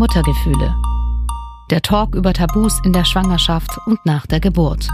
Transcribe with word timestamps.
Muttergefühle. 0.00 0.74
Der 1.70 1.82
Talk 1.82 2.14
über 2.14 2.32
Tabus 2.32 2.80
in 2.86 2.94
der 2.94 3.04
Schwangerschaft 3.04 3.68
und 3.84 3.98
nach 4.06 4.26
der 4.26 4.40
Geburt. 4.40 4.88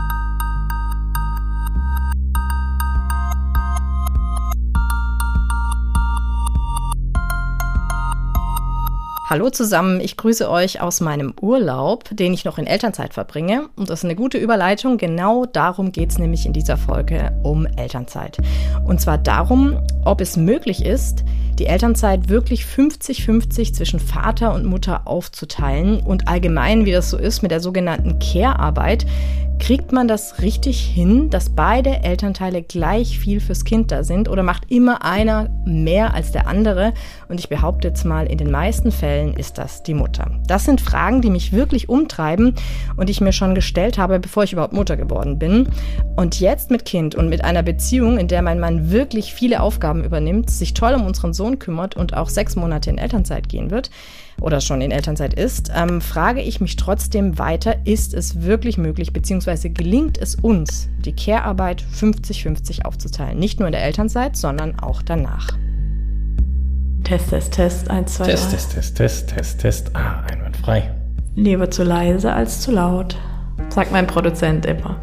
Hallo 9.31 9.51
zusammen, 9.51 10.01
ich 10.01 10.17
grüße 10.17 10.51
euch 10.51 10.81
aus 10.81 11.01
meinem 11.01 11.35
Urlaub, 11.41 12.05
den 12.11 12.35
ich 12.35 12.45
noch 12.45 12.59
in 12.59 12.67
Elternzeit 12.67 13.15
verbringe. 13.15 13.69
Und 13.77 13.89
das 13.91 14.01
ist 14.01 14.05
eine 14.05 14.17
gute 14.17 14.39
Überleitung. 14.39 14.99
Genau 14.99 15.47
darum 15.47 15.93
geht 15.93 16.11
es 16.11 16.19
nämlich 16.19 16.47
in 16.47 16.53
dieser 16.53 16.77
Folge 16.77 17.33
um 17.45 17.65
Elternzeit. 17.65 18.39
Und 18.85 19.01
zwar 19.01 19.19
darum, 19.19 19.79
ob 20.05 20.21
es 20.21 20.37
möglich 20.37 20.85
ist, 20.85 21.25
die 21.59 21.67
Elternzeit 21.67 22.29
wirklich 22.29 22.63
50-50 22.65 23.73
zwischen 23.73 24.01
Vater 24.01 24.55
und 24.55 24.65
Mutter 24.65 25.07
aufzuteilen 25.07 26.01
und 26.01 26.29
allgemein, 26.29 26.85
wie 26.85 26.93
das 26.93 27.11
so 27.11 27.17
ist 27.17 27.43
mit 27.43 27.51
der 27.51 27.61
sogenannten 27.61 28.19
Care-Arbeit, 28.19 29.07
Kriegt 29.59 29.91
man 29.91 30.07
das 30.07 30.43
richtig 30.43 30.81
hin, 30.81 31.31
dass 31.31 31.51
beide 31.51 32.05
Elternteile 32.05 32.63
gleich 32.63 33.19
viel 33.19 33.41
fürs 33.41 33.65
Kind 33.65 33.91
da 33.91 34.05
sind 34.05 34.29
oder 34.29 34.43
macht 34.43 34.71
immer 34.71 35.05
einer 35.05 35.49
mehr 35.65 36.15
als 36.15 36.31
der 36.31 36.47
andere? 36.47 36.93
Und 37.29 37.41
ich 37.41 37.49
behaupte 37.49 37.89
jetzt 37.89 38.05
mal, 38.05 38.27
in 38.27 38.39
den 38.39 38.51
meisten 38.51 38.93
Fällen 38.93 39.35
ist 39.35 39.59
das 39.59 39.83
die 39.83 39.95
Mutter. 39.95 40.31
Das 40.47 40.65
sind 40.65 40.81
Fragen, 40.81 41.21
die 41.21 41.31
mich 41.31 41.53
wirklich 41.53 41.89
umtreiben 41.89 42.55
und 42.97 43.11
ich 43.11 43.21
mir 43.21 43.33
schon 43.33 43.55
gestellt 43.55 43.99
habe, 43.99 44.21
bevor 44.21 44.45
ich 44.45 44.53
überhaupt 44.53 44.73
Mutter 44.75 44.97
geworden 44.97 45.39
bin. 45.39 45.69
Und 46.15 46.39
jetzt 46.39 46.71
mit 46.71 46.85
Kind 46.85 47.15
und 47.15 47.29
mit 47.29 47.43
einer 47.43 47.63
Beziehung, 47.63 48.19
in 48.19 48.29
der 48.29 48.43
mein 48.43 48.61
Mann 48.61 48.91
wirklich 48.91 49.35
viele 49.35 49.61
Aufgaben 49.61 50.05
übernimmt, 50.05 50.51
sich 50.51 50.75
toll 50.75 50.95
um 50.95 51.07
unseren 51.07 51.33
Sohn 51.33 51.59
kümmert 51.59 51.97
und 51.97 52.15
auch 52.15 52.29
sechs 52.29 52.57
Monate 52.57 52.91
in 52.91 52.99
Elternzeit 52.99 53.49
gehen 53.49 53.71
wird, 53.71 53.91
oder 54.41 54.61
schon 54.61 54.81
in 54.81 54.91
Elternzeit 54.91 55.35
ist, 55.35 55.71
ähm, 55.75 56.01
frage 56.01 56.41
ich 56.41 56.61
mich 56.61 56.77
trotzdem 56.77 57.39
weiter, 57.39 57.87
ist 57.87 58.15
es 58.15 58.43
wirklich 58.43 58.79
möglich, 58.79 59.13
beziehungsweise 59.13 59.71
gelingt 59.71 60.19
es 60.19 60.35
uns, 60.35 60.89
die 61.05 61.15
Care-Arbeit 61.15 61.83
50-50 61.83 62.85
aufzuteilen? 62.85 63.39
Nicht 63.39 63.59
nur 63.59 63.69
in 63.69 63.73
der 63.73 63.85
Elternzeit, 63.85 64.37
sondern 64.37 64.79
auch 64.79 65.03
danach. 65.03 65.49
Test, 67.05 67.31
Test, 67.31 67.53
Test, 67.53 67.91
1, 67.91 68.15
2, 68.15 68.25
3. 68.25 68.31
Test, 68.31 68.51
Test, 68.51 68.73
Test, 68.73 68.97
Test, 68.97 69.29
Test, 69.29 69.61
Test. 69.61 69.91
Ah, 69.97 70.25
einwandfrei. 70.31 70.93
Lieber 71.37 71.71
zu 71.71 71.85
leise 71.85 72.33
als 72.33 72.61
zu 72.63 72.73
laut, 72.73 73.17
sagt 73.69 73.93
mein 73.93 74.07
Produzent 74.07 74.67
immer. 74.67 75.01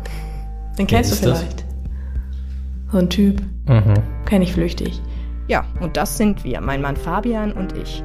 Den 0.78 0.88
kennst 0.88 1.12
du 1.12 1.16
vielleicht. 1.16 1.60
Das? 1.60 1.66
So 2.92 2.98
ein 2.98 3.10
Typ. 3.10 3.42
Mhm. 3.68 3.94
Kenn 4.26 4.42
ich 4.42 4.54
flüchtig. 4.54 5.02
Ja, 5.48 5.66
und 5.80 5.98
das 5.98 6.18
sind 6.18 6.44
wir, 6.44 6.62
mein 6.62 6.82
Mann 6.82 6.96
Fabian 6.96 7.52
und 7.52 7.78
ich. 7.78 8.04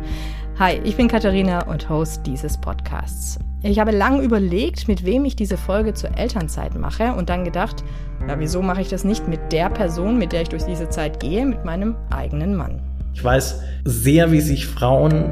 Hi, 0.58 0.80
ich 0.82 0.96
bin 0.96 1.06
Katharina 1.06 1.66
und 1.66 1.88
Host 1.88 2.22
dieses 2.26 2.58
Podcasts. 2.58 3.38
Ich 3.62 3.78
habe 3.78 3.92
lange 3.92 4.22
überlegt, 4.22 4.88
mit 4.88 5.04
wem 5.04 5.24
ich 5.24 5.36
diese 5.36 5.56
Folge 5.56 5.94
zur 5.94 6.18
Elternzeit 6.18 6.76
mache 6.76 7.12
und 7.12 7.28
dann 7.28 7.44
gedacht, 7.44 7.84
ja, 8.26 8.40
wieso 8.40 8.60
mache 8.60 8.80
ich 8.80 8.88
das 8.88 9.04
nicht 9.04 9.28
mit 9.28 9.52
der 9.52 9.70
Person, 9.70 10.18
mit 10.18 10.32
der 10.32 10.42
ich 10.42 10.48
durch 10.48 10.64
diese 10.64 10.88
Zeit 10.88 11.20
gehe, 11.20 11.46
mit 11.46 11.64
meinem 11.64 11.94
eigenen 12.10 12.56
Mann? 12.56 12.82
Ich 13.14 13.22
weiß 13.22 13.62
sehr, 13.84 14.32
wie 14.32 14.40
sich 14.40 14.66
Frauen 14.66 15.30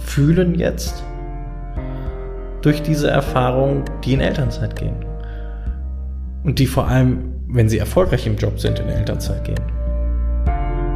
fühlen 0.00 0.54
jetzt 0.54 1.02
durch 2.62 2.80
diese 2.80 3.10
Erfahrung, 3.10 3.82
die 4.04 4.12
in 4.12 4.20
Elternzeit 4.20 4.76
gehen. 4.76 5.04
Und 6.44 6.60
die 6.60 6.68
vor 6.68 6.86
allem, 6.86 7.34
wenn 7.48 7.68
sie 7.68 7.78
erfolgreich 7.78 8.24
im 8.28 8.36
Job 8.36 8.60
sind, 8.60 8.78
in 8.78 8.88
Elternzeit 8.88 9.42
gehen. 9.42 9.73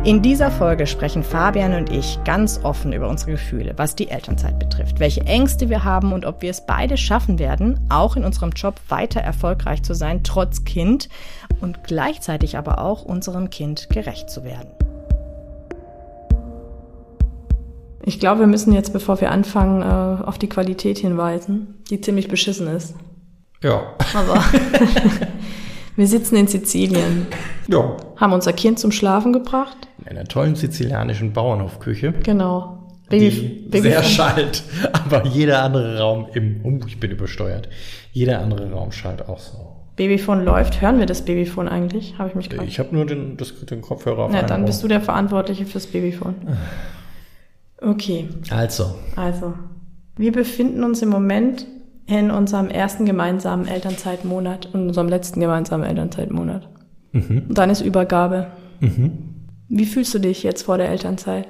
In 0.05 0.23
dieser 0.23 0.51
Folge 0.51 0.87
sprechen 0.87 1.25
Fabian 1.25 1.75
und 1.75 1.91
ich 1.91 2.19
ganz 2.25 2.61
offen 2.63 2.93
über 2.93 3.09
unsere 3.09 3.33
Gefühle, 3.33 3.75
was 3.77 3.97
die 3.97 4.09
Elternzeit 4.09 4.59
betrifft, 4.59 5.01
welche 5.01 5.23
Ängste 5.23 5.69
wir 5.69 5.83
haben 5.85 6.13
und 6.13 6.25
ob 6.25 6.41
wir 6.41 6.51
es 6.51 6.65
beide 6.65 6.97
schaffen 6.97 7.39
werden, 7.39 7.81
auch 7.91 8.17
in 8.17 8.25
unserem 8.25 8.50
Job 8.50 8.77
weiter 8.89 9.21
erfolgreich 9.21 9.83
zu 9.83 9.95
sein, 9.95 10.22
trotz 10.22 10.65
Kind 10.65 11.09
und 11.61 11.83
gleichzeitig 11.84 12.56
aber 12.56 12.78
auch 12.81 13.03
unserem 13.03 13.50
Kind 13.50 13.91
gerecht 13.91 14.31
zu 14.31 14.45
werden. 14.45 14.71
Ich 18.05 18.21
glaube, 18.21 18.41
wir 18.41 18.47
müssen 18.47 18.72
jetzt, 18.72 18.93
bevor 18.93 19.21
wir 19.21 19.33
anfangen, 19.33 19.83
äh, 19.83 20.25
auf 20.25 20.39
die 20.39 20.49
Qualität 20.49 20.99
hinweisen, 20.99 21.83
die 21.91 22.01
ziemlich 22.01 22.28
beschissen 22.28 22.69
ist. 22.69 22.95
Ja. 23.62 23.83
Aber 24.15 24.43
wir 25.97 26.06
sitzen 26.06 26.37
in 26.37 26.47
Sizilien. 26.47 27.27
Ja. 27.67 27.97
Haben 28.17 28.33
unser 28.33 28.55
Kind 28.55 28.78
zum 28.78 28.93
Schlafen 28.93 29.34
gebracht. 29.34 29.88
In 30.09 30.17
einer 30.17 30.27
tollen 30.27 30.55
sizilianischen 30.55 31.33
Bauernhofküche. 31.33 32.15
Genau. 32.23 32.79
Baby, 33.11 33.31
die 33.31 33.69
Baby 33.71 33.89
sehr 33.89 34.03
schallt, 34.03 34.63
aber 34.93 35.27
jeder 35.27 35.63
andere 35.63 35.99
Raum 35.99 36.27
im, 36.35 36.61
oh, 36.63 36.81
ich 36.87 37.01
bin 37.01 37.11
übersteuert. 37.11 37.69
Jeder 38.13 38.41
andere 38.41 38.71
Raum 38.71 38.93
schallt 38.93 39.29
auch 39.29 39.39
so. 39.39 39.79
Babyphone 39.97 40.45
läuft. 40.45 40.81
Hören 40.81 40.99
wir 40.99 41.07
das 41.07 41.23
Babyphone 41.23 41.69
eigentlich? 41.69 42.19
Habe 42.19 42.29
ich 42.29 42.35
mich 42.35 42.49
gefragt. 42.49 42.69
Ich 42.69 42.79
habe 42.79 42.95
nur 42.95 43.07
den, 43.07 43.37
das, 43.37 43.55
den 43.65 43.81
Kopfhörer 43.81 44.25
auf. 44.25 44.35
Ja, 44.35 44.43
dann 44.43 44.65
bist 44.65 44.83
du 44.83 44.89
der 44.89 45.01
Verantwortliche 45.01 45.67
fürs 45.67 45.87
Babyphone. 45.87 46.37
Okay. 47.81 48.29
Also. 48.51 48.95
Also. 49.17 49.55
Wir 50.17 50.33
befinden 50.33 50.85
uns 50.85 51.03
im 51.03 51.09
Moment 51.09 51.67
in 52.07 52.31
unserem 52.31 52.69
ersten 52.69 53.07
gemeinsamen 53.07 53.67
Elternzeitmonat 53.67 54.67
und 54.73 54.89
unserem 54.89 55.09
letzten 55.09 55.41
gemeinsamen 55.41 55.85
Elternzeitmonat. 55.85 56.69
Mhm. 57.13 57.45
Und 57.49 57.59
dann 57.59 57.71
ist 57.71 57.81
Übergabe. 57.81 58.49
Mhm. 58.81 59.28
Wie 59.69 59.87
fühlst 59.87 60.15
du 60.15 60.19
dich 60.19 60.43
jetzt 60.43 60.62
vor 60.62 60.79
der 60.79 60.89
Elternzeit? 60.89 61.49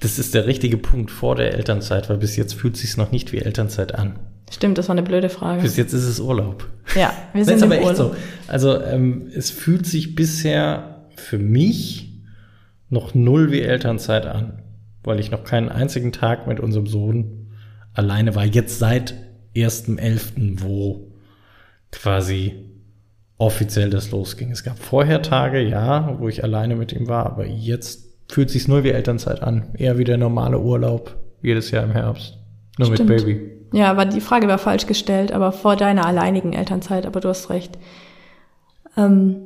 Das 0.00 0.18
ist 0.18 0.34
der 0.34 0.46
richtige 0.46 0.76
Punkt 0.76 1.10
vor 1.10 1.34
der 1.34 1.54
Elternzeit, 1.54 2.08
weil 2.10 2.18
bis 2.18 2.36
jetzt 2.36 2.54
fühlt 2.54 2.74
es 2.74 2.82
sich 2.82 2.96
noch 2.96 3.10
nicht 3.10 3.32
wie 3.32 3.38
Elternzeit 3.38 3.94
an. 3.94 4.18
Stimmt, 4.50 4.76
das 4.76 4.88
war 4.88 4.94
eine 4.94 5.02
blöde 5.02 5.30
Frage. 5.30 5.62
Bis 5.62 5.76
jetzt 5.76 5.94
ist 5.94 6.04
es 6.04 6.20
Urlaub. 6.20 6.68
Ja, 6.94 7.14
wir 7.32 7.44
sind 7.44 7.54
das 7.54 7.62
ist 7.62 7.62
aber 7.62 7.80
echt 7.80 7.96
so. 7.96 8.14
Also 8.48 8.80
ähm, 8.82 9.30
es 9.34 9.50
fühlt 9.50 9.86
sich 9.86 10.14
bisher 10.14 11.06
für 11.16 11.38
mich 11.38 12.12
noch 12.90 13.14
null 13.14 13.50
wie 13.50 13.62
Elternzeit 13.62 14.26
an, 14.26 14.62
weil 15.02 15.20
ich 15.20 15.30
noch 15.30 15.44
keinen 15.44 15.70
einzigen 15.70 16.12
Tag 16.12 16.46
mit 16.46 16.60
unserem 16.60 16.86
Sohn 16.86 17.48
alleine 17.94 18.34
war. 18.34 18.44
Jetzt 18.44 18.78
seit 18.78 19.14
1.11., 19.56 20.62
wo 20.62 21.12
quasi 21.90 22.71
offiziell 23.42 23.90
das 23.90 24.12
losging. 24.12 24.52
Es 24.52 24.62
gab 24.62 24.78
vorher 24.78 25.20
Tage, 25.20 25.60
ja, 25.60 26.16
wo 26.20 26.28
ich 26.28 26.44
alleine 26.44 26.76
mit 26.76 26.92
ihm 26.92 27.08
war, 27.08 27.26
aber 27.26 27.44
jetzt 27.44 28.04
fühlt 28.30 28.50
sich 28.50 28.68
nur 28.68 28.84
wie 28.84 28.90
Elternzeit 28.90 29.42
an. 29.42 29.64
Eher 29.74 29.98
wie 29.98 30.04
der 30.04 30.16
normale 30.16 30.60
Urlaub 30.60 31.16
jedes 31.42 31.72
Jahr 31.72 31.82
im 31.82 31.90
Herbst. 31.90 32.38
Nur 32.78 32.94
Stimmt. 32.94 33.10
mit 33.10 33.24
Baby. 33.24 33.50
Ja, 33.72 33.90
aber 33.90 34.04
die 34.04 34.20
Frage 34.20 34.46
war 34.46 34.58
falsch 34.58 34.86
gestellt, 34.86 35.32
aber 35.32 35.50
vor 35.50 35.74
deiner 35.74 36.06
alleinigen 36.06 36.52
Elternzeit, 36.52 37.04
aber 37.04 37.20
du 37.20 37.28
hast 37.28 37.50
recht. 37.50 37.78
Ähm, 38.96 39.36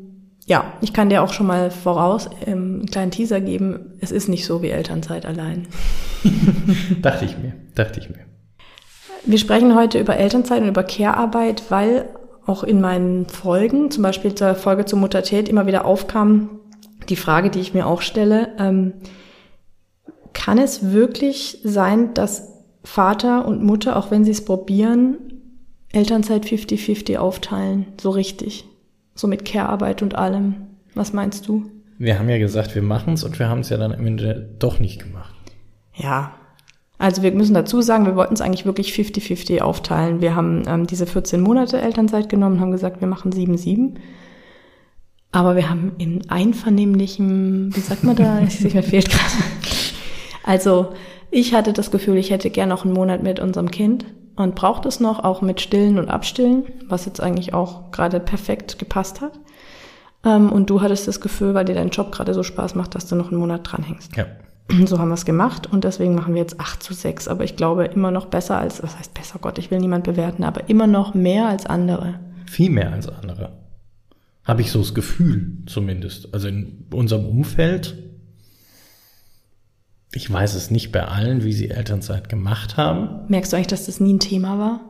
ja, 0.44 0.74
ich 0.82 0.92
kann 0.92 1.08
dir 1.08 1.22
auch 1.22 1.32
schon 1.32 1.46
mal 1.46 1.70
voraus 1.70 2.28
ähm, 2.44 2.80
einen 2.80 2.86
kleinen 2.86 3.10
Teaser 3.12 3.40
geben. 3.40 3.94
Es 4.00 4.12
ist 4.12 4.28
nicht 4.28 4.44
so 4.44 4.60
wie 4.60 4.68
Elternzeit 4.68 5.24
allein. 5.24 5.68
dachte 7.02 7.24
ich 7.24 7.38
mir, 7.38 7.54
dachte 7.74 7.98
ich 8.00 8.10
mir. 8.10 8.26
Wir 9.24 9.38
sprechen 9.38 9.74
heute 9.74 9.98
über 9.98 10.16
Elternzeit 10.18 10.60
und 10.60 10.68
über 10.68 10.84
Care-Arbeit, 10.84 11.64
weil 11.70 12.10
auch 12.46 12.62
in 12.62 12.80
meinen 12.80 13.26
Folgen, 13.26 13.90
zum 13.90 14.02
Beispiel 14.02 14.34
zur 14.34 14.54
Folge 14.54 14.84
zur 14.84 14.98
Muttertät, 14.98 15.48
immer 15.48 15.66
wieder 15.66 15.84
aufkam 15.84 16.50
die 17.08 17.16
Frage, 17.16 17.50
die 17.50 17.60
ich 17.60 17.74
mir 17.74 17.86
auch 17.86 18.02
stelle, 18.02 18.48
ähm, 18.58 18.94
kann 20.32 20.58
es 20.58 20.92
wirklich 20.92 21.60
sein, 21.64 22.14
dass 22.14 22.52
Vater 22.84 23.46
und 23.46 23.62
Mutter, 23.62 23.96
auch 23.96 24.10
wenn 24.10 24.24
sie 24.24 24.30
es 24.30 24.44
probieren, 24.44 25.18
Elternzeit 25.92 26.44
50-50 26.44 27.16
aufteilen, 27.16 27.86
so 28.00 28.10
richtig, 28.10 28.64
so 29.14 29.26
mit 29.26 29.44
Care-Arbeit 29.44 30.02
und 30.02 30.14
allem? 30.14 30.54
Was 30.94 31.12
meinst 31.12 31.48
du? 31.48 31.70
Wir 31.98 32.18
haben 32.18 32.28
ja 32.28 32.38
gesagt, 32.38 32.74
wir 32.74 32.82
machen 32.82 33.14
es 33.14 33.24
und 33.24 33.38
wir 33.38 33.48
haben 33.48 33.60
es 33.60 33.70
ja 33.70 33.76
dann 33.76 33.92
am 33.92 34.06
Ende 34.06 34.54
doch 34.58 34.78
nicht 34.78 35.02
gemacht. 35.02 35.34
Ja, 35.94 36.34
also 36.98 37.22
wir 37.22 37.32
müssen 37.32 37.54
dazu 37.54 37.82
sagen, 37.82 38.06
wir 38.06 38.16
wollten 38.16 38.34
es 38.34 38.40
eigentlich 38.40 38.64
wirklich 38.64 38.92
50-50 38.92 39.60
aufteilen. 39.60 40.20
Wir 40.20 40.34
haben 40.34 40.62
ähm, 40.66 40.86
diese 40.86 41.06
14 41.06 41.40
Monate 41.40 41.80
Elternzeit 41.80 42.28
genommen, 42.28 42.60
haben 42.60 42.72
gesagt, 42.72 43.00
wir 43.00 43.08
machen 43.08 43.32
7-7. 43.32 43.96
Aber 45.32 45.56
wir 45.56 45.68
haben 45.68 45.92
in 45.98 46.30
einvernehmlichem, 46.30 47.74
wie 47.74 47.80
sagt 47.80 48.04
man 48.04 48.16
da, 48.16 48.40
ich, 48.40 48.60
mir 48.72 48.82
fehlt 48.82 49.10
gerade. 49.10 49.32
Also 50.44 50.92
ich 51.30 51.54
hatte 51.54 51.72
das 51.72 51.90
Gefühl, 51.90 52.16
ich 52.16 52.30
hätte 52.30 52.48
gern 52.48 52.70
noch 52.70 52.84
einen 52.84 52.94
Monat 52.94 53.22
mit 53.22 53.40
unserem 53.40 53.70
Kind 53.70 54.06
und 54.36 54.54
braucht 54.54 54.86
es 54.86 55.00
noch, 55.00 55.22
auch 55.22 55.42
mit 55.42 55.60
Stillen 55.60 55.98
und 55.98 56.08
Abstillen, 56.08 56.64
was 56.88 57.04
jetzt 57.04 57.20
eigentlich 57.20 57.52
auch 57.52 57.90
gerade 57.90 58.20
perfekt 58.20 58.78
gepasst 58.78 59.20
hat. 59.20 59.32
Ähm, 60.24 60.50
und 60.50 60.70
du 60.70 60.80
hattest 60.80 61.08
das 61.08 61.20
Gefühl, 61.20 61.52
weil 61.52 61.64
dir 61.64 61.74
dein 61.74 61.90
Job 61.90 62.12
gerade 62.12 62.32
so 62.32 62.42
Spaß 62.42 62.74
macht, 62.74 62.94
dass 62.94 63.06
du 63.06 63.16
noch 63.16 63.30
einen 63.30 63.40
Monat 63.40 63.60
dranhängst. 63.64 64.16
Ja. 64.16 64.26
So 64.86 64.98
haben 64.98 65.08
wir 65.08 65.14
es 65.14 65.24
gemacht 65.24 65.66
und 65.72 65.84
deswegen 65.84 66.14
machen 66.14 66.34
wir 66.34 66.40
jetzt 66.42 66.60
8 66.60 66.82
zu 66.82 66.94
6. 66.94 67.28
Aber 67.28 67.44
ich 67.44 67.56
glaube 67.56 67.84
immer 67.84 68.10
noch 68.10 68.26
besser 68.26 68.58
als, 68.58 68.82
was 68.82 68.98
heißt 68.98 69.14
besser, 69.14 69.38
Gott, 69.40 69.58
ich 69.58 69.70
will 69.70 69.78
niemand 69.78 70.04
bewerten, 70.04 70.44
aber 70.44 70.68
immer 70.68 70.86
noch 70.86 71.14
mehr 71.14 71.48
als 71.48 71.66
andere. 71.66 72.20
Viel 72.46 72.70
mehr 72.70 72.92
als 72.92 73.08
andere. 73.08 73.52
Habe 74.44 74.60
ich 74.62 74.70
so 74.70 74.78
das 74.78 74.94
Gefühl 74.94 75.58
zumindest. 75.66 76.32
Also 76.32 76.48
in 76.48 76.86
unserem 76.92 77.26
Umfeld 77.26 77.96
Ich 80.12 80.32
weiß 80.32 80.54
es 80.54 80.70
nicht 80.70 80.92
bei 80.92 81.04
allen, 81.04 81.44
wie 81.44 81.52
sie 81.52 81.68
Elternzeit 81.70 82.28
gemacht 82.28 82.76
haben. 82.76 83.26
Merkst 83.28 83.52
du 83.52 83.56
eigentlich, 83.56 83.66
dass 83.66 83.86
das 83.86 84.00
nie 84.00 84.14
ein 84.14 84.20
Thema 84.20 84.58
war? 84.58 84.80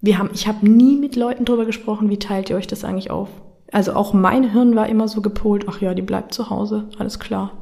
Wir 0.00 0.18
haben, 0.18 0.30
ich 0.34 0.46
habe 0.46 0.68
nie 0.68 0.98
mit 0.98 1.16
Leuten 1.16 1.44
drüber 1.44 1.64
gesprochen, 1.64 2.10
wie 2.10 2.18
teilt 2.18 2.50
ihr 2.50 2.56
euch 2.56 2.66
das 2.66 2.84
eigentlich 2.84 3.10
auf? 3.10 3.28
Also 3.72 3.94
auch 3.94 4.12
mein 4.12 4.50
Hirn 4.52 4.76
war 4.76 4.88
immer 4.88 5.08
so 5.08 5.22
gepolt, 5.22 5.64
ach 5.68 5.80
ja, 5.80 5.94
die 5.94 6.02
bleibt 6.02 6.34
zu 6.34 6.50
Hause, 6.50 6.84
alles 6.98 7.18
klar. 7.18 7.52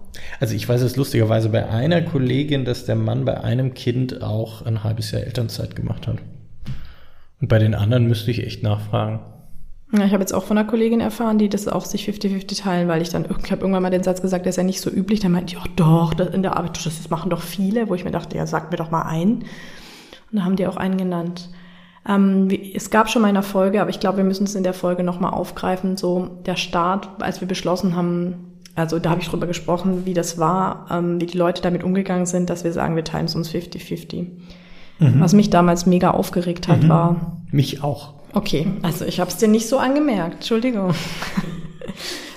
Also 0.40 0.54
ich 0.54 0.68
weiß 0.68 0.82
es 0.82 0.96
lustigerweise 0.96 1.48
bei 1.48 1.68
einer 1.68 2.02
Kollegin, 2.02 2.64
dass 2.64 2.84
der 2.84 2.96
Mann 2.96 3.24
bei 3.24 3.42
einem 3.42 3.74
Kind 3.74 4.22
auch 4.22 4.66
ein 4.66 4.82
halbes 4.82 5.12
Jahr 5.12 5.22
Elternzeit 5.22 5.76
gemacht 5.76 6.08
hat. 6.08 6.18
Und 7.40 7.48
bei 7.48 7.58
den 7.58 7.74
anderen 7.74 8.06
müsste 8.06 8.32
ich 8.32 8.44
echt 8.44 8.62
nachfragen. 8.62 9.20
Ja, 9.92 10.04
ich 10.04 10.12
habe 10.12 10.22
jetzt 10.22 10.32
auch 10.32 10.44
von 10.44 10.56
einer 10.56 10.68
Kollegin 10.68 11.00
erfahren, 11.00 11.38
die 11.38 11.48
das 11.48 11.66
auch 11.66 11.84
sich 11.84 12.08
50-50 12.08 12.62
teilen, 12.62 12.88
weil 12.88 13.02
ich 13.02 13.08
dann, 13.08 13.24
ich 13.24 13.50
habe 13.50 13.62
irgendwann 13.62 13.82
mal 13.82 13.90
den 13.90 14.04
Satz 14.04 14.20
gesagt, 14.22 14.44
der 14.44 14.50
ist 14.50 14.56
ja 14.56 14.62
nicht 14.62 14.80
so 14.80 14.90
üblich. 14.90 15.20
Dann 15.20 15.32
meinte 15.32 15.54
ich, 15.54 15.60
ach 15.60 15.66
doch, 15.74 16.14
das 16.14 16.28
in 16.34 16.42
der 16.42 16.56
Arbeit, 16.56 16.84
das 16.84 17.10
machen 17.10 17.30
doch 17.30 17.40
viele, 17.40 17.88
wo 17.88 17.94
ich 17.94 18.04
mir 18.04 18.12
dachte, 18.12 18.36
ja, 18.36 18.46
sag 18.46 18.70
mir 18.70 18.76
doch 18.76 18.90
mal 18.90 19.02
ein. 19.02 19.44
Und 20.30 20.38
da 20.38 20.44
haben 20.44 20.56
die 20.56 20.66
auch 20.66 20.76
einen 20.76 20.96
genannt. 20.96 21.48
Ähm, 22.08 22.48
es 22.74 22.90
gab 22.90 23.10
schon 23.10 23.22
mal 23.22 23.28
eine 23.28 23.42
Folge, 23.42 23.80
aber 23.80 23.90
ich 23.90 24.00
glaube, 24.00 24.18
wir 24.18 24.24
müssen 24.24 24.44
es 24.44 24.54
in 24.54 24.62
der 24.62 24.72
Folge 24.72 25.02
nochmal 25.02 25.32
aufgreifen. 25.32 25.96
So 25.96 26.38
der 26.46 26.56
Start, 26.56 27.08
als 27.20 27.40
wir 27.40 27.48
beschlossen 27.48 27.94
haben, 27.94 28.56
also 28.74 28.98
da 28.98 29.10
habe 29.10 29.20
ich 29.20 29.28
drüber 29.28 29.46
gesprochen, 29.46 30.06
wie 30.06 30.14
das 30.14 30.38
war, 30.38 30.86
ähm, 30.90 31.20
wie 31.20 31.26
die 31.26 31.36
Leute 31.36 31.62
damit 31.62 31.84
umgegangen 31.84 32.26
sind, 32.26 32.50
dass 32.50 32.64
wir 32.64 32.72
sagen, 32.72 32.96
wir 32.96 33.04
teilen 33.04 33.26
es 33.26 33.34
uns 33.34 33.50
50-50. 33.50 34.26
Mhm. 34.98 35.20
Was 35.20 35.32
mich 35.32 35.50
damals 35.50 35.86
mega 35.86 36.10
aufgeregt 36.10 36.68
hat, 36.68 36.84
mhm. 36.84 36.88
war. 36.88 37.36
Mich 37.50 37.82
auch. 37.82 38.14
Okay, 38.32 38.68
also 38.82 39.04
ich 39.04 39.18
habe 39.18 39.30
es 39.30 39.36
dir 39.36 39.48
nicht 39.48 39.68
so 39.68 39.78
angemerkt. 39.78 40.34
Entschuldigung. 40.34 40.94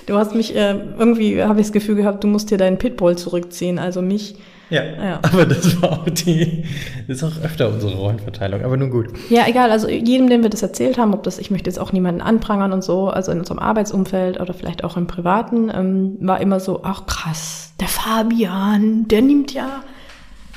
Du 0.06 0.16
hast 0.16 0.34
mich 0.34 0.54
äh, 0.54 0.74
irgendwie 0.98 1.42
habe 1.42 1.60
ich 1.60 1.66
das 1.66 1.72
Gefühl 1.72 1.94
gehabt, 1.94 2.22
du 2.24 2.28
musst 2.28 2.50
dir 2.50 2.58
deinen 2.58 2.78
Pitbull 2.78 3.16
zurückziehen, 3.16 3.78
also 3.78 4.02
mich. 4.02 4.36
Ja, 4.74 4.82
ja, 4.82 5.20
aber 5.22 5.46
das 5.46 5.80
war 5.80 5.92
auch 5.92 6.08
die, 6.08 6.64
das 7.06 7.18
ist 7.18 7.22
auch 7.22 7.44
öfter 7.44 7.68
unsere 7.68 7.94
Rollenverteilung, 7.94 8.64
aber 8.64 8.76
nun 8.76 8.90
gut. 8.90 9.06
Ja, 9.30 9.46
egal, 9.46 9.70
also 9.70 9.88
jedem, 9.88 10.28
dem 10.28 10.42
wir 10.42 10.50
das 10.50 10.62
erzählt 10.62 10.98
haben, 10.98 11.14
ob 11.14 11.22
das, 11.22 11.38
ich 11.38 11.52
möchte 11.52 11.70
jetzt 11.70 11.78
auch 11.78 11.92
niemanden 11.92 12.20
anprangern 12.20 12.72
und 12.72 12.82
so, 12.82 13.08
also 13.08 13.30
in 13.30 13.38
unserem 13.38 13.60
Arbeitsumfeld 13.60 14.40
oder 14.40 14.52
vielleicht 14.52 14.82
auch 14.82 14.96
im 14.96 15.06
Privaten, 15.06 15.70
ähm, 15.72 16.16
war 16.20 16.40
immer 16.40 16.58
so, 16.58 16.80
ach 16.82 17.06
krass, 17.06 17.72
der 17.78 17.86
Fabian, 17.86 19.06
der 19.06 19.22
nimmt 19.22 19.52
ja 19.52 19.84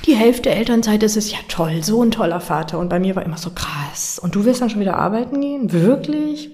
die 0.07 0.15
Hälfte 0.15 0.49
Elternzeit, 0.49 1.03
das 1.03 1.15
ist 1.15 1.31
ja 1.31 1.39
toll, 1.47 1.83
so 1.83 2.01
ein 2.01 2.11
toller 2.11 2.39
Vater. 2.39 2.79
Und 2.79 2.89
bei 2.89 2.99
mir 2.99 3.15
war 3.15 3.23
immer 3.23 3.37
so 3.37 3.49
krass. 3.49 4.19
Und 4.19 4.35
du 4.35 4.45
willst 4.45 4.61
dann 4.61 4.69
schon 4.69 4.79
wieder 4.79 4.95
arbeiten 4.95 5.41
gehen? 5.41 5.71
Wirklich? 5.71 6.51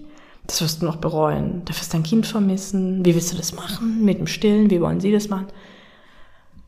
Das 0.47 0.61
wirst 0.61 0.81
du 0.81 0.85
noch 0.85 0.97
bereuen. 0.97 1.61
Du 1.65 1.69
wirst 1.73 1.93
dein 1.93 2.03
Kind 2.03 2.25
vermissen. 2.25 3.05
Wie 3.05 3.13
willst 3.15 3.31
du 3.31 3.37
das 3.37 3.53
machen? 3.55 4.03
Mit 4.03 4.19
dem 4.19 4.27
Stillen? 4.27 4.69
Wie 4.69 4.81
wollen 4.81 4.99
sie 4.99 5.11
das 5.11 5.29
machen? 5.29 5.47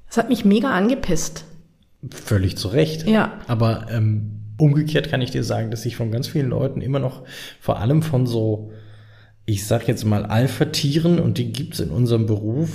Das 0.07 0.17
hat 0.17 0.29
mich 0.29 0.45
mega 0.45 0.71
angepisst. 0.71 1.45
Völlig 2.09 2.57
zu 2.57 2.67
Recht. 2.69 3.07
Ja. 3.07 3.39
Aber 3.47 3.87
ähm, 3.89 4.35
umgekehrt 4.57 5.09
kann 5.09 5.21
ich 5.21 5.31
dir 5.31 5.43
sagen, 5.43 5.71
dass 5.71 5.85
ich 5.85 5.95
von 5.95 6.11
ganz 6.11 6.27
vielen 6.27 6.49
Leuten 6.49 6.81
immer 6.81 6.99
noch, 6.99 7.23
vor 7.59 7.79
allem 7.79 8.01
von 8.01 8.27
so, 8.27 8.71
ich 9.45 9.65
sag 9.65 9.87
jetzt 9.87 10.05
mal 10.05 10.25
Alpha-Tieren, 10.25 11.19
und 11.19 11.37
die 11.37 11.51
gibt's 11.51 11.79
in 11.79 11.89
unserem 11.89 12.25
Beruf, 12.25 12.69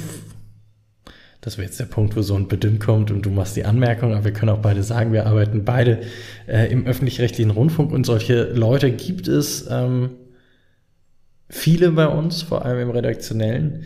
das 1.41 1.56
wäre 1.56 1.67
jetzt 1.67 1.81
der 1.81 1.87
Punkt, 1.87 2.17
wo 2.17 2.23
so 2.23 2.35
ein 2.35 2.49
Bedinn 2.49 2.79
kommt 2.79 3.11
und 3.11 3.25
du 3.25 3.31
machst 3.31 3.56
die 3.56 3.65
Anmerkung, 3.65 4.12
aber 4.12 4.25
wir 4.25 4.33
können 4.33 4.50
auch 4.50 4.59
beide 4.59 4.83
sagen, 4.83 5.12
wir 5.12 5.26
arbeiten 5.26 5.65
beide 5.65 6.00
äh, 6.47 6.71
im 6.71 6.87
öffentlich-rechtlichen 6.87 7.50
Rundfunk 7.50 7.93
und 7.93 8.05
solche 8.05 8.44
Leute 8.44 8.91
gibt 8.91 9.26
es 9.26 9.67
ähm, 9.71 10.11
viele 11.49 11.93
bei 11.93 12.06
uns, 12.06 12.43
vor 12.43 12.65
allem 12.65 12.81
im 12.81 12.91
redaktionellen, 12.91 13.85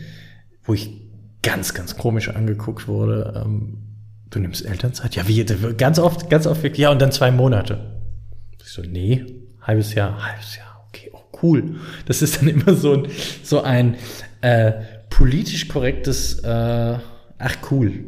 wo 0.63 0.73
ich 0.73 1.04
ganz, 1.45 1.73
ganz 1.73 1.97
komisch 1.97 2.29
angeguckt 2.29 2.87
wurde. 2.87 3.43
Ähm, 3.45 3.77
du 4.29 4.39
nimmst 4.39 4.65
Elternzeit? 4.65 5.15
Ja, 5.15 5.27
wie? 5.27 5.43
Ganz 5.77 5.99
oft, 5.99 6.29
ganz 6.29 6.47
oft 6.47 6.63
wirklich, 6.63 6.79
ja, 6.79 6.91
und 6.91 7.01
dann 7.01 7.11
zwei 7.11 7.31
Monate. 7.31 8.01
Ich 8.59 8.71
so, 8.71 8.81
nee, 8.81 9.25
halbes 9.61 9.93
Jahr, 9.93 10.25
halbes 10.25 10.57
Jahr, 10.57 10.85
okay, 10.89 11.11
oh, 11.13 11.21
cool. 11.41 11.75
Das 12.07 12.21
ist 12.21 12.41
dann 12.41 12.49
immer 12.49 12.73
so 12.73 12.93
ein, 12.93 13.07
so 13.43 13.61
ein 13.61 13.95
äh, 14.41 14.73
politisch 15.09 15.67
korrektes 15.67 16.39
äh, 16.39 16.97
Ach 17.37 17.57
cool. 17.71 18.05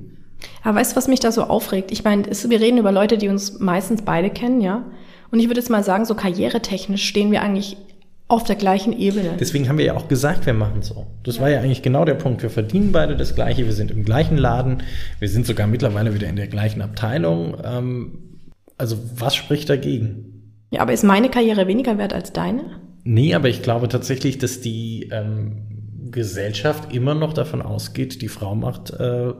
Aber 0.63 0.79
weißt 0.79 0.93
du, 0.93 0.95
was 0.95 1.07
mich 1.07 1.19
da 1.19 1.31
so 1.31 1.43
aufregt? 1.43 1.91
Ich 1.91 2.03
meine, 2.03 2.25
wir 2.25 2.59
reden 2.59 2.77
über 2.77 2.91
Leute, 2.91 3.17
die 3.17 3.29
uns 3.29 3.59
meistens 3.59 4.03
beide 4.03 4.29
kennen, 4.29 4.61
ja. 4.61 4.85
Und 5.31 5.39
ich 5.39 5.47
würde 5.47 5.59
jetzt 5.59 5.69
mal 5.69 5.83
sagen, 5.83 6.05
so 6.05 6.15
karrieretechnisch 6.15 7.05
stehen 7.05 7.31
wir 7.31 7.41
eigentlich 7.41 7.77
auf 8.27 8.43
der 8.43 8.55
gleichen 8.55 8.97
Ebene. 8.97 9.31
Deswegen 9.39 9.69
haben 9.69 9.77
wir 9.77 9.85
ja 9.85 9.95
auch 9.95 10.07
gesagt, 10.07 10.45
wir 10.45 10.53
machen 10.53 10.81
so. 10.81 11.07
Das 11.23 11.37
ja. 11.37 11.43
war 11.43 11.49
ja 11.49 11.59
eigentlich 11.59 11.81
genau 11.81 12.03
der 12.03 12.15
Punkt. 12.15 12.43
Wir 12.43 12.49
verdienen 12.49 12.91
beide 12.91 13.15
das 13.15 13.35
Gleiche, 13.35 13.65
wir 13.65 13.73
sind 13.73 13.89
im 13.91 14.03
gleichen 14.03 14.37
Laden, 14.37 14.83
wir 15.19 15.29
sind 15.29 15.45
sogar 15.45 15.67
mittlerweile 15.67 16.13
wieder 16.13 16.27
in 16.27 16.35
der 16.35 16.47
gleichen 16.47 16.81
Abteilung. 16.81 17.57
Ähm, 17.63 18.39
also 18.77 18.97
was 19.15 19.35
spricht 19.35 19.69
dagegen? 19.69 20.53
Ja, 20.71 20.81
aber 20.81 20.91
ist 20.91 21.03
meine 21.03 21.29
Karriere 21.29 21.67
weniger 21.67 21.97
wert 21.97 22.13
als 22.13 22.33
deine? 22.33 22.81
Nee, 23.03 23.33
aber 23.33 23.47
ich 23.47 23.61
glaube 23.61 23.87
tatsächlich, 23.87 24.37
dass 24.37 24.59
die 24.59 25.09
ähm, 25.13 26.11
Gesellschaft 26.11 26.93
immer 26.93 27.15
noch 27.15 27.31
davon 27.31 27.61
ausgeht, 27.61 28.21
die 28.21 28.27
Frau 28.27 28.55
macht 28.55 28.91
äh, 28.91 29.31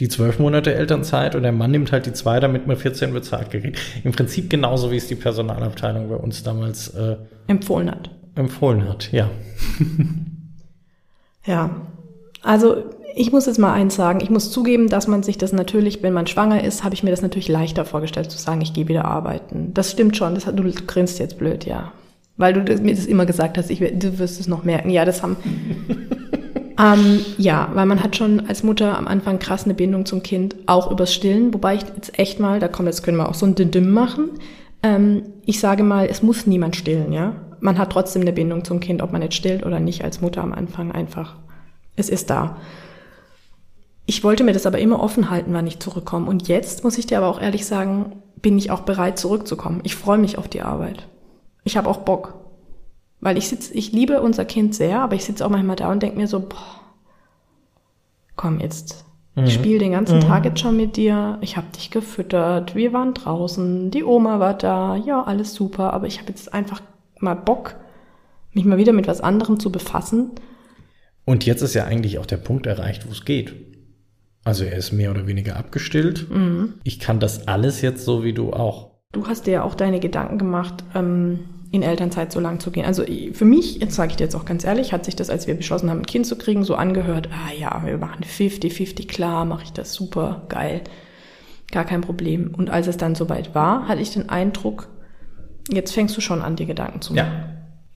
die 0.00 0.08
zwölf 0.08 0.38
Monate 0.38 0.74
Elternzeit 0.74 1.34
und 1.34 1.42
der 1.42 1.52
Mann 1.52 1.70
nimmt 1.70 1.92
halt 1.92 2.06
die 2.06 2.12
zwei, 2.12 2.40
damit 2.40 2.66
man 2.66 2.76
14 2.76 3.12
bezahlt 3.12 3.50
kriegt. 3.50 3.78
Im 4.02 4.12
Prinzip 4.12 4.50
genauso, 4.50 4.90
wie 4.90 4.96
es 4.96 5.06
die 5.06 5.14
Personalabteilung 5.14 6.08
bei 6.08 6.16
uns 6.16 6.42
damals 6.42 6.88
äh, 6.88 7.16
empfohlen 7.46 7.90
hat. 7.90 8.10
Empfohlen 8.34 8.88
hat, 8.88 9.12
ja. 9.12 9.30
ja, 11.46 11.70
also 12.42 12.84
ich 13.16 13.30
muss 13.30 13.46
jetzt 13.46 13.58
mal 13.58 13.72
eins 13.72 13.94
sagen. 13.94 14.20
Ich 14.20 14.30
muss 14.30 14.50
zugeben, 14.50 14.88
dass 14.88 15.06
man 15.06 15.22
sich 15.22 15.38
das 15.38 15.52
natürlich, 15.52 16.02
wenn 16.02 16.12
man 16.12 16.26
schwanger 16.26 16.64
ist, 16.64 16.82
habe 16.82 16.94
ich 16.94 17.04
mir 17.04 17.10
das 17.10 17.22
natürlich 17.22 17.48
leichter 17.48 17.84
vorgestellt, 17.84 18.30
zu 18.30 18.38
sagen, 18.38 18.60
ich 18.60 18.74
gehe 18.74 18.88
wieder 18.88 19.04
arbeiten. 19.04 19.72
Das 19.72 19.92
stimmt 19.92 20.16
schon. 20.16 20.34
Das 20.34 20.44
du 20.44 20.72
grinst 20.86 21.20
jetzt 21.20 21.38
blöd, 21.38 21.64
ja. 21.64 21.92
Weil 22.36 22.52
du 22.52 22.64
das, 22.64 22.80
mir 22.80 22.94
das 22.94 23.06
immer 23.06 23.26
gesagt 23.26 23.56
hast, 23.56 23.70
ich, 23.70 23.78
du 23.78 24.18
wirst 24.18 24.40
es 24.40 24.48
noch 24.48 24.64
merken. 24.64 24.90
Ja, 24.90 25.04
das 25.04 25.22
haben. 25.22 25.36
ähm, 26.78 27.24
ja, 27.38 27.70
weil 27.74 27.86
man 27.86 28.02
hat 28.02 28.16
schon 28.16 28.46
als 28.48 28.62
Mutter 28.62 28.96
am 28.96 29.06
Anfang 29.06 29.38
krass 29.38 29.64
eine 29.64 29.74
Bindung 29.74 30.06
zum 30.06 30.22
Kind, 30.22 30.56
auch 30.66 30.90
übers 30.90 31.12
Stillen. 31.12 31.52
Wobei 31.54 31.76
ich 31.76 31.82
jetzt 31.96 32.18
echt 32.18 32.40
mal, 32.40 32.60
da 32.60 32.68
kommen 32.68 32.88
jetzt 32.88 33.02
können 33.02 33.16
wir 33.16 33.28
auch 33.28 33.34
so 33.34 33.46
ein 33.46 33.54
Dim 33.54 33.90
machen. 33.90 34.30
Ähm, 34.82 35.22
ich 35.44 35.60
sage 35.60 35.82
mal, 35.82 36.06
es 36.06 36.22
muss 36.22 36.46
niemand 36.46 36.76
stillen, 36.76 37.12
ja. 37.12 37.36
Man 37.60 37.78
hat 37.78 37.90
trotzdem 37.90 38.22
eine 38.22 38.32
Bindung 38.32 38.64
zum 38.64 38.80
Kind, 38.80 39.02
ob 39.02 39.12
man 39.12 39.22
jetzt 39.22 39.36
stillt 39.36 39.64
oder 39.64 39.80
nicht 39.80 40.04
als 40.04 40.20
Mutter 40.20 40.42
am 40.42 40.52
Anfang 40.52 40.92
einfach. 40.92 41.36
Es 41.96 42.08
ist 42.08 42.28
da. 42.28 42.58
Ich 44.06 44.22
wollte 44.22 44.44
mir 44.44 44.52
das 44.52 44.66
aber 44.66 44.78
immer 44.78 45.00
offen 45.02 45.30
halten, 45.30 45.54
wann 45.54 45.66
ich 45.66 45.80
zurückkomme. 45.80 46.28
Und 46.28 46.48
jetzt 46.48 46.84
muss 46.84 46.98
ich 46.98 47.06
dir 47.06 47.18
aber 47.18 47.28
auch 47.28 47.40
ehrlich 47.40 47.64
sagen, 47.64 48.16
bin 48.42 48.58
ich 48.58 48.70
auch 48.70 48.80
bereit 48.80 49.18
zurückzukommen. 49.18 49.80
Ich 49.84 49.94
freue 49.94 50.18
mich 50.18 50.36
auf 50.36 50.48
die 50.48 50.60
Arbeit 50.60 51.06
ich 51.64 51.76
habe 51.76 51.88
auch 51.88 51.98
Bock. 51.98 52.34
Weil 53.24 53.38
ich 53.38 53.48
sitze, 53.48 53.72
ich 53.72 53.90
liebe 53.90 54.20
unser 54.20 54.44
Kind 54.44 54.74
sehr, 54.74 55.00
aber 55.00 55.14
ich 55.14 55.24
sitze 55.24 55.46
auch 55.46 55.48
manchmal 55.48 55.76
da 55.76 55.90
und 55.90 56.02
denke 56.02 56.18
mir 56.18 56.28
so, 56.28 56.40
boah, 56.40 56.82
komm 58.36 58.60
jetzt. 58.60 59.06
Mhm. 59.34 59.44
Ich 59.44 59.54
spiele 59.54 59.78
den 59.78 59.92
ganzen 59.92 60.18
mhm. 60.18 60.24
Tag 60.24 60.44
jetzt 60.44 60.60
schon 60.60 60.76
mit 60.76 60.98
dir. 60.98 61.38
Ich 61.40 61.56
habe 61.56 61.66
dich 61.74 61.90
gefüttert. 61.90 62.74
Wir 62.74 62.92
waren 62.92 63.14
draußen. 63.14 63.90
Die 63.90 64.04
Oma 64.04 64.40
war 64.40 64.52
da. 64.52 64.96
Ja, 64.96 65.22
alles 65.22 65.54
super. 65.54 65.94
Aber 65.94 66.06
ich 66.06 66.18
habe 66.18 66.28
jetzt 66.28 66.52
einfach 66.52 66.82
mal 67.18 67.32
Bock, 67.32 67.76
mich 68.52 68.66
mal 68.66 68.76
wieder 68.76 68.92
mit 68.92 69.06
was 69.06 69.22
anderem 69.22 69.58
zu 69.58 69.72
befassen. 69.72 70.32
Und 71.24 71.46
jetzt 71.46 71.62
ist 71.62 71.72
ja 71.72 71.84
eigentlich 71.84 72.18
auch 72.18 72.26
der 72.26 72.36
Punkt 72.36 72.66
erreicht, 72.66 73.06
wo 73.08 73.12
es 73.12 73.24
geht. 73.24 73.54
Also 74.44 74.64
er 74.64 74.76
ist 74.76 74.92
mehr 74.92 75.10
oder 75.10 75.26
weniger 75.26 75.56
abgestillt. 75.56 76.28
Mhm. 76.30 76.74
Ich 76.84 77.00
kann 77.00 77.20
das 77.20 77.48
alles 77.48 77.80
jetzt 77.80 78.04
so 78.04 78.22
wie 78.22 78.34
du 78.34 78.52
auch. 78.52 78.90
Du 79.12 79.26
hast 79.26 79.46
dir 79.46 79.52
ja 79.52 79.62
auch 79.62 79.74
deine 79.74 79.98
Gedanken 79.98 80.36
gemacht, 80.36 80.84
ähm, 80.94 81.38
in 81.74 81.82
Elternzeit 81.82 82.30
so 82.30 82.38
lang 82.38 82.60
zu 82.60 82.70
gehen. 82.70 82.84
Also 82.84 83.04
für 83.32 83.44
mich, 83.44 83.80
jetzt 83.80 83.96
sage 83.96 84.12
ich 84.12 84.16
dir 84.16 84.24
jetzt 84.24 84.36
auch 84.36 84.44
ganz 84.44 84.64
ehrlich, 84.64 84.92
hat 84.92 85.04
sich 85.04 85.16
das, 85.16 85.28
als 85.28 85.46
wir 85.46 85.54
beschlossen 85.54 85.90
haben, 85.90 86.00
ein 86.00 86.06
Kind 86.06 86.24
zu 86.24 86.36
kriegen, 86.36 86.62
so 86.62 86.76
angehört, 86.76 87.28
ah 87.32 87.52
ja, 87.52 87.82
wir 87.84 87.98
machen 87.98 88.24
50-50, 88.24 89.08
klar, 89.08 89.44
mache 89.44 89.64
ich 89.64 89.72
das 89.72 89.92
super, 89.92 90.44
geil, 90.48 90.82
gar 91.72 91.84
kein 91.84 92.00
Problem. 92.00 92.54
Und 92.54 92.70
als 92.70 92.86
es 92.86 92.96
dann 92.96 93.16
soweit 93.16 93.54
war, 93.56 93.88
hatte 93.88 94.00
ich 94.00 94.12
den 94.12 94.28
Eindruck, 94.28 94.88
jetzt 95.68 95.92
fängst 95.92 96.16
du 96.16 96.20
schon 96.20 96.42
an, 96.42 96.54
dir 96.54 96.66
Gedanken 96.66 97.00
zu 97.00 97.12
machen. 97.12 97.26
Ja. 97.26 97.48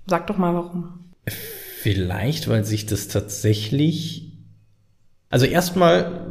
Sag 0.06 0.26
doch 0.26 0.38
mal, 0.38 0.54
warum. 0.54 1.12
Vielleicht, 1.82 2.48
weil 2.48 2.64
sich 2.64 2.86
das 2.86 3.06
tatsächlich, 3.06 4.32
also 5.30 5.46
erstmal, 5.46 6.26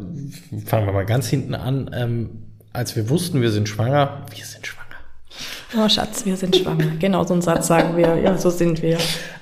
fangen 0.66 0.86
wir 0.86 0.94
mal 0.94 1.06
ganz 1.06 1.28
hinten 1.28 1.56
an, 1.56 1.90
ähm, 1.94 2.30
als 2.74 2.98
wir 2.98 3.10
wussten, 3.10 3.42
wir 3.42 3.52
sind 3.52 3.70
schwanger, 3.70 4.26
wir 4.36 4.46
sind 4.46 4.68
schwanger 4.68 4.77
Oh 5.76 5.90
Schatz, 5.90 6.26
wir 6.26 6.38
sind 6.38 6.56
schwanger. 6.56 6.96
Genau 6.98 7.26
so 7.26 7.34
einen 7.34 7.42
Satz 7.42 7.68
sagen 7.68 7.98
wir. 7.98 8.16
Ja, 8.16 8.38
so 8.38 8.50
sind 8.50 8.82
wir. 8.82 8.98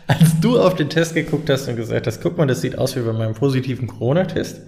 Als 0.07 0.39
du 0.41 0.59
auf 0.59 0.75
den 0.75 0.89
Test 0.89 1.13
geguckt 1.13 1.49
hast 1.49 1.67
und 1.67 1.75
gesagt 1.75 2.07
hast, 2.07 2.21
guck 2.21 2.37
mal, 2.37 2.47
das 2.47 2.61
sieht 2.61 2.77
aus 2.77 2.95
wie 2.95 3.01
bei 3.01 3.13
meinem 3.13 3.35
positiven 3.35 3.87
Corona-Test, 3.87 4.61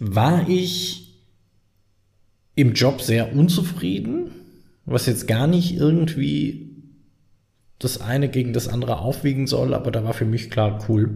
war 0.00 0.46
ich 0.48 1.24
im 2.54 2.74
Job 2.74 3.00
sehr 3.00 3.34
unzufrieden, 3.34 4.30
was 4.84 5.06
jetzt 5.06 5.26
gar 5.26 5.46
nicht 5.46 5.74
irgendwie 5.76 6.76
das 7.78 8.00
eine 8.00 8.28
gegen 8.28 8.52
das 8.52 8.68
andere 8.68 8.98
aufwiegen 8.98 9.46
soll, 9.46 9.72
aber 9.72 9.90
da 9.90 10.04
war 10.04 10.12
für 10.12 10.24
mich 10.24 10.50
klar, 10.50 10.84
cool. 10.88 11.10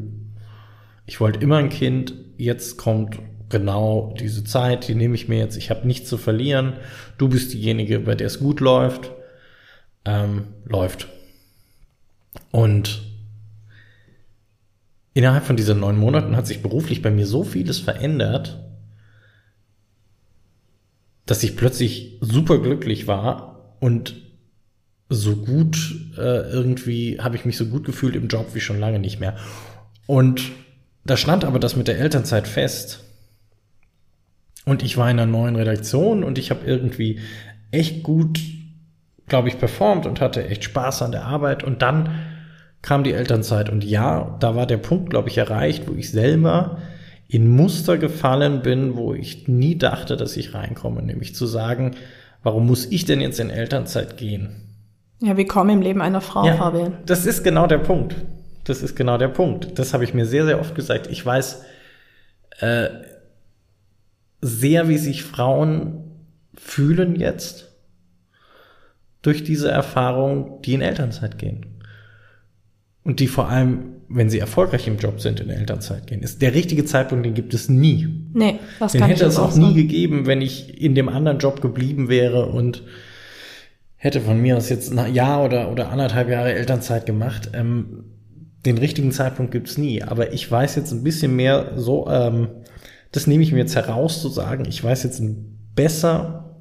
Ich 1.05 1.21
wollte 1.21 1.41
immer 1.41 1.57
ein 1.57 1.69
Kind, 1.69 2.15
jetzt 2.39 2.79
kommt 2.79 3.19
genau 3.53 4.13
diese 4.19 4.43
Zeit, 4.43 4.89
die 4.89 4.97
nehme 4.97 5.15
ich 5.15 5.29
mir 5.29 5.39
jetzt, 5.39 5.57
ich 5.57 5.71
habe 5.71 5.87
nichts 5.87 6.09
zu 6.09 6.19
verlieren, 6.19 6.73
du 7.19 7.29
bist 7.29 7.53
diejenige, 7.53 8.01
bei 8.01 8.17
der 8.17 8.27
es 8.27 8.41
gut 8.41 8.59
läuft, 8.59 9.13
ähm, 10.05 10.49
läuft. 10.65 11.07
Und 12.51 13.03
innerhalb 15.15 15.45
von 15.45 15.57
diesen 15.57 15.79
neun 15.79 15.97
Monaten 15.97 16.35
hat 16.37 16.49
sich 16.49 16.63
beruflich 16.63 17.03
bei 17.03 17.13
mir 17.13 17.27
so 17.27 17.45
vieles 17.45 17.79
verändert, 17.79 18.59
dass 21.27 21.45
ich 21.45 21.57
plötzlich 21.57 22.19
super 22.21 22.59
glücklich 22.59 23.07
war 23.07 23.77
und 23.79 24.17
so 25.09 25.37
gut 25.37 25.95
äh, 26.17 26.51
irgendwie 26.51 27.21
habe 27.21 27.37
ich 27.37 27.45
mich 27.45 27.57
so 27.57 27.67
gut 27.67 27.85
gefühlt 27.85 28.17
im 28.17 28.29
Job 28.29 28.55
wie 28.55 28.61
schon 28.61 28.81
lange 28.81 28.99
nicht 28.99 29.21
mehr. 29.21 29.37
Und 30.07 30.43
da 31.05 31.17
stand 31.17 31.45
aber 31.45 31.59
das 31.59 31.77
mit 31.77 31.89
der 31.89 31.99
Elternzeit 31.99 32.49
fest. 32.49 33.05
Und 34.65 34.83
ich 34.83 34.97
war 34.97 35.11
in 35.11 35.19
einer 35.19 35.31
neuen 35.31 35.57
Redaktion 35.57 36.23
und 36.23 36.39
ich 36.39 36.51
habe 36.51 36.65
irgendwie 36.65 37.21
echt 37.71 38.03
gut, 38.03 38.39
glaube 39.27 39.49
ich, 39.49 39.59
performt 39.59 40.07
und 40.07 40.21
hatte 40.21 40.47
echt 40.47 40.65
Spaß 40.65 41.03
an 41.03 41.13
der 41.13 41.25
Arbeit. 41.25 41.65
Und 41.65 41.83
dann 41.83 42.11
kam 42.81 43.05
die 43.05 43.13
Elternzeit. 43.13 43.71
Und 43.71 43.85
ja, 43.85 44.37
da 44.41 44.55
war 44.55 44.67
der 44.67 44.77
Punkt, 44.77 45.11
glaube 45.11 45.29
ich, 45.29 45.39
erreicht, 45.39 45.89
wo 45.89 45.95
ich 45.95 46.11
selber 46.11 46.79
in 47.29 47.49
Muster 47.49 47.97
gefallen 47.97 48.63
bin, 48.63 48.97
wo 48.97 49.15
ich 49.15 49.49
nie 49.49 49.79
dachte, 49.79 50.17
dass 50.17 50.37
ich 50.37 50.55
reinkomme. 50.55 51.03
Nämlich 51.03 51.35
zu 51.35 51.47
sagen, 51.47 51.93
warum 52.43 52.67
muss 52.67 52.87
ich 52.87 53.05
denn 53.05 53.21
jetzt 53.21 53.41
in 53.41 53.51
Elternzeit 53.51 54.17
gehen? 54.17 54.69
Ja, 55.21 55.37
wie 55.37 55.47
kommen 55.47 55.71
im 55.71 55.83
Leben 55.83 56.03
einer 56.03 56.21
Frau, 56.21 56.45
ja, 56.45 56.57
Fabian. 56.57 56.99
Das 57.07 57.27
ist 57.27 57.43
genau 57.43 57.67
der 57.67 57.79
Punkt. 57.79 58.17
Das 58.65 58.83
ist 58.83 58.97
genau 58.97 59.19
der 59.19 59.29
Punkt. 59.29 59.79
Das 59.79 59.95
habe 59.95 60.05
ich 60.05 60.15
mir 60.15 60.27
sehr, 60.27 60.45
sehr 60.45 60.61
oft 60.61 60.75
gesagt. 60.75 61.07
Ich 61.07 61.25
weiß 61.25 61.65
äh, 62.61 62.89
sehr, 64.43 64.89
wie 64.89 64.99
sich 64.99 65.23
Frauen 65.23 66.03
fühlen 66.55 67.17
jetzt 67.17 67.73
durch 69.23 69.45
diese 69.45 69.71
Erfahrung, 69.71 70.61
die 70.63 70.75
in 70.75 70.83
Elternzeit 70.83 71.39
gehen. 71.39 71.67
Und 73.05 73.21
die 73.21 73.29
vor 73.29 73.49
allem, 73.49 73.95
wenn 74.09 74.29
sie 74.29 74.41
erfolgreich 74.41 74.87
im 74.89 74.99
Job 74.99 75.21
sind, 75.21 75.41
in 75.41 75.49
Elternzeit 75.49 76.07
gehen. 76.07 76.23
Ist 76.23 76.43
der 76.43 76.55
richtige 76.55 76.85
Zeitpunkt, 76.85 77.25
den 77.25 77.35
gibt 77.35 77.55
es 77.55 77.69
nie. 77.69 78.09
Nee, 78.35 78.59
das 78.79 78.93
den 78.93 79.01
kann 79.01 79.11
hätte 79.11 79.25
es 79.25 79.39
auch 79.39 79.55
nie 79.55 79.75
gegeben, 79.75 80.27
wenn 80.27 80.43
ich 80.43 80.81
in 80.81 80.95
dem 80.95 81.09
anderen 81.09 81.39
Job 81.39 81.61
geblieben 81.61 82.09
wäre 82.09 82.47
und 82.47 82.83
hätte 83.97 84.21
von 84.21 84.41
mir 84.41 84.57
aus 84.57 84.69
jetzt 84.69 84.97
ein 84.97 85.15
Jahr 85.15 85.45
oder, 85.45 85.71
oder 85.71 85.91
anderthalb 85.91 86.29
Jahre 86.29 86.53
Elternzeit 86.53 87.07
gemacht. 87.07 87.51
Ähm, 87.55 88.05
den 88.67 88.79
richtigen 88.79 89.13
Zeitpunkt 89.13 89.53
gibt's 89.53 89.79
nie. 89.79 90.03
Aber 90.03 90.33
ich 90.33 90.51
weiß 90.51 90.77
jetzt 90.77 90.93
ein 90.93 91.05
bisschen 91.05 91.35
mehr 91.35 91.73
so, 91.77 92.09
ähm, 92.09 92.49
das 93.13 93.27
nehme 93.27 93.43
ich 93.43 93.53
mir 93.53 93.59
jetzt 93.59 93.77
heraus 93.77 94.21
zu 94.21 94.29
sagen, 94.29 94.65
ich 94.67 94.83
weiß 94.83 95.03
jetzt 95.05 95.23
besser, 95.75 96.57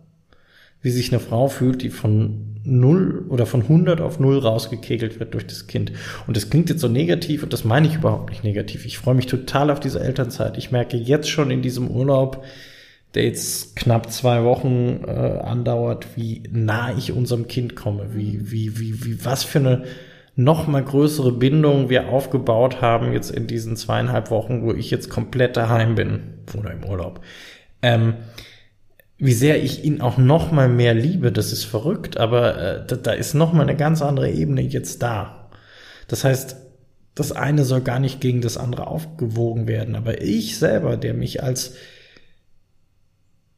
wie 0.81 0.91
sich 0.91 1.11
eine 1.11 1.19
Frau 1.19 1.47
fühlt, 1.47 1.81
die 1.81 1.89
von 1.89 2.59
null 2.63 3.25
oder 3.29 3.45
von 3.45 3.61
100 3.61 4.01
auf 4.01 4.19
null 4.19 4.37
rausgekegelt 4.37 5.19
wird 5.19 5.33
durch 5.33 5.47
das 5.47 5.67
Kind. 5.67 5.91
Und 6.27 6.37
das 6.37 6.49
klingt 6.49 6.69
jetzt 6.69 6.81
so 6.81 6.87
negativ 6.87 7.43
und 7.43 7.53
das 7.53 7.63
meine 7.63 7.87
ich 7.87 7.95
überhaupt 7.95 8.29
nicht 8.29 8.43
negativ. 8.43 8.85
Ich 8.85 8.97
freue 8.97 9.15
mich 9.15 9.25
total 9.25 9.71
auf 9.71 9.79
diese 9.79 9.99
Elternzeit. 9.99 10.57
Ich 10.57 10.71
merke 10.71 10.97
jetzt 10.97 11.29
schon 11.29 11.49
in 11.49 11.61
diesem 11.61 11.89
Urlaub, 11.89 12.43
der 13.13 13.25
jetzt 13.25 13.75
knapp 13.75 14.11
zwei 14.11 14.43
Wochen 14.43 15.01
äh, 15.05 15.09
andauert, 15.09 16.07
wie 16.15 16.43
nah 16.51 16.95
ich 16.95 17.11
unserem 17.11 17.47
Kind 17.47 17.75
komme, 17.75 18.13
wie, 18.13 18.51
wie, 18.51 18.79
wie, 18.79 19.05
wie, 19.05 19.25
was 19.25 19.43
für 19.43 19.59
eine 19.59 19.83
noch 20.35 20.67
mal 20.67 20.83
größere 20.83 21.31
Bindung 21.31 21.89
wir 21.89 22.09
aufgebaut 22.09 22.81
haben 22.81 23.11
jetzt 23.13 23.31
in 23.31 23.47
diesen 23.47 23.75
zweieinhalb 23.75 24.31
Wochen, 24.31 24.63
wo 24.63 24.73
ich 24.73 24.89
jetzt 24.89 25.09
komplett 25.09 25.57
daheim 25.57 25.95
bin 25.95 26.35
oder 26.57 26.71
im 26.71 26.85
Urlaub. 26.85 27.21
Ähm, 27.81 28.15
wie 29.17 29.33
sehr 29.33 29.63
ich 29.63 29.83
ihn 29.83 30.01
auch 30.01 30.17
noch 30.17 30.51
mal 30.51 30.67
mehr 30.67 30.93
liebe, 30.93 31.31
das 31.31 31.51
ist 31.51 31.65
verrückt, 31.65 32.17
aber 32.17 32.57
äh, 32.57 32.87
da, 32.87 32.95
da 32.95 33.11
ist 33.11 33.33
noch 33.33 33.53
mal 33.53 33.63
eine 33.63 33.75
ganz 33.75 34.01
andere 34.01 34.31
Ebene 34.31 34.61
jetzt 34.61 35.03
da. 35.03 35.49
Das 36.07 36.23
heißt, 36.23 36.55
das 37.13 37.31
eine 37.31 37.63
soll 37.65 37.81
gar 37.81 37.99
nicht 37.99 38.21
gegen 38.21 38.41
das 38.41 38.57
andere 38.57 38.87
aufgewogen 38.87 39.67
werden, 39.67 39.95
aber 39.95 40.21
ich 40.21 40.57
selber, 40.57 40.97
der 40.97 41.13
mich 41.13 41.43
als 41.43 41.75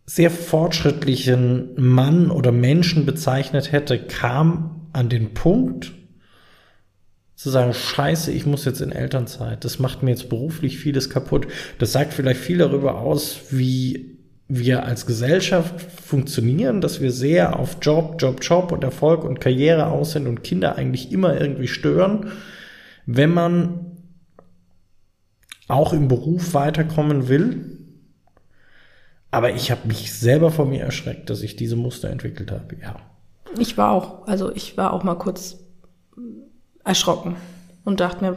sehr 0.05 0.31
fortschrittlichen 0.31 1.71
Mann 1.77 2.29
oder 2.29 2.51
Menschen 2.51 3.05
bezeichnet 3.05 3.71
hätte, 3.71 3.99
kam 3.99 4.89
an 4.91 5.07
den 5.07 5.33
Punkt 5.33 5.93
zu 7.43 7.49
sagen, 7.49 7.73
scheiße, 7.73 8.31
ich 8.31 8.45
muss 8.45 8.63
jetzt 8.63 8.79
in 8.79 8.93
Elternzeit. 8.93 9.65
Das 9.65 9.77
macht 9.77 10.01
mir 10.01 10.11
jetzt 10.11 10.29
beruflich 10.29 10.79
vieles 10.79 11.09
kaputt. 11.09 11.45
Das 11.77 11.91
sagt 11.91 12.13
vielleicht 12.13 12.39
viel 12.39 12.59
darüber 12.59 12.99
aus, 12.99 13.41
wie 13.49 14.17
wir 14.47 14.85
als 14.85 15.05
Gesellschaft 15.05 15.81
funktionieren, 15.81 16.79
dass 16.79 17.01
wir 17.01 17.11
sehr 17.11 17.59
auf 17.59 17.79
Job, 17.81 18.15
Job, 18.17 18.39
Job 18.41 18.71
und 18.71 18.85
Erfolg 18.85 19.25
und 19.25 19.41
Karriere 19.41 19.87
aus 19.87 20.13
sind 20.13 20.25
und 20.25 20.45
Kinder 20.45 20.77
eigentlich 20.77 21.11
immer 21.11 21.37
irgendwie 21.37 21.67
stören. 21.67 22.31
Wenn 23.05 23.33
man 23.33 23.97
auch 25.67 25.91
im 25.91 26.07
Beruf 26.07 26.53
weiterkommen 26.53 27.27
will, 27.27 27.77
aber 29.31 29.53
ich 29.53 29.69
habe 29.69 29.85
mich 29.89 30.13
selber 30.13 30.49
vor 30.49 30.65
mir 30.65 30.81
erschreckt, 30.81 31.29
dass 31.29 31.41
ich 31.41 31.57
diese 31.57 31.75
Muster 31.75 32.09
entwickelt 32.09 32.51
habe, 32.51 32.77
ja. 32.81 32.95
Ich 33.59 33.77
war 33.77 33.91
auch, 33.91 34.27
also 34.27 34.49
ich 34.55 34.77
war 34.77 34.93
auch 34.93 35.03
mal 35.03 35.15
kurz 35.15 35.59
erschrocken 36.83 37.35
und 37.85 37.99
dachte 37.99 38.23
mir, 38.23 38.35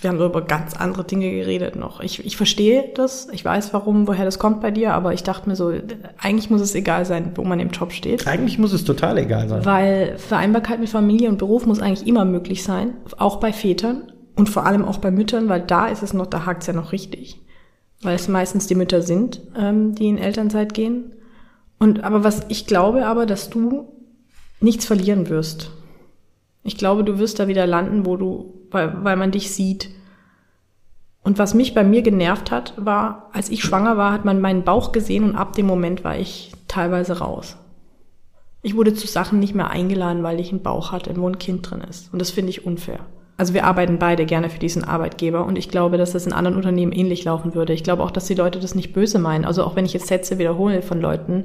wir 0.00 0.10
haben 0.10 0.20
über 0.20 0.42
ganz 0.42 0.76
andere 0.76 1.04
Dinge 1.04 1.30
geredet 1.30 1.76
noch. 1.76 2.00
Ich, 2.00 2.24
ich 2.24 2.36
verstehe 2.36 2.92
das, 2.94 3.28
ich 3.32 3.44
weiß 3.44 3.72
warum, 3.72 4.06
woher 4.06 4.24
das 4.24 4.38
kommt 4.38 4.60
bei 4.60 4.70
dir, 4.70 4.94
aber 4.94 5.12
ich 5.12 5.22
dachte 5.24 5.48
mir 5.48 5.56
so, 5.56 5.72
eigentlich 6.18 6.50
muss 6.50 6.60
es 6.60 6.74
egal 6.74 7.04
sein, 7.04 7.32
wo 7.34 7.42
man 7.42 7.58
im 7.58 7.70
Job 7.70 7.92
steht. 7.92 8.26
Eigentlich 8.26 8.58
muss 8.58 8.72
es 8.72 8.84
total 8.84 9.18
egal 9.18 9.48
sein. 9.48 9.64
Weil 9.64 10.18
Vereinbarkeit 10.18 10.78
mit 10.78 10.88
Familie 10.88 11.28
und 11.28 11.38
Beruf 11.38 11.66
muss 11.66 11.80
eigentlich 11.80 12.06
immer 12.06 12.24
möglich 12.24 12.62
sein, 12.62 12.94
auch 13.18 13.36
bei 13.36 13.52
Vätern 13.52 14.12
und 14.36 14.48
vor 14.48 14.66
allem 14.66 14.84
auch 14.84 14.98
bei 14.98 15.10
Müttern, 15.10 15.48
weil 15.48 15.62
da 15.62 15.88
ist 15.88 16.02
es 16.02 16.12
noch, 16.12 16.26
da 16.26 16.46
hakt 16.46 16.62
es 16.62 16.68
ja 16.68 16.74
noch 16.74 16.92
richtig 16.92 17.40
weil 18.04 18.16
es 18.16 18.28
meistens 18.28 18.66
die 18.66 18.74
Mütter 18.74 19.02
sind, 19.02 19.40
ähm, 19.58 19.94
die 19.94 20.08
in 20.08 20.18
Elternzeit 20.18 20.74
gehen. 20.74 21.14
Und 21.78 22.04
aber 22.04 22.22
was 22.22 22.42
ich 22.48 22.66
glaube 22.66 23.06
aber, 23.06 23.26
dass 23.26 23.50
du 23.50 23.88
nichts 24.60 24.84
verlieren 24.86 25.28
wirst. 25.28 25.70
Ich 26.64 26.76
glaube, 26.76 27.04
du 27.04 27.18
wirst 27.18 27.38
da 27.38 27.46
wieder 27.46 27.66
landen, 27.66 28.04
wo 28.04 28.16
du, 28.16 28.54
weil, 28.70 29.04
weil 29.04 29.16
man 29.16 29.30
dich 29.30 29.52
sieht. 29.52 29.90
Und 31.22 31.38
was 31.38 31.54
mich 31.54 31.74
bei 31.74 31.84
mir 31.84 32.02
genervt 32.02 32.50
hat, 32.50 32.74
war, 32.76 33.30
als 33.32 33.48
ich 33.48 33.62
schwanger 33.62 33.96
war, 33.96 34.12
hat 34.12 34.24
man 34.24 34.40
meinen 34.40 34.64
Bauch 34.64 34.92
gesehen 34.92 35.24
und 35.24 35.36
ab 35.36 35.54
dem 35.54 35.66
Moment 35.66 36.04
war 36.04 36.18
ich 36.18 36.52
teilweise 36.68 37.18
raus. 37.18 37.56
Ich 38.62 38.76
wurde 38.76 38.94
zu 38.94 39.06
Sachen 39.06 39.38
nicht 39.38 39.54
mehr 39.54 39.70
eingeladen, 39.70 40.22
weil 40.22 40.40
ich 40.40 40.50
einen 40.50 40.62
Bauch 40.62 40.90
hatte, 40.90 41.14
wo 41.16 41.28
ein 41.28 41.38
Kind 41.38 41.70
drin 41.70 41.82
ist. 41.82 42.12
Und 42.12 42.18
das 42.18 42.30
finde 42.30 42.50
ich 42.50 42.66
unfair 42.66 43.00
also 43.36 43.54
wir 43.54 43.64
arbeiten 43.64 43.98
beide 43.98 44.26
gerne 44.26 44.48
für 44.48 44.58
diesen 44.58 44.84
Arbeitgeber 44.84 45.44
und 45.44 45.58
ich 45.58 45.68
glaube, 45.68 45.98
dass 45.98 46.12
das 46.12 46.26
in 46.26 46.32
anderen 46.32 46.56
Unternehmen 46.56 46.92
ähnlich 46.92 47.24
laufen 47.24 47.54
würde. 47.54 47.72
Ich 47.72 47.82
glaube 47.82 48.02
auch, 48.02 48.10
dass 48.10 48.26
die 48.26 48.34
Leute 48.34 48.60
das 48.60 48.74
nicht 48.74 48.92
böse 48.92 49.18
meinen. 49.18 49.44
Also 49.44 49.64
auch 49.64 49.74
wenn 49.74 49.84
ich 49.84 49.92
jetzt 49.92 50.06
Sätze 50.06 50.38
wiederhole 50.38 50.82
von 50.82 51.00
Leuten, 51.00 51.44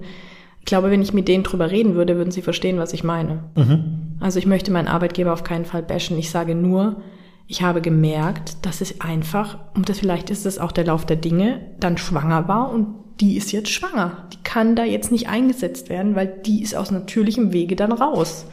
ich 0.59 0.65
glaube, 0.65 0.91
wenn 0.91 1.01
ich 1.01 1.13
mit 1.13 1.27
denen 1.27 1.43
drüber 1.43 1.71
reden 1.71 1.95
würde, 1.95 2.17
würden 2.17 2.31
sie 2.31 2.41
verstehen, 2.41 2.77
was 2.77 2.93
ich 2.93 3.03
meine. 3.03 3.45
Mhm. 3.55 4.17
Also 4.19 4.39
ich 4.39 4.45
möchte 4.45 4.71
meinen 4.71 4.87
Arbeitgeber 4.87 5.33
auf 5.33 5.43
keinen 5.43 5.65
Fall 5.65 5.83
bashen. 5.83 6.17
Ich 6.17 6.29
sage 6.29 6.55
nur, 6.55 7.01
ich 7.47 7.61
habe 7.61 7.81
gemerkt, 7.81 8.65
dass 8.65 8.81
es 8.81 9.01
einfach, 9.01 9.57
und 9.73 9.89
das 9.89 9.99
vielleicht 9.99 10.29
ist 10.29 10.45
es 10.45 10.59
auch 10.59 10.71
der 10.71 10.85
Lauf 10.85 11.05
der 11.05 11.15
Dinge, 11.15 11.61
dann 11.79 11.97
schwanger 11.97 12.47
war 12.47 12.71
und 12.71 12.87
die 13.19 13.35
ist 13.35 13.51
jetzt 13.51 13.69
schwanger. 13.69 14.27
Die 14.31 14.43
kann 14.43 14.75
da 14.75 14.83
jetzt 14.83 15.11
nicht 15.11 15.27
eingesetzt 15.29 15.89
werden, 15.89 16.15
weil 16.15 16.41
die 16.45 16.61
ist 16.61 16.75
aus 16.75 16.91
natürlichem 16.91 17.51
Wege 17.51 17.75
dann 17.75 17.91
raus. 17.91 18.45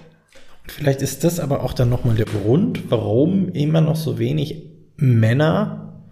Vielleicht 0.65 1.03
ist 1.03 1.25
das 1.25 1.39
aber 1.39 1.63
auch 1.63 1.73
dann 1.73 1.91
nochmal 1.91 2.17
der 2.17 2.27
Grund, 2.27 2.91
warum 2.91 3.51
immer 3.51 3.81
noch 3.81 3.97
so 3.97 4.19
wenig 4.19 4.63
Männer 4.97 6.03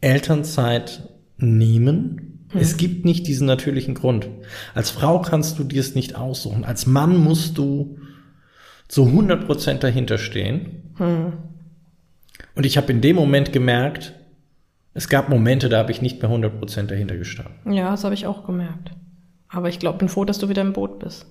Elternzeit 0.00 1.08
nehmen. 1.38 2.31
Hm. 2.52 2.60
Es 2.60 2.76
gibt 2.76 3.04
nicht 3.04 3.26
diesen 3.26 3.46
natürlichen 3.46 3.94
Grund. 3.94 4.28
Als 4.74 4.90
Frau 4.90 5.20
kannst 5.20 5.58
du 5.58 5.64
dir 5.64 5.80
es 5.80 5.94
nicht 5.94 6.16
aussuchen. 6.16 6.64
Als 6.64 6.86
Mann 6.86 7.16
musst 7.16 7.58
du 7.58 7.98
zu 8.88 9.06
100 9.06 9.46
Prozent 9.46 9.82
dahinter 9.82 10.18
stehen. 10.18 10.92
Hm. 10.96 11.32
Und 12.54 12.66
ich 12.66 12.76
habe 12.76 12.92
in 12.92 13.00
dem 13.00 13.16
Moment 13.16 13.52
gemerkt, 13.52 14.14
es 14.94 15.08
gab 15.08 15.28
Momente, 15.30 15.68
da 15.68 15.78
habe 15.78 15.92
ich 15.92 16.02
nicht 16.02 16.20
mehr 16.20 16.28
100 16.30 16.58
Prozent 16.58 16.90
dahinter 16.90 17.16
gestanden. 17.16 17.72
Ja, 17.72 17.90
das 17.90 18.04
habe 18.04 18.14
ich 18.14 18.26
auch 18.26 18.44
gemerkt. 18.44 18.92
Aber 19.48 19.68
ich 19.68 19.78
glaube, 19.78 19.98
bin 19.98 20.08
froh, 20.08 20.24
dass 20.24 20.38
du 20.38 20.48
wieder 20.48 20.62
im 20.62 20.72
Boot 20.72 20.98
bist. 20.98 21.26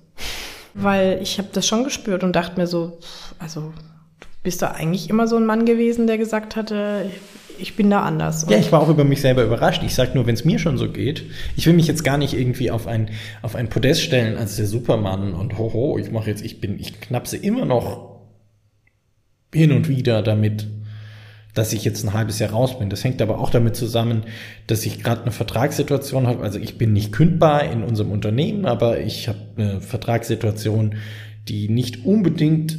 Weil 0.74 1.20
ich 1.22 1.38
habe 1.38 1.48
das 1.52 1.66
schon 1.66 1.84
gespürt 1.84 2.24
und 2.24 2.34
dachte 2.34 2.58
mir 2.58 2.66
so, 2.66 2.98
also 3.38 3.72
du 4.20 4.26
bist 4.42 4.62
da 4.62 4.72
eigentlich 4.72 5.10
immer 5.10 5.28
so 5.28 5.36
ein 5.36 5.46
Mann 5.46 5.64
gewesen, 5.64 6.06
der 6.06 6.18
gesagt 6.18 6.56
hatte, 6.56 7.10
ich 7.58 7.76
bin 7.76 7.90
da 7.90 8.02
anders. 8.02 8.46
ja, 8.48 8.58
ich 8.58 8.72
war 8.72 8.80
auch 8.80 8.88
über 8.88 9.04
mich 9.04 9.20
selber 9.20 9.44
überrascht. 9.44 9.82
Ich 9.84 9.94
sag 9.94 10.14
nur, 10.14 10.26
wenn 10.26 10.34
es 10.34 10.44
mir 10.44 10.58
schon 10.58 10.78
so 10.78 10.90
geht, 10.90 11.24
ich 11.56 11.66
will 11.66 11.74
mich 11.74 11.86
jetzt 11.86 12.04
gar 12.04 12.18
nicht 12.18 12.34
irgendwie 12.34 12.70
auf 12.70 12.86
ein, 12.86 13.10
auf 13.42 13.54
ein 13.54 13.68
Podest 13.68 14.02
stellen 14.02 14.36
als 14.36 14.56
der 14.56 14.66
Supermann 14.66 15.34
und 15.34 15.58
hoho, 15.58 15.98
ich 15.98 16.10
mache 16.10 16.30
jetzt, 16.30 16.44
ich 16.44 16.60
bin, 16.60 16.78
ich 16.78 17.00
knapse 17.00 17.36
immer 17.36 17.64
noch 17.64 18.20
hin 19.54 19.72
und 19.72 19.88
wieder 19.88 20.22
damit, 20.22 20.66
dass 21.54 21.72
ich 21.72 21.84
jetzt 21.84 22.02
ein 22.04 22.14
halbes 22.14 22.38
Jahr 22.38 22.50
raus 22.50 22.78
bin. 22.78 22.88
Das 22.88 23.04
hängt 23.04 23.20
aber 23.20 23.38
auch 23.38 23.50
damit 23.50 23.76
zusammen, 23.76 24.22
dass 24.66 24.86
ich 24.86 25.02
gerade 25.02 25.22
eine 25.22 25.32
Vertragssituation 25.32 26.26
habe. 26.26 26.42
Also 26.42 26.58
ich 26.58 26.78
bin 26.78 26.92
nicht 26.92 27.12
kündbar 27.12 27.70
in 27.70 27.82
unserem 27.82 28.10
Unternehmen, 28.10 28.64
aber 28.64 29.00
ich 29.00 29.28
habe 29.28 29.38
eine 29.56 29.80
Vertragssituation, 29.80 30.94
die 31.48 31.68
nicht 31.68 32.06
unbedingt 32.06 32.78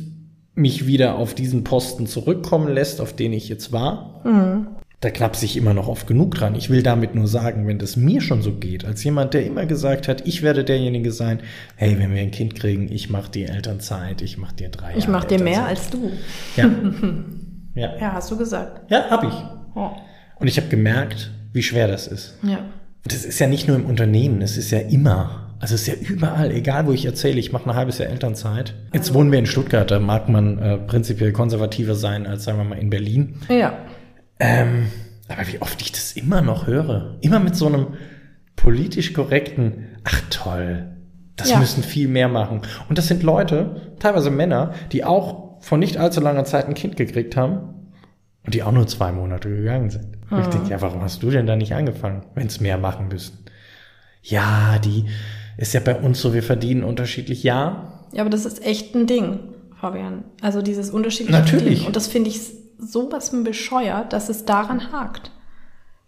mich 0.56 0.86
wieder 0.86 1.16
auf 1.16 1.34
diesen 1.34 1.64
Posten 1.64 2.08
zurückkommen 2.08 2.74
lässt, 2.74 3.02
auf 3.02 3.14
den 3.14 3.34
ich 3.34 3.50
jetzt 3.50 3.72
war. 3.72 4.22
Mhm. 4.24 4.68
Da 5.00 5.10
klapse 5.10 5.44
ich 5.44 5.58
immer 5.58 5.74
noch 5.74 5.90
oft 5.90 6.08
genug 6.08 6.36
dran. 6.36 6.56
Ich 6.56 6.70
will 6.70 6.82
damit 6.82 7.14
nur 7.14 7.28
sagen, 7.28 7.68
wenn 7.68 7.78
das 7.78 7.98
mir 7.98 8.22
schon 8.22 8.42
so 8.42 8.54
geht, 8.54 8.86
als 8.86 9.04
jemand, 9.04 9.34
der 9.34 9.46
immer 9.46 9.66
gesagt 9.66 10.08
hat, 10.08 10.26
ich 10.26 10.44
werde 10.44 10.64
derjenige 10.64 11.12
sein, 11.12 11.42
hey, 11.76 12.00
wenn 12.00 12.14
wir 12.14 12.22
ein 12.22 12.32
Kind 12.32 12.56
kriegen, 12.56 12.90
ich 12.90 13.10
mache 13.10 13.30
dir 13.30 13.50
Elternzeit, 13.50 14.22
ich 14.22 14.38
mache 14.38 14.56
dir 14.56 14.70
drei 14.70 14.88
Jahre. 14.88 15.00
Ich 15.00 15.08
mache 15.10 15.28
dir 15.28 15.42
mehr 15.42 15.66
als 15.66 15.90
du. 15.90 16.10
Ja. 16.56 16.70
ja. 17.76 17.98
Ja, 17.98 18.14
hast 18.14 18.32
du 18.32 18.38
gesagt. 18.38 18.90
Ja, 18.90 19.10
habe 19.10 19.28
ich. 19.28 19.34
Oh. 19.76 19.90
Und 20.40 20.48
ich 20.48 20.56
habe 20.56 20.68
gemerkt, 20.70 21.32
wie 21.52 21.64
schwer 21.64 21.90
das 21.90 22.08
ist. 22.08 22.38
Ja. 22.42 22.60
Das 23.06 23.26
ist 23.26 23.40
ja 23.40 23.48
nicht 23.48 23.68
nur 23.68 23.78
im 23.78 23.86
Unternehmen, 23.86 24.42
es 24.42 24.58
ist 24.58 24.72
ja 24.72 24.80
immer. 24.80 25.56
Also 25.60 25.76
es 25.76 25.88
ist 25.88 25.88
ja 25.88 25.94
überall, 25.96 26.52
egal 26.52 26.88
wo 26.88 26.92
ich 26.92 27.06
erzähle, 27.06 27.40
ich 27.40 27.52
mache 27.52 27.70
ein 27.70 27.76
halbes 27.76 27.98
Jahr 27.98 28.10
Elternzeit. 28.10 28.76
Jetzt 28.94 29.14
wohnen 29.14 29.32
wir 29.32 29.40
in 29.40 29.46
Stuttgart, 29.46 29.90
da 29.90 30.00
mag 30.00 30.28
man 30.30 30.58
äh, 30.58 30.78
prinzipiell 30.78 31.32
konservativer 31.32 31.96
sein 31.96 32.28
als, 32.28 32.44
sagen 32.44 32.58
wir 32.58 32.66
mal, 32.66 32.78
in 32.78 32.90
Berlin. 32.90 33.36
Ja. 33.50 33.78
Ähm, 34.40 34.88
aber 35.30 35.48
wie 35.48 35.62
oft 35.62 35.82
ich 35.82 35.92
das 35.92 36.14
immer 36.14 36.42
noch 36.42 36.68
höre, 36.68 37.18
immer 37.22 37.40
mit 37.40 37.56
so 37.56 37.68
einem 37.68 37.88
politisch 38.56 39.14
korrekten, 39.14 39.88
ach 40.04 40.22
toll, 40.30 40.94
das 41.36 41.50
ja. 41.50 41.60
müssen 41.60 41.84
viel 41.84 42.08
mehr 42.08 42.28
machen. 42.28 42.62
Und 42.90 42.98
das 42.98 43.08
sind 43.08 43.24
Leute, 43.24 43.94
teilweise 44.00 44.30
Männer, 44.30 44.74
die 44.92 45.04
auch 45.04 45.62
vor 45.62 45.78
nicht 45.78 45.98
allzu 45.98 46.20
langer 46.22 46.44
Zeit 46.44 46.68
ein 46.68 46.74
Kind 46.74 46.98
gekriegt 46.98 47.36
haben 47.36 47.92
und 48.46 48.54
die 48.54 48.64
auch 48.64 48.72
nur 48.72 48.88
zwei 48.88 49.12
Monate 49.12 49.50
gegangen 49.50 49.90
sind. 49.90 50.13
Mhm. 50.34 50.40
Und 50.40 50.48
ich 50.48 50.54
denke, 50.54 50.70
ja, 50.70 50.82
warum 50.82 51.02
hast 51.02 51.24
du 51.24 51.30
denn 51.30 51.46
da 51.46 51.56
nicht 51.56 51.74
angefangen, 51.74 52.24
wenn 52.36 52.48
es 52.48 52.60
mehr 52.60 52.78
machen 52.78 53.08
müssen? 53.08 53.46
Ja, 54.22 54.80
die 54.80 55.06
ist 55.58 55.74
ja 55.74 55.80
bei 55.80 55.96
uns 55.96 56.22
so, 56.22 56.34
wir 56.34 56.44
verdienen 56.44 56.84
unterschiedlich, 56.84 57.44
ja. 57.44 58.08
Ja, 58.12 58.22
aber 58.22 58.30
das 58.30 58.46
ist 58.46 58.64
echt 58.66 58.96
ein 58.96 59.08
Ding, 59.08 59.40
Fabian. 59.80 60.24
Also 60.42 60.62
dieses 60.62 60.90
unterschiedliche 60.90 61.40
Natürlich. 61.40 61.80
Ding. 61.80 61.88
Und 61.88 61.96
das 61.96 62.08
finde 62.08 62.30
ich 62.30 62.42
sowas 62.80 63.32
bescheuert, 63.44 64.14
dass 64.14 64.30
es 64.30 64.46
daran 64.46 64.92
hakt. 64.92 65.32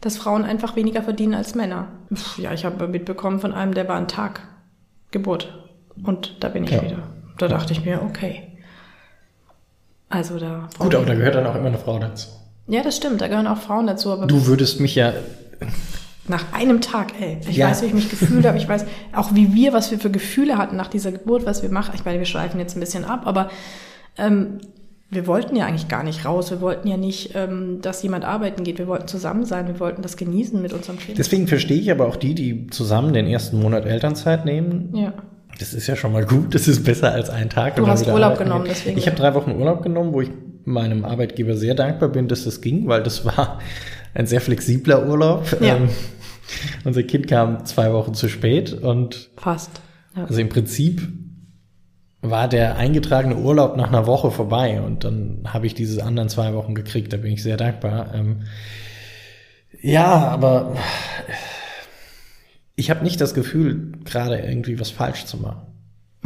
Dass 0.01 0.17
Frauen 0.17 0.43
einfach 0.43 0.75
weniger 0.75 1.01
verdienen 1.01 1.33
als 1.33 1.55
Männer. 1.55 1.87
Ja, 2.37 2.53
ich 2.53 2.65
habe 2.65 2.87
mitbekommen 2.87 3.39
von 3.39 3.53
einem, 3.53 3.73
der 3.73 3.87
war 3.87 3.97
ein 3.97 4.07
Tag 4.07 4.41
Geburt. 5.11 5.65
Und 6.03 6.43
da 6.43 6.49
bin 6.49 6.65
ich 6.65 6.71
ja. 6.71 6.83
wieder. 6.83 7.03
Da 7.37 7.47
dachte 7.47 7.73
ich 7.73 7.83
mir, 7.83 8.01
okay. 8.01 8.57
Also 10.09 10.37
da. 10.39 10.69
Gut, 10.77 10.93
aber 10.93 11.05
da 11.05 11.15
gehört 11.15 11.35
dann 11.35 11.47
auch 11.47 11.55
immer 11.55 11.67
eine 11.67 11.77
Frau 11.77 11.97
dazu. 11.99 12.29
Ja, 12.67 12.81
das 12.81 12.97
stimmt, 12.97 13.21
da 13.21 13.27
gehören 13.27 13.47
auch 13.47 13.59
Frauen 13.59 13.87
dazu. 13.87 14.11
Aber 14.11 14.25
du 14.25 14.47
würdest 14.47 14.79
mich 14.79 14.95
ja 14.95 15.13
nach 16.27 16.53
einem 16.53 16.81
Tag, 16.81 17.13
ey. 17.19 17.37
Ich 17.47 17.57
ja. 17.57 17.69
weiß, 17.69 17.83
wie 17.83 17.87
ich 17.87 17.93
mich 17.93 18.09
gefühlt 18.09 18.45
habe. 18.45 18.57
Ich 18.57 18.67
weiß 18.67 18.85
auch, 19.13 19.35
wie 19.35 19.53
wir, 19.53 19.73
was 19.73 19.91
wir 19.91 19.99
für 19.99 20.09
Gefühle 20.09 20.57
hatten 20.57 20.75
nach 20.75 20.87
dieser 20.87 21.11
Geburt, 21.11 21.45
was 21.45 21.61
wir 21.61 21.69
machen. 21.69 21.91
Ich 21.95 22.05
meine, 22.05 22.17
wir 22.17 22.25
schweifen 22.25 22.59
jetzt 22.59 22.75
ein 22.75 22.79
bisschen 22.79 23.05
ab, 23.05 23.21
aber 23.25 23.49
ähm, 24.17 24.59
wir 25.11 25.27
wollten 25.27 25.55
ja 25.55 25.67
eigentlich 25.67 25.87
gar 25.87 26.03
nicht 26.03 26.25
raus. 26.25 26.49
Wir 26.49 26.61
wollten 26.61 26.87
ja 26.87 26.97
nicht, 26.97 27.35
ähm, 27.35 27.79
dass 27.81 28.01
jemand 28.01 28.25
arbeiten 28.25 28.63
geht. 28.63 28.79
Wir 28.79 28.87
wollten 28.87 29.07
zusammen 29.07 29.45
sein. 29.45 29.67
Wir 29.67 29.79
wollten 29.79 30.01
das 30.01 30.17
genießen 30.17 30.59
mit 30.59 30.73
unserem 30.73 30.97
Kind. 30.97 31.19
Deswegen 31.19 31.47
verstehe 31.47 31.77
ich 31.77 31.91
aber 31.91 32.07
auch 32.07 32.15
die, 32.15 32.33
die 32.33 32.67
zusammen 32.67 33.13
den 33.13 33.27
ersten 33.27 33.59
Monat 33.59 33.85
Elternzeit 33.85 34.45
nehmen. 34.45 34.89
Ja. 34.95 35.13
Das 35.59 35.73
ist 35.73 35.85
ja 35.87 35.95
schon 35.95 36.11
mal 36.11 36.25
gut. 36.25 36.55
Das 36.55 36.67
ist 36.67 36.83
besser 36.83 37.11
als 37.11 37.29
ein 37.29 37.49
Tag. 37.49 37.75
Du 37.75 37.87
hast 37.87 38.07
Urlaub 38.07 38.37
genommen, 38.37 38.65
deswegen. 38.67 38.97
Ich 38.97 39.05
habe 39.05 39.15
drei 39.15 39.35
Wochen 39.35 39.51
Urlaub 39.51 39.83
genommen, 39.83 40.11
wo 40.11 40.21
ich 40.21 40.31
meinem 40.65 41.05
Arbeitgeber 41.05 41.55
sehr 41.55 41.75
dankbar 41.75 42.09
bin, 42.09 42.27
dass 42.27 42.43
das 42.43 42.61
ging, 42.61 42.87
weil 42.87 43.03
das 43.03 43.25
war 43.25 43.59
ein 44.13 44.27
sehr 44.27 44.41
flexibler 44.41 45.07
Urlaub. 45.07 45.45
Ja. 45.61 45.77
Ähm, 45.77 45.89
unser 46.83 47.03
Kind 47.03 47.27
kam 47.27 47.65
zwei 47.65 47.91
Wochen 47.93 48.13
zu 48.13 48.29
spät 48.29 48.73
und 48.73 49.29
fast. 49.37 49.81
Ja. 50.15 50.25
Also 50.25 50.39
im 50.39 50.49
Prinzip 50.49 51.01
war 52.21 52.47
der 52.47 52.77
eingetragene 52.77 53.35
Urlaub 53.35 53.77
nach 53.77 53.87
einer 53.87 54.07
Woche 54.07 54.31
vorbei 54.31 54.81
und 54.81 55.03
dann 55.03 55.43
habe 55.47 55.67
ich 55.67 55.73
diese 55.73 56.03
anderen 56.03 56.29
zwei 56.29 56.53
Wochen 56.53 56.73
gekriegt. 56.75 57.13
Da 57.13 57.17
bin 57.17 57.33
ich 57.33 57.43
sehr 57.43 57.57
dankbar. 57.57 58.13
Ähm, 58.13 58.43
ja, 59.81 60.27
aber 60.27 60.75
ich 62.75 62.89
habe 62.89 63.03
nicht 63.03 63.21
das 63.21 63.33
Gefühl, 63.33 63.91
gerade 64.03 64.37
irgendwie 64.37 64.79
was 64.79 64.89
falsch 64.89 65.25
zu 65.25 65.37
machen. 65.37 65.64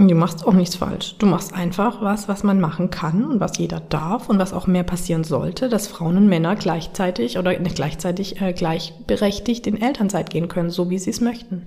Du 0.08 0.16
machst 0.16 0.48
auch 0.48 0.54
nichts 0.54 0.78
falsch. 0.78 1.16
Du 1.18 1.26
machst 1.26 1.54
einfach 1.54 2.02
was, 2.02 2.30
was 2.30 2.44
man 2.44 2.62
machen 2.62 2.90
kann 2.90 3.26
und 3.26 3.42
was 3.42 3.58
jeder 3.58 3.82
darf 3.82 4.30
und 4.30 4.40
was 4.40 4.54
auch 4.54 4.66
mehr 4.66 4.84
passieren 4.84 5.26
sollte, 5.26 5.68
dass 5.68 5.88
Frauen 5.88 6.16
und 6.16 6.30
Männer 6.30 6.56
gleichzeitig 6.56 7.38
oder 7.38 7.60
nicht 7.60 7.76
gleichzeitig 7.76 8.40
äh, 8.40 8.54
gleichberechtigt 8.54 9.68
in 9.68 9.82
Elternzeit 9.82 10.30
gehen 10.30 10.48
können, 10.48 10.70
so 10.70 10.90
wie 10.90 11.00
sie 11.00 11.10
es 11.10 11.20
möchten. 11.20 11.66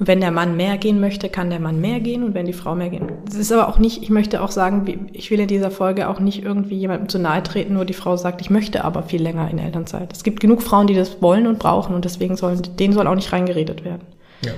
Und 0.00 0.08
wenn 0.08 0.20
der 0.20 0.32
Mann 0.32 0.56
mehr 0.56 0.78
gehen 0.78 0.98
möchte, 0.98 1.28
kann 1.28 1.50
der 1.50 1.60
Mann 1.60 1.80
mehr 1.80 2.00
gehen 2.00 2.24
und 2.24 2.34
wenn 2.34 2.46
die 2.46 2.52
Frau 2.52 2.74
mehr 2.74 2.88
gehen. 2.88 3.06
Das 3.26 3.36
ist 3.36 3.52
aber 3.52 3.68
auch 3.68 3.78
nicht, 3.78 4.02
ich 4.02 4.10
möchte 4.10 4.42
auch 4.42 4.50
sagen, 4.50 5.08
ich 5.12 5.30
will 5.30 5.38
in 5.38 5.48
dieser 5.48 5.70
Folge 5.70 6.08
auch 6.08 6.18
nicht 6.18 6.42
irgendwie 6.42 6.76
jemandem 6.76 7.08
zu 7.08 7.20
nahe 7.20 7.44
treten, 7.44 7.74
nur 7.74 7.84
die 7.84 7.94
Frau 7.94 8.16
sagt, 8.16 8.40
ich 8.40 8.50
möchte 8.50 8.84
aber 8.84 9.04
viel 9.04 9.22
länger 9.22 9.48
in 9.48 9.58
Elternzeit. 9.58 10.12
Es 10.12 10.24
gibt 10.24 10.40
genug 10.40 10.60
Frauen, 10.60 10.88
die 10.88 10.94
das 10.94 11.22
wollen 11.22 11.46
und 11.46 11.60
brauchen 11.60 11.94
und 11.94 12.04
deswegen 12.04 12.36
sollen, 12.36 12.62
denen 12.80 12.94
soll 12.94 13.06
auch 13.06 13.14
nicht 13.14 13.32
reingeredet 13.32 13.84
werden. 13.84 14.17
Ja, 14.44 14.52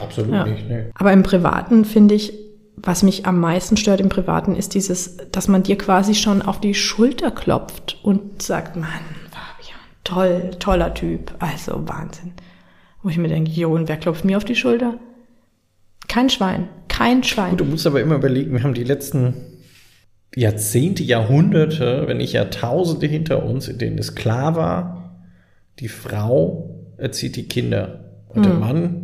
absolut 0.00 0.32
ja. 0.32 0.46
nicht. 0.46 0.68
Nee. 0.68 0.86
Aber 0.94 1.12
im 1.12 1.22
Privaten 1.22 1.84
finde 1.84 2.14
ich, 2.14 2.32
was 2.76 3.02
mich 3.02 3.26
am 3.26 3.38
meisten 3.38 3.76
stört 3.76 4.00
im 4.00 4.08
Privaten, 4.08 4.56
ist 4.56 4.74
dieses, 4.74 5.18
dass 5.30 5.48
man 5.48 5.62
dir 5.62 5.78
quasi 5.78 6.14
schon 6.14 6.42
auf 6.42 6.60
die 6.60 6.74
Schulter 6.74 7.30
klopft 7.30 7.98
und 8.02 8.42
sagt, 8.42 8.76
Mann, 8.76 8.88
Fabian, 9.30 9.78
toll, 10.04 10.50
toller 10.58 10.94
Typ, 10.94 11.32
also 11.38 11.86
Wahnsinn. 11.86 12.32
Wo 13.02 13.08
ich 13.08 13.18
mir 13.18 13.28
denke, 13.28 13.50
jo, 13.50 13.72
und 13.72 13.88
wer 13.88 13.96
klopft 13.96 14.24
mir 14.24 14.36
auf 14.36 14.44
die 14.44 14.56
Schulter? 14.56 14.98
Kein 16.08 16.30
Schwein, 16.30 16.68
kein 16.88 17.22
Schwein. 17.22 17.50
Gut, 17.50 17.60
du 17.60 17.64
musst 17.64 17.86
aber 17.86 18.00
immer 18.00 18.16
überlegen, 18.16 18.52
wir 18.52 18.62
haben 18.62 18.74
die 18.74 18.84
letzten 18.84 19.34
Jahrzehnte, 20.34 21.02
Jahrhunderte, 21.02 22.04
wenn 22.06 22.16
nicht 22.16 22.32
Jahrtausende 22.32 23.06
hinter 23.06 23.44
uns, 23.44 23.68
in 23.68 23.78
denen 23.78 23.98
es 23.98 24.14
klar 24.14 24.56
war, 24.56 25.20
die 25.78 25.88
Frau 25.88 26.86
erzieht 26.96 27.36
die 27.36 27.48
Kinder 27.48 28.04
und 28.28 28.40
mhm. 28.40 28.42
der 28.42 28.54
Mann 28.54 29.01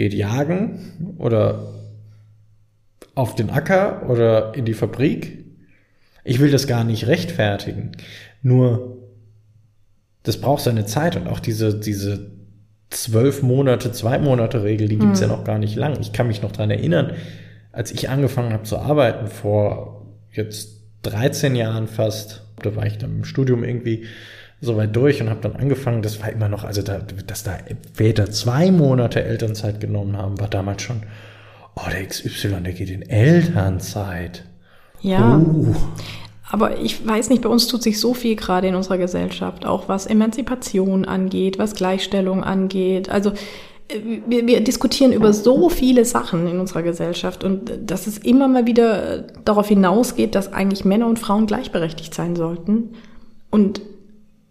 geht 0.00 0.14
jagen 0.14 1.14
oder 1.18 1.74
auf 3.14 3.34
den 3.34 3.50
Acker 3.50 4.08
oder 4.08 4.54
in 4.54 4.64
die 4.64 4.72
Fabrik. 4.72 5.44
Ich 6.24 6.40
will 6.40 6.50
das 6.50 6.66
gar 6.66 6.84
nicht 6.84 7.06
rechtfertigen. 7.06 7.92
Nur, 8.40 8.96
das 10.22 10.40
braucht 10.40 10.62
seine 10.62 10.86
Zeit 10.86 11.16
und 11.16 11.28
auch 11.28 11.38
diese, 11.38 11.78
diese 11.78 12.30
zwölf 12.88 13.42
Monate, 13.42 13.92
zwei 13.92 14.18
Monate 14.18 14.62
Regel, 14.62 14.88
die 14.88 14.96
gibt's 14.96 15.20
mhm. 15.20 15.28
ja 15.28 15.36
noch 15.36 15.44
gar 15.44 15.58
nicht 15.58 15.76
lang. 15.76 16.00
Ich 16.00 16.14
kann 16.14 16.28
mich 16.28 16.40
noch 16.40 16.52
dran 16.52 16.70
erinnern, 16.70 17.12
als 17.70 17.92
ich 17.92 18.08
angefangen 18.08 18.54
habe 18.54 18.62
zu 18.62 18.78
arbeiten, 18.78 19.26
vor 19.26 20.06
jetzt 20.32 20.80
13 21.02 21.56
Jahren 21.56 21.88
fast, 21.88 22.46
da 22.62 22.74
war 22.74 22.86
ich 22.86 22.96
dann 22.96 23.18
im 23.18 23.24
Studium 23.24 23.64
irgendwie 23.64 24.06
so 24.60 24.76
weit 24.76 24.94
durch 24.94 25.20
und 25.22 25.30
habe 25.30 25.40
dann 25.40 25.56
angefangen, 25.56 26.02
das 26.02 26.20
war 26.20 26.30
immer 26.30 26.48
noch, 26.48 26.64
also 26.64 26.82
da, 26.82 27.00
dass 27.26 27.44
da 27.44 27.58
Väter 27.94 28.30
zwei 28.30 28.70
Monate 28.70 29.22
Elternzeit 29.22 29.80
genommen 29.80 30.16
haben, 30.16 30.38
war 30.38 30.48
damals 30.48 30.82
schon, 30.82 31.02
oh, 31.76 31.88
der 31.90 32.06
XY, 32.06 32.62
der 32.62 32.72
geht 32.72 32.90
in 32.90 33.02
Elternzeit. 33.02 34.44
Ja. 35.00 35.36
Uh. 35.36 35.74
Aber 36.50 36.78
ich 36.78 37.06
weiß 37.06 37.30
nicht, 37.30 37.42
bei 37.42 37.48
uns 37.48 37.68
tut 37.68 37.82
sich 37.82 38.00
so 38.00 38.12
viel 38.12 38.36
gerade 38.36 38.66
in 38.66 38.74
unserer 38.74 38.98
Gesellschaft, 38.98 39.64
auch 39.64 39.88
was 39.88 40.06
Emanzipation 40.06 41.04
angeht, 41.04 41.58
was 41.58 41.74
Gleichstellung 41.74 42.42
angeht. 42.42 43.08
Also 43.08 43.30
äh, 43.88 44.20
wir, 44.26 44.46
wir 44.46 44.60
diskutieren 44.60 45.12
über 45.12 45.32
so 45.32 45.70
viele 45.70 46.04
Sachen 46.04 46.48
in 46.48 46.58
unserer 46.58 46.82
Gesellschaft 46.82 47.44
und 47.44 47.72
dass 47.86 48.06
es 48.06 48.18
immer 48.18 48.48
mal 48.48 48.66
wieder 48.66 49.22
darauf 49.44 49.68
hinausgeht, 49.68 50.34
dass 50.34 50.52
eigentlich 50.52 50.84
Männer 50.84 51.06
und 51.06 51.18
Frauen 51.18 51.46
gleichberechtigt 51.46 52.12
sein 52.12 52.36
sollten. 52.36 52.90
Und 53.50 53.80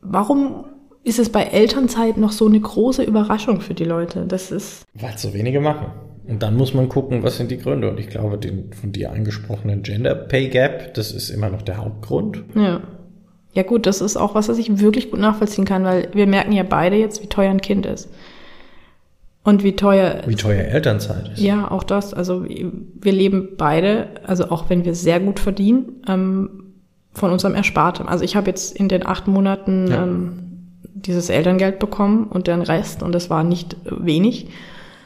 warum 0.02 0.66
ist 1.04 1.20
es 1.20 1.30
bei 1.30 1.44
Elternzeit 1.44 2.18
noch 2.18 2.32
so 2.32 2.48
eine 2.48 2.60
große 2.60 3.04
Überraschung 3.04 3.62
für 3.62 3.74
die 3.74 3.86
Leute? 3.86 4.26
Das 4.28 4.52
ist. 4.52 4.84
Weil 4.94 5.14
es 5.16 5.22
so 5.22 5.34
wenige 5.34 5.60
machen. 5.60 5.88
Und 6.28 6.44
dann 6.44 6.56
muss 6.56 6.74
man 6.76 6.90
gucken, 6.90 7.24
was 7.24 7.38
sind 7.38 7.50
die 7.50 7.58
Gründe. 7.58 7.90
Und 7.90 8.00
ich 8.00 8.10
glaube, 8.10 8.38
den 8.38 8.72
von 8.74 8.92
dir 8.92 9.12
angesprochenen 9.12 9.82
Gender 9.82 10.14
Pay 10.14 10.50
Gap, 10.50 10.94
das 10.94 11.12
ist 11.12 11.30
immer 11.30 11.50
noch 11.50 11.64
der 11.64 11.78
Hauptgrund. 11.78 12.44
Ja. 12.56 12.82
Ja 13.54 13.64
gut, 13.64 13.88
das 13.88 14.00
ist 14.00 14.16
auch 14.16 14.36
was, 14.36 14.48
was 14.48 14.60
ich 14.60 14.80
wirklich 14.80 15.10
gut 15.10 15.20
nachvollziehen 15.20 15.66
kann, 15.66 15.84
weil 15.84 16.10
wir 16.14 16.28
merken 16.28 16.52
ja 16.52 16.62
beide 16.62 16.98
jetzt, 16.98 17.24
wie 17.24 17.28
teuer 17.28 17.50
ein 17.50 17.62
Kind 17.62 17.88
ist. 17.88 18.08
Und 19.44 19.64
wie 19.64 19.76
teuer. 19.76 20.22
Wie 20.28 20.36
teuer 20.36 20.66
Elternzeit 20.66 21.32
ist. 21.34 21.42
Ja, 21.42 21.72
auch 21.72 21.84
das. 21.84 22.14
Also 22.14 22.46
wir 22.46 23.12
leben 23.12 23.50
beide, 23.58 24.10
also 24.28 24.50
auch 24.52 24.70
wenn 24.70 24.86
wir 24.86 24.94
sehr 24.94 25.20
gut 25.20 25.40
verdienen, 25.40 26.04
ähm, 26.08 26.69
von 27.14 27.32
unserem 27.32 27.56
Erspartem. 27.56 28.08
Also 28.08 28.24
ich 28.24 28.36
habe 28.36 28.48
jetzt 28.48 28.76
in 28.76 28.90
den 28.90 29.06
acht 29.06 29.28
Monaten 29.28 29.88
ja. 29.88 30.04
ähm, 30.04 30.40
dieses 30.94 31.30
Elterngeld 31.30 31.80
bekommen 31.80 32.26
und 32.26 32.48
den 32.48 32.62
Rest, 32.62 33.04
und 33.04 33.14
das 33.14 33.30
war 33.30 33.44
nicht 33.44 33.76
wenig, 33.86 34.50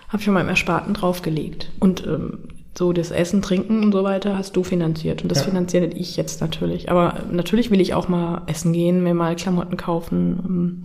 habe 0.10 0.20
ich 0.20 0.26
von 0.26 0.34
meinem 0.34 0.50
Ersparten 0.50 0.94
draufgelegt. 0.94 1.72
Und 1.80 2.06
ähm, 2.06 2.40
so 2.78 2.92
das 2.92 3.12
Essen, 3.12 3.42
Trinken 3.42 3.84
und 3.84 3.92
so 3.92 4.04
weiter 4.04 4.38
hast 4.38 4.56
du 4.56 4.64
finanziert. 4.64 5.22
Und 5.22 5.32
das 5.32 5.40
Ja. 5.40 5.46
finanziere 5.46 5.86
ich 5.86 6.18
jetzt 6.18 6.42
natürlich. 6.42 6.90
Aber 6.90 7.16
natürlich 7.32 7.70
will 7.72 7.82
ich 7.82 7.94
auch 7.94 8.08
mal 8.08 8.42
essen 8.48 8.74
gehen, 8.74 9.04
mir 9.04 9.14
mal 9.14 9.36
Klamotten 9.36 9.78
kaufen, 9.78 10.40
ähm, 10.46 10.84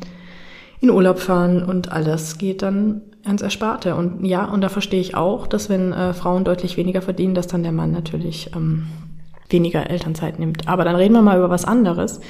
in 0.81 0.91
Urlaub 0.91 1.19
fahren 1.19 1.65
und 1.65 1.91
alles 1.91 2.39
geht 2.39 2.63
dann 2.63 3.01
ans 3.25 3.43
Ersparte. 3.43 3.97
Und 3.97 4.25
ja, 4.25 4.45
und 4.45 4.61
da 4.61 4.69
verstehe 4.69 5.01
ich 5.01 5.17
auch, 5.17 5.47
dass 5.47 5.69
wenn 5.69 5.93
äh, 5.93 6.15
Frauen 6.15 6.45
deutlich 6.45 6.77
weniger 6.77 7.03
verdienen, 7.03 7.35
dass 7.35 7.49
dann 7.49 7.63
der 7.63 7.73
Mann 7.73 7.91
natürlich 7.91 8.51
ähm, 8.55 8.87
weniger 9.51 9.89
Elternzeit 9.89 10.39
nimmt. 10.39 10.69
Aber 10.69 10.85
dann 10.85 10.97
reden 10.97 11.15
wir 11.15 11.23
mal 11.23 11.39
über 11.39 11.51
was 11.51 11.65
anderes. 11.65 12.21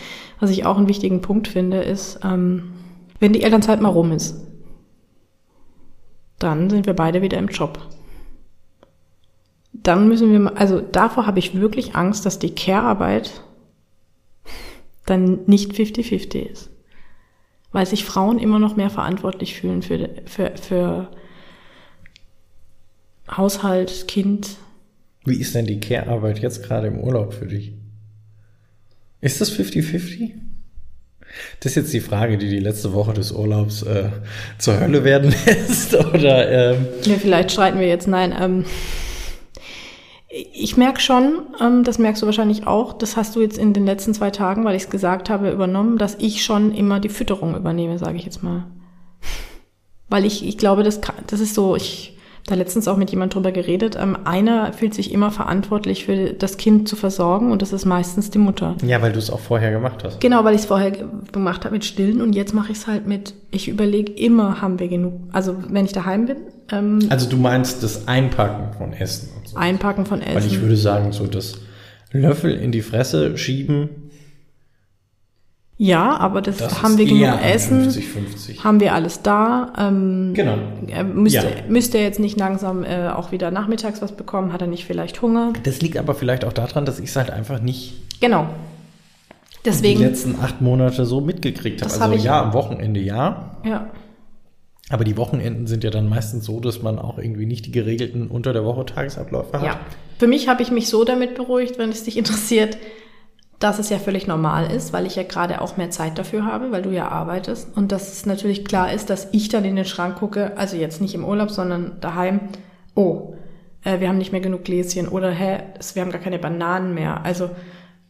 Was 0.40 0.50
ich 0.50 0.64
auch 0.64 0.76
einen 0.76 0.88
wichtigen 0.88 1.20
Punkt 1.20 1.48
finde, 1.48 1.82
ist, 1.82 2.20
ähm, 2.22 2.72
wenn 3.20 3.32
die 3.32 3.42
Elternzeit 3.42 3.80
mal 3.80 3.88
rum 3.88 4.12
ist, 4.12 4.46
dann 6.38 6.70
sind 6.70 6.86
wir 6.86 6.94
beide 6.94 7.22
wieder 7.22 7.38
im 7.38 7.48
Job. 7.48 7.80
Dann 9.72 10.08
müssen 10.08 10.30
wir, 10.32 10.56
also 10.56 10.80
davor 10.80 11.26
habe 11.26 11.38
ich 11.38 11.58
wirklich 11.58 11.96
Angst, 11.96 12.26
dass 12.26 12.38
die 12.38 12.54
Care-Arbeit 12.54 13.42
dann 15.06 15.40
nicht 15.46 15.72
50-50 15.72 16.42
ist. 16.42 16.70
Weil 17.72 17.86
sich 17.86 18.04
Frauen 18.04 18.38
immer 18.38 18.58
noch 18.58 18.76
mehr 18.76 18.90
verantwortlich 18.90 19.60
fühlen 19.60 19.82
für, 19.82 20.10
für, 20.26 20.56
für 20.56 21.10
Haushalt, 23.30 24.08
Kind. 24.08 24.56
Wie 25.28 25.36
ist 25.36 25.54
denn 25.54 25.66
die 25.66 25.80
Care-Arbeit 25.80 26.38
jetzt 26.40 26.62
gerade 26.62 26.88
im 26.88 26.98
Urlaub 26.98 27.34
für 27.34 27.46
dich? 27.46 27.72
Ist 29.20 29.40
das 29.40 29.52
50-50? 29.52 30.32
Das 31.60 31.72
ist 31.72 31.76
jetzt 31.76 31.92
die 31.92 32.00
Frage, 32.00 32.38
die 32.38 32.48
die 32.48 32.60
letzte 32.60 32.92
Woche 32.94 33.12
des 33.12 33.32
Urlaubs 33.32 33.82
äh, 33.82 34.08
zur 34.58 34.80
Hölle 34.80 35.04
werden 35.04 35.34
lässt. 35.46 35.94
Oder 35.94 36.72
ähm, 36.72 36.86
Ja, 37.04 37.16
vielleicht 37.18 37.52
streiten 37.52 37.78
wir 37.78 37.86
jetzt. 37.86 38.08
Nein, 38.08 38.34
ähm, 38.38 38.64
ich 40.28 40.76
merke 40.76 41.00
schon, 41.00 41.40
ähm, 41.60 41.84
das 41.84 41.98
merkst 41.98 42.22
du 42.22 42.26
wahrscheinlich 42.26 42.66
auch, 42.66 42.92
das 42.92 43.16
hast 43.16 43.34
du 43.34 43.40
jetzt 43.40 43.58
in 43.58 43.72
den 43.72 43.86
letzten 43.86 44.14
zwei 44.14 44.30
Tagen, 44.30 44.64
weil 44.64 44.76
ich 44.76 44.84
es 44.84 44.90
gesagt 44.90 45.30
habe, 45.30 45.50
übernommen, 45.50 45.98
dass 45.98 46.16
ich 46.18 46.44
schon 46.44 46.74
immer 46.74 47.00
die 47.00 47.08
Fütterung 47.08 47.56
übernehme, 47.56 47.98
sage 47.98 48.16
ich 48.16 48.24
jetzt 48.24 48.42
mal. 48.42 48.64
Weil 50.08 50.24
ich, 50.24 50.46
ich 50.46 50.58
glaube, 50.58 50.82
das, 50.82 51.00
kann, 51.00 51.16
das 51.26 51.40
ist 51.40 51.54
so, 51.54 51.76
ich 51.76 52.17
da 52.48 52.54
letztens 52.56 52.88
auch 52.88 52.96
mit 52.96 53.10
jemand 53.10 53.34
drüber 53.34 53.52
geredet, 53.52 53.96
ähm, 54.00 54.16
einer 54.24 54.72
fühlt 54.72 54.94
sich 54.94 55.12
immer 55.12 55.30
verantwortlich 55.30 56.04
für 56.06 56.32
das 56.32 56.56
Kind 56.56 56.88
zu 56.88 56.96
versorgen 56.96 57.52
und 57.52 57.62
das 57.62 57.72
ist 57.72 57.84
meistens 57.84 58.30
die 58.30 58.38
Mutter. 58.38 58.76
ja, 58.84 59.00
weil 59.02 59.12
du 59.12 59.18
es 59.18 59.30
auch 59.30 59.40
vorher 59.40 59.70
gemacht 59.70 60.02
hast. 60.04 60.20
Genau, 60.20 60.44
weil 60.44 60.54
ich 60.54 60.62
es 60.62 60.66
vorher 60.66 60.90
ge- 60.90 61.04
gemacht 61.32 61.64
habe 61.64 61.74
mit 61.74 61.84
Stillen 61.84 62.20
und 62.20 62.34
jetzt 62.34 62.54
mache 62.54 62.72
ich 62.72 62.78
es 62.78 62.86
halt 62.86 63.06
mit, 63.06 63.34
ich 63.50 63.68
überlege 63.68 64.12
immer, 64.12 64.60
haben 64.60 64.78
wir 64.78 64.88
genug. 64.88 65.14
Also 65.32 65.54
wenn 65.68 65.84
ich 65.84 65.92
daheim 65.92 66.26
bin, 66.26 66.36
ähm, 66.72 67.00
Also 67.10 67.28
du 67.28 67.36
meinst 67.36 67.82
das 67.82 68.08
Einpacken 68.08 68.72
von 68.76 68.92
Essen 68.92 69.28
so. 69.44 69.56
Einpacken 69.56 70.06
von 70.06 70.20
Essen. 70.22 70.34
Weil 70.34 70.46
ich 70.46 70.60
würde 70.60 70.76
sagen, 70.76 71.12
so 71.12 71.26
das 71.26 71.58
Löffel 72.12 72.52
in 72.54 72.72
die 72.72 72.80
Fresse 72.82 73.36
schieben, 73.36 74.07
Ja, 75.80 76.16
aber 76.16 76.42
das, 76.42 76.56
das 76.56 76.82
haben 76.82 76.98
wir 76.98 77.04
genug 77.06 77.40
Essen, 77.40 77.88
50-50. 77.88 78.64
haben 78.64 78.80
wir 78.80 78.94
alles 78.94 79.22
da. 79.22 79.72
Ähm, 79.78 80.32
Genau. 80.34 80.56
er 80.88 81.04
müsste, 81.04 81.38
Ja. 81.38 81.44
müsste 81.68 81.98
er 81.98 82.04
jetzt 82.04 82.18
nicht 82.18 82.36
langsam 82.36 82.82
äh, 82.82 83.08
auch 83.10 83.30
wieder 83.30 83.52
nachmittags 83.52 84.02
was 84.02 84.10
bekommen? 84.12 84.52
Hat 84.52 84.60
er 84.60 84.66
nicht 84.66 84.84
vielleicht 84.86 85.22
Hunger? 85.22 85.52
Das 85.62 85.80
liegt 85.80 85.96
aber 85.96 86.14
vielleicht 86.16 86.44
auch 86.44 86.52
daran, 86.52 86.84
dass 86.84 86.98
ich 86.98 87.10
es 87.10 87.16
halt 87.16 87.30
einfach 87.30 87.60
nicht 87.62 87.94
Genau. 88.20 88.48
die 89.30 89.70
Deswegen, 89.70 90.00
letzten 90.00 90.34
acht 90.42 90.60
Monate 90.60 91.06
so 91.06 91.20
mitgekriegt 91.20 91.80
habe. 91.80 91.92
Das 91.92 92.00
Also 92.00 92.14
ich- 92.16 92.24
ja, 92.24 92.42
am 92.42 92.54
Wochenende 92.54 92.98
ja, 92.98 93.56
ja. 93.64 93.86
aber 94.90 95.04
die 95.04 95.16
Wochenenden 95.16 95.68
sind 95.68 95.84
ja 95.84 95.90
dann 95.90 96.08
meistens 96.08 96.44
so, 96.44 96.58
dass 96.58 96.82
man 96.82 96.98
auch 96.98 97.18
irgendwie 97.18 97.46
nicht 97.46 97.66
die 97.66 97.70
geregelten 97.70 98.26
unter 98.26 98.52
der 98.52 98.64
Woche 98.64 98.84
Tagesabläufe 98.84 99.52
hat. 99.52 99.62
Ja. 99.64 99.78
Für 100.18 100.26
mich 100.26 100.48
habe 100.48 100.62
ich 100.62 100.72
mich 100.72 100.88
so 100.88 101.04
damit 101.04 101.36
beruhigt, 101.36 101.78
wenn 101.78 101.90
es 101.90 102.02
dich 102.02 102.16
interessiert, 102.18 102.76
dass 103.58 103.78
es 103.78 103.88
ja 103.88 103.98
völlig 103.98 104.26
normal 104.26 104.70
ist, 104.70 104.92
weil 104.92 105.06
ich 105.06 105.16
ja 105.16 105.24
gerade 105.24 105.60
auch 105.60 105.76
mehr 105.76 105.90
Zeit 105.90 106.16
dafür 106.16 106.44
habe, 106.44 106.70
weil 106.70 106.82
du 106.82 106.90
ja 106.90 107.08
arbeitest. 107.08 107.76
Und 107.76 107.90
dass 107.90 108.12
es 108.12 108.24
natürlich 108.24 108.64
klar 108.64 108.92
ist, 108.92 109.10
dass 109.10 109.28
ich 109.32 109.48
dann 109.48 109.64
in 109.64 109.76
den 109.76 109.84
Schrank 109.84 110.16
gucke, 110.16 110.56
also 110.56 110.76
jetzt 110.76 111.00
nicht 111.00 111.14
im 111.14 111.24
Urlaub, 111.24 111.50
sondern 111.50 111.96
daheim, 112.00 112.40
oh, 112.94 113.34
äh, 113.82 113.98
wir 113.98 114.08
haben 114.08 114.18
nicht 114.18 114.32
mehr 114.32 114.40
genug 114.40 114.64
Gläschen 114.64 115.08
oder 115.08 115.30
hä, 115.30 115.58
wir 115.94 116.02
haben 116.02 116.12
gar 116.12 116.20
keine 116.20 116.38
Bananen 116.38 116.94
mehr. 116.94 117.24
Also 117.24 117.50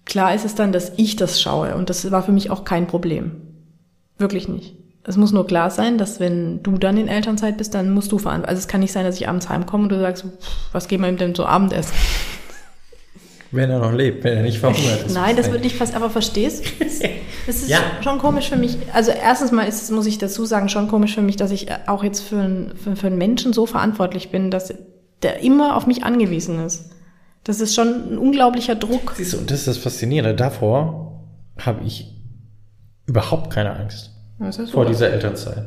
klar 0.05 0.35
ist 0.35 0.45
es 0.45 0.55
dann, 0.55 0.73
dass 0.73 0.93
ich 0.97 1.17
das 1.17 1.41
schaue 1.41 1.75
und 1.75 1.89
das 1.89 2.11
war 2.11 2.23
für 2.23 2.33
mich 2.33 2.51
auch 2.51 2.65
kein 2.65 2.87
Problem. 2.87 3.43
Wirklich 4.19 4.49
nicht. 4.49 4.77
Es 5.05 5.17
muss 5.17 5.33
nur 5.33 5.47
klar 5.47 5.71
sein, 5.71 5.97
dass 5.97 6.21
wenn 6.21 6.63
du 6.63 6.77
dann 6.77 6.99
in 6.99 7.09
Elternzeit 7.09 7.57
bist, 7.57 7.75
dann 7.75 7.91
musst 7.91 8.13
du 8.13 8.19
verantworten. 8.19 8.51
Also 8.51 8.61
es 8.61 8.69
kann 8.69 8.81
nicht 8.81 8.93
sein, 8.93 9.07
dass 9.07 9.17
ich 9.17 9.27
abends 9.27 9.49
heimkomme 9.49 9.85
und 9.85 9.89
du 9.89 9.99
sagst, 9.99 10.25
pff, 10.25 10.69
was 10.73 10.89
geben 10.89 11.05
wir 11.05 11.09
ihm 11.09 11.17
denn 11.17 11.35
so 11.35 11.47
Abendessen? 11.47 11.95
Wenn 13.51 13.71
er 13.71 13.79
noch 13.79 13.93
lebt, 13.93 14.25
wenn 14.25 14.37
er 14.37 14.43
nicht 14.43 14.59
verhungert 14.59 15.07
ist. 15.07 15.15
Nein, 15.15 15.35
das 15.37 15.51
wird 15.51 15.63
nicht 15.65 15.77
fast, 15.77 15.95
aber 15.95 16.11
verstehst? 16.11 16.65
Das, 16.81 16.99
das 17.47 17.57
ist 17.57 17.69
Ja. 17.71 17.79
schon 18.03 18.19
komisch 18.19 18.49
für 18.51 18.57
mich. 18.57 18.77
Also 18.93 19.11
erstens 19.11 19.53
mal 19.53 19.63
ist 19.65 19.83
es, 19.83 19.91
muss 19.91 20.05
ich 20.07 20.19
dazu 20.19 20.45
sagen, 20.45 20.69
schon 20.69 20.89
komisch 20.89 21.15
für 21.15 21.23
mich, 21.23 21.37
dass 21.37 21.51
ich 21.51 21.69
auch 21.87 22.05
jetzt 22.05 22.21
für, 22.21 22.39
einen- 22.41 22.77
für, 22.77 22.95
für 22.97 23.07
einen 23.07 23.17
Menschen 23.19 23.53
so 23.55 23.65
verantwortlich 23.65 24.31
bin, 24.31 24.51
dass 24.51 24.75
der 25.23 25.41
immer 25.43 25.77
auf 25.77 25.87
mich 25.87 26.05
angewiesen 26.05 26.65
ist. 26.65 26.91
Das 27.45 27.61
ist 27.61 27.75
schon 27.75 28.13
ein 28.13 28.19
unglaublicher 28.19 28.75
Druck. 28.75 29.15
Siehst 29.17 29.33
du, 29.33 29.39
und 29.39 29.51
das 29.51 29.61
ist 29.61 29.69
das 29.69 29.79
Faszinierende. 29.79 30.35
Davor 30.35 31.23
habe 31.59 31.85
ich 31.85 32.15
überhaupt 33.07 33.51
keine 33.51 33.75
Angst 33.75 34.11
vor 34.73 34.85
dieser 34.85 35.11
Elternzeit. 35.11 35.65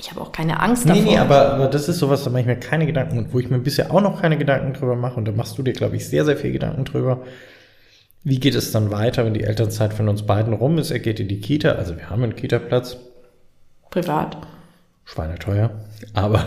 Ich 0.00 0.10
habe 0.10 0.20
auch 0.20 0.30
keine 0.32 0.60
Angst 0.60 0.86
Nee, 0.86 0.92
davor. 1.00 1.04
nee, 1.12 1.18
aber, 1.18 1.52
aber 1.54 1.66
das 1.68 1.88
ist 1.88 1.98
sowas, 1.98 2.22
da 2.24 2.30
mache 2.30 2.42
ich 2.42 2.46
mir 2.46 2.56
keine 2.56 2.86
Gedanken 2.86 3.18
und 3.18 3.32
wo 3.32 3.40
ich 3.40 3.50
mir 3.50 3.58
bisher 3.58 3.92
auch 3.92 4.00
noch 4.00 4.20
keine 4.22 4.38
Gedanken 4.38 4.72
drüber 4.74 4.94
mache 4.96 5.16
und 5.16 5.26
da 5.26 5.32
machst 5.32 5.58
du 5.58 5.62
dir, 5.62 5.72
glaube 5.72 5.96
ich, 5.96 6.08
sehr, 6.08 6.24
sehr 6.24 6.36
viel 6.36 6.52
Gedanken 6.52 6.84
drüber. 6.84 7.22
Wie 8.24 8.38
geht 8.40 8.54
es 8.54 8.72
dann 8.72 8.90
weiter, 8.90 9.24
wenn 9.24 9.34
die 9.34 9.44
Elternzeit 9.44 9.92
von 9.94 10.08
uns 10.08 10.22
beiden 10.24 10.52
rum 10.52 10.78
ist? 10.78 10.90
Er 10.90 10.98
geht 11.00 11.18
in 11.20 11.28
die 11.28 11.40
Kita, 11.40 11.72
also 11.72 11.96
wir 11.96 12.10
haben 12.10 12.22
einen 12.22 12.36
Kita-Platz, 12.36 12.96
Privat. 13.90 14.36
schweineteuer, 15.04 15.70
aber 16.14 16.44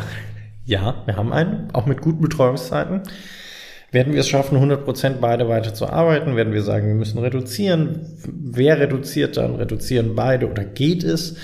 ja, 0.66 1.02
wir 1.06 1.18
haben 1.18 1.34
einen, 1.34 1.70
auch 1.74 1.86
mit 1.88 2.02
guten 2.02 2.22
Betreuungszeiten. 2.22 3.02
Werden 3.92 4.14
wir 4.14 4.22
es 4.22 4.30
schaffen, 4.30 4.58
100% 4.58 5.16
beide 5.20 5.50
weiter 5.50 5.74
zu 5.74 5.88
arbeiten? 5.90 6.38
Werden 6.38 6.54
wir 6.54 6.62
sagen, 6.64 6.88
wir 6.88 6.96
müssen 6.96 7.18
reduzieren? 7.18 8.06
Wer 8.26 8.80
reduziert 8.80 9.36
dann? 9.36 9.56
Reduzieren 9.56 10.16
beide 10.16 10.50
oder 10.50 10.64
geht 10.64 11.04
es? 11.04 11.36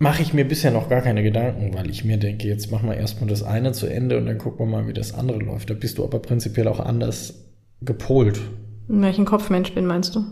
Mache 0.00 0.22
ich 0.22 0.32
mir 0.32 0.46
bisher 0.46 0.70
noch 0.70 0.88
gar 0.88 1.02
keine 1.02 1.24
Gedanken, 1.24 1.74
weil 1.74 1.90
ich 1.90 2.04
mir 2.04 2.18
denke, 2.18 2.46
jetzt 2.46 2.70
machen 2.70 2.88
wir 2.88 2.96
erstmal 2.96 3.28
das 3.28 3.42
eine 3.42 3.72
zu 3.72 3.86
Ende 3.86 4.16
und 4.16 4.26
dann 4.26 4.38
gucken 4.38 4.66
wir 4.66 4.70
mal, 4.70 4.86
wie 4.86 4.92
das 4.92 5.12
andere 5.12 5.38
läuft. 5.38 5.70
Da 5.70 5.74
bist 5.74 5.98
du 5.98 6.04
aber 6.04 6.20
prinzipiell 6.20 6.68
auch 6.68 6.78
anders 6.78 7.46
gepolt. 7.80 8.40
Welchen 8.86 9.24
Kopfmensch 9.24 9.72
bin, 9.72 9.86
meinst 9.86 10.14
du? 10.14 10.24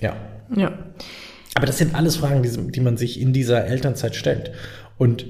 Ja. 0.00 0.16
Ja. 0.54 0.72
Aber 1.54 1.66
das 1.66 1.78
sind 1.78 1.94
alles 1.94 2.16
Fragen, 2.16 2.42
die, 2.42 2.72
die 2.72 2.80
man 2.80 2.96
sich 2.96 3.20
in 3.20 3.32
dieser 3.32 3.66
Elternzeit 3.66 4.16
stellt. 4.16 4.52
Und 4.98 5.26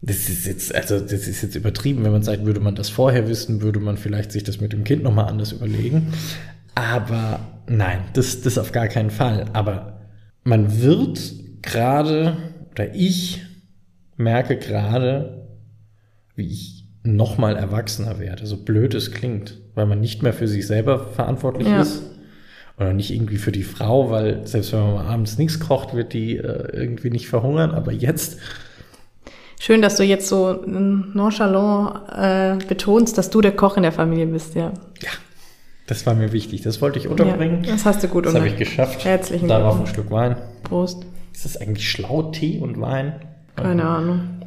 das 0.00 0.28
ist 0.28 0.46
jetzt, 0.46 0.74
also 0.74 1.00
das 1.00 1.26
ist 1.26 1.42
jetzt 1.42 1.56
übertrieben, 1.56 2.04
wenn 2.04 2.12
man 2.12 2.22
sagt, 2.22 2.44
würde 2.44 2.60
man 2.60 2.76
das 2.76 2.88
vorher 2.88 3.28
wissen, 3.28 3.60
würde 3.60 3.80
man 3.80 3.96
vielleicht 3.96 4.30
sich 4.30 4.44
das 4.44 4.60
mit 4.60 4.72
dem 4.72 4.84
Kind 4.84 5.02
nochmal 5.02 5.26
anders 5.26 5.52
überlegen. 5.52 6.12
Aber 6.74 7.40
nein, 7.66 8.04
das, 8.12 8.40
das 8.40 8.56
auf 8.56 8.70
gar 8.70 8.86
keinen 8.86 9.10
Fall. 9.10 9.46
Aber 9.52 9.97
man 10.48 10.80
wird 10.80 11.20
gerade, 11.62 12.36
oder 12.72 12.94
ich 12.94 13.42
merke 14.16 14.56
gerade, 14.56 15.46
wie 16.34 16.46
ich 16.46 16.84
nochmal 17.02 17.56
erwachsener 17.56 18.18
werde. 18.18 18.46
So 18.46 18.56
blöd 18.56 18.94
es 18.94 19.12
klingt, 19.12 19.58
weil 19.74 19.86
man 19.86 20.00
nicht 20.00 20.22
mehr 20.22 20.32
für 20.32 20.48
sich 20.48 20.66
selber 20.66 20.98
verantwortlich 21.10 21.68
Ja. 21.68 21.82
ist. 21.82 22.02
Oder 22.78 22.92
nicht 22.94 23.10
irgendwie 23.10 23.36
für 23.38 23.52
die 23.52 23.64
Frau, 23.64 24.10
weil 24.10 24.46
selbst 24.46 24.72
wenn 24.72 24.80
man 24.80 24.94
mal 24.94 25.06
abends 25.06 25.36
nichts 25.36 25.58
kocht, 25.60 25.94
wird 25.94 26.12
die 26.12 26.36
äh, 26.36 26.68
irgendwie 26.72 27.10
nicht 27.10 27.28
verhungern. 27.28 27.72
Aber 27.72 27.92
jetzt, 27.92 28.38
Schön, 29.60 29.82
dass 29.82 29.96
du 29.96 30.04
jetzt 30.04 30.28
so 30.28 30.52
nonchalant 30.64 32.08
äh, 32.62 32.64
betonst, 32.66 33.18
dass 33.18 33.28
du 33.30 33.40
der 33.40 33.56
Koch 33.56 33.76
in 33.76 33.82
der 33.82 33.90
Familie 33.90 34.26
bist, 34.26 34.54
ja. 34.54 34.72
ja, 35.02 35.10
das 35.88 36.06
war 36.06 36.14
mir 36.14 36.32
wichtig. 36.32 36.62
Das 36.62 36.80
wollte 36.80 36.98
ich 37.00 37.08
unterbringen. 37.08 37.64
Ja, 37.64 37.72
das 37.72 37.84
hast 37.84 38.02
du 38.04 38.08
gut 38.08 38.26
das 38.26 38.34
habe 38.34 38.46
ich 38.46 38.56
geschafft. 38.56 39.04
Herzlichen 39.04 39.48
Darauf 39.48 39.80
ein. 39.80 39.86
Stück 39.86 40.10
Wein. 40.10 40.36
Prost. 40.62 41.04
Ist 41.34 41.44
das 41.44 41.56
eigentlich 41.56 41.90
schlau, 41.90 42.30
Tee 42.30 42.58
und 42.60 42.80
Wein? 42.80 43.14
Keine 43.56 43.84
Ahnung. 43.84 44.40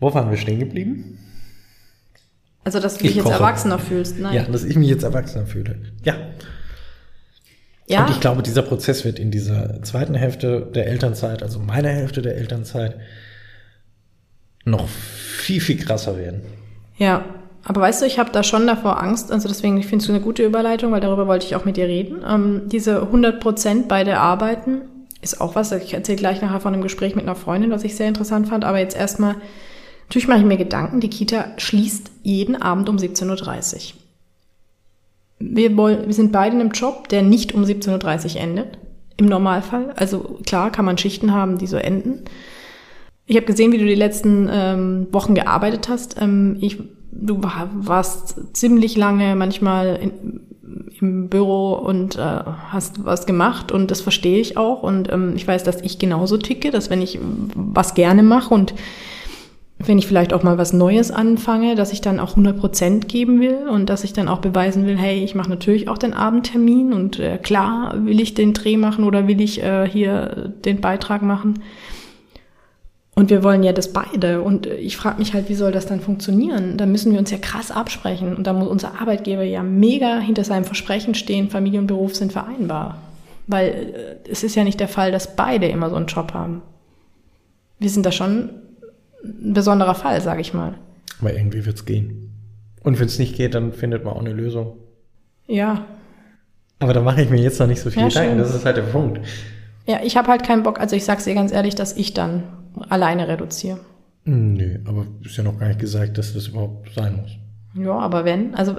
Wo 0.00 0.12
waren 0.14 0.30
wir 0.30 0.36
stehen 0.38 0.60
geblieben? 0.60 1.18
Also, 2.64 2.80
dass 2.80 2.94
du 2.96 3.04
Ich 3.04 3.08
dich 3.10 3.16
jetzt 3.16 3.24
koche. 3.24 3.34
erwachsener 3.34 3.78
fühlst. 3.78 4.18
Nein. 4.18 4.34
Ja, 4.34 4.44
dass 4.44 4.64
ich 4.64 4.76
mich 4.76 4.88
jetzt 4.88 5.02
erwachsener 5.02 5.46
fühle. 5.46 5.76
Ja. 6.04 6.14
Ja, 7.86 8.06
Und 8.06 8.12
ich 8.12 8.20
glaube, 8.20 8.42
dieser 8.42 8.62
Prozess 8.62 9.04
wird 9.04 9.18
in 9.18 9.30
dieser 9.30 9.82
zweiten 9.82 10.14
Hälfte 10.14 10.70
der 10.74 10.86
Elternzeit, 10.86 11.42
also 11.42 11.58
meiner 11.58 11.90
Hälfte 11.90 12.22
der 12.22 12.36
Elternzeit, 12.36 12.96
noch 14.64 14.88
viel, 14.88 15.60
viel 15.60 15.76
krasser 15.76 16.16
werden. 16.16 16.40
ja. 16.96 17.24
Aber 17.64 17.80
weißt 17.80 18.02
du, 18.02 18.06
ich 18.06 18.18
habe 18.18 18.30
da 18.30 18.42
schon 18.42 18.66
davor 18.66 19.02
Angst. 19.02 19.32
Also 19.32 19.48
deswegen, 19.48 19.78
ich 19.78 19.86
finde 19.86 20.04
es 20.04 20.10
eine 20.10 20.20
gute 20.20 20.44
Überleitung, 20.44 20.92
weil 20.92 21.00
darüber 21.00 21.26
wollte 21.26 21.46
ich 21.46 21.56
auch 21.56 21.64
mit 21.64 21.76
dir 21.76 21.86
reden. 21.86 22.22
Ähm, 22.28 22.62
diese 22.66 23.02
100 23.02 23.40
Prozent 23.40 23.88
beide 23.88 24.18
arbeiten 24.18 24.82
ist 25.22 25.40
auch 25.40 25.54
was. 25.54 25.72
Ich 25.72 25.94
erzähle 25.94 26.18
gleich 26.18 26.42
nachher 26.42 26.60
von 26.60 26.74
einem 26.74 26.82
Gespräch 26.82 27.14
mit 27.14 27.24
einer 27.24 27.34
Freundin, 27.34 27.70
was 27.70 27.84
ich 27.84 27.96
sehr 27.96 28.08
interessant 28.08 28.48
fand. 28.48 28.64
Aber 28.64 28.78
jetzt 28.78 28.96
erstmal 28.96 29.36
Natürlich 30.08 30.28
mache 30.28 30.40
ich 30.40 30.44
mir 30.44 30.56
Gedanken, 30.56 31.00
die 31.00 31.08
Kita 31.08 31.46
schließt 31.56 32.10
jeden 32.22 32.60
Abend 32.60 32.88
um 32.88 32.96
17.30 32.96 33.74
Uhr. 33.74 34.00
Wir, 35.38 35.76
wollen, 35.76 36.06
wir 36.06 36.14
sind 36.14 36.32
beide 36.32 36.54
in 36.54 36.60
einem 36.60 36.70
Job, 36.70 37.08
der 37.08 37.22
nicht 37.22 37.52
um 37.52 37.64
17.30 37.64 38.34
Uhr 38.34 38.40
endet. 38.40 38.78
Im 39.16 39.26
Normalfall. 39.26 39.92
Also 39.96 40.38
klar 40.44 40.70
kann 40.70 40.84
man 40.84 40.98
Schichten 40.98 41.32
haben, 41.32 41.58
die 41.58 41.66
so 41.66 41.76
enden. 41.76 42.24
Ich 43.26 43.36
habe 43.36 43.46
gesehen, 43.46 43.72
wie 43.72 43.78
du 43.78 43.86
die 43.86 43.94
letzten 43.94 44.48
ähm, 44.50 45.06
Wochen 45.12 45.34
gearbeitet 45.34 45.88
hast. 45.88 46.20
Ähm, 46.20 46.58
ich, 46.60 46.78
du 47.20 47.42
war, 47.42 47.70
warst 47.74 48.56
ziemlich 48.56 48.96
lange 48.96 49.36
manchmal 49.36 49.96
in, 49.96 50.40
im 51.00 51.28
Büro 51.28 51.72
und 51.72 52.16
äh, 52.16 52.20
hast 52.20 53.04
was 53.04 53.26
gemacht 53.26 53.72
und 53.72 53.90
das 53.90 54.00
verstehe 54.00 54.40
ich 54.40 54.56
auch. 54.56 54.82
Und 54.82 55.12
ähm, 55.12 55.34
ich 55.36 55.46
weiß, 55.46 55.64
dass 55.64 55.80
ich 55.82 55.98
genauso 55.98 56.36
ticke, 56.36 56.70
dass 56.70 56.90
wenn 56.90 57.02
ich 57.02 57.18
was 57.54 57.94
gerne 57.94 58.22
mache 58.22 58.52
und 58.52 58.74
wenn 59.78 59.98
ich 59.98 60.06
vielleicht 60.06 60.32
auch 60.32 60.42
mal 60.42 60.56
was 60.56 60.72
Neues 60.72 61.10
anfange, 61.10 61.74
dass 61.74 61.92
ich 61.92 62.00
dann 62.00 62.20
auch 62.20 62.30
100 62.30 62.58
Prozent 62.58 63.08
geben 63.08 63.40
will 63.40 63.68
und 63.68 63.90
dass 63.90 64.04
ich 64.04 64.12
dann 64.12 64.28
auch 64.28 64.38
beweisen 64.38 64.86
will, 64.86 64.96
hey, 64.96 65.22
ich 65.22 65.34
mache 65.34 65.50
natürlich 65.50 65.88
auch 65.88 65.98
den 65.98 66.14
Abendtermin 66.14 66.92
und 66.92 67.18
äh, 67.18 67.38
klar 67.38 67.94
will 68.04 68.20
ich 68.20 68.34
den 68.34 68.54
Dreh 68.54 68.76
machen 68.76 69.04
oder 69.04 69.26
will 69.26 69.40
ich 69.40 69.62
äh, 69.62 69.88
hier 69.88 70.52
den 70.64 70.80
Beitrag 70.80 71.22
machen. 71.22 71.60
Und 73.16 73.30
wir 73.30 73.44
wollen 73.44 73.62
ja 73.62 73.72
das 73.72 73.92
beide. 73.92 74.42
Und 74.42 74.66
ich 74.66 74.96
frage 74.96 75.18
mich 75.18 75.34
halt, 75.34 75.48
wie 75.48 75.54
soll 75.54 75.70
das 75.70 75.86
dann 75.86 76.00
funktionieren? 76.00 76.76
Da 76.76 76.84
müssen 76.84 77.12
wir 77.12 77.18
uns 77.20 77.30
ja 77.30 77.38
krass 77.38 77.70
absprechen. 77.70 78.34
Und 78.34 78.46
da 78.46 78.52
muss 78.52 78.68
unser 78.68 79.00
Arbeitgeber 79.00 79.44
ja 79.44 79.62
mega 79.62 80.18
hinter 80.18 80.42
seinem 80.42 80.64
Versprechen 80.64 81.14
stehen, 81.14 81.48
Familie 81.48 81.78
und 81.80 81.86
Beruf 81.86 82.16
sind 82.16 82.32
vereinbar. 82.32 82.98
Weil 83.46 83.68
äh, 83.68 84.30
es 84.30 84.42
ist 84.42 84.56
ja 84.56 84.64
nicht 84.64 84.80
der 84.80 84.88
Fall, 84.88 85.12
dass 85.12 85.36
beide 85.36 85.68
immer 85.68 85.90
so 85.90 85.96
einen 85.96 86.06
Job 86.06 86.34
haben. 86.34 86.62
Wir 87.78 87.90
sind 87.90 88.04
da 88.04 88.10
schon 88.10 88.50
ein 89.22 89.54
besonderer 89.54 89.94
Fall, 89.94 90.20
sage 90.20 90.40
ich 90.40 90.52
mal. 90.52 90.74
Aber 91.20 91.32
irgendwie 91.32 91.64
wird's 91.64 91.84
gehen. 91.84 92.32
Und 92.82 92.98
wenn 92.98 93.06
es 93.06 93.18
nicht 93.18 93.36
geht, 93.36 93.54
dann 93.54 93.72
findet 93.72 94.04
man 94.04 94.14
auch 94.14 94.20
eine 94.20 94.32
Lösung. 94.32 94.76
Ja. 95.46 95.84
Aber 96.80 96.92
da 96.92 97.00
mache 97.00 97.22
ich 97.22 97.30
mir 97.30 97.40
jetzt 97.40 97.60
noch 97.60 97.66
nicht 97.66 97.80
so 97.80 97.90
viel 97.90 98.02
Ja, 98.02 98.08
Gedanken. 98.08 98.38
Das 98.38 98.54
ist 98.54 98.64
halt 98.64 98.76
der 98.76 98.82
Punkt. 98.82 99.20
Ja, 99.86 100.00
ich 100.02 100.16
habe 100.16 100.28
halt 100.28 100.42
keinen 100.44 100.62
Bock, 100.62 100.80
also 100.80 100.96
ich 100.96 101.04
sag's 101.04 101.24
dir 101.24 101.34
ganz 101.34 101.52
ehrlich, 101.52 101.74
dass 101.74 101.96
ich 101.96 102.14
dann 102.14 102.42
alleine 102.88 103.28
reduziere. 103.28 103.78
Nö, 104.24 104.78
aber 104.86 105.06
ist 105.22 105.36
ja 105.36 105.44
noch 105.44 105.58
gar 105.58 105.68
nicht 105.68 105.80
gesagt, 105.80 106.16
dass 106.18 106.32
das 106.32 106.48
überhaupt 106.48 106.90
sein 106.94 107.20
muss. 107.20 107.30
Ja, 107.74 107.98
aber 107.98 108.24
wenn, 108.24 108.54
also 108.54 108.74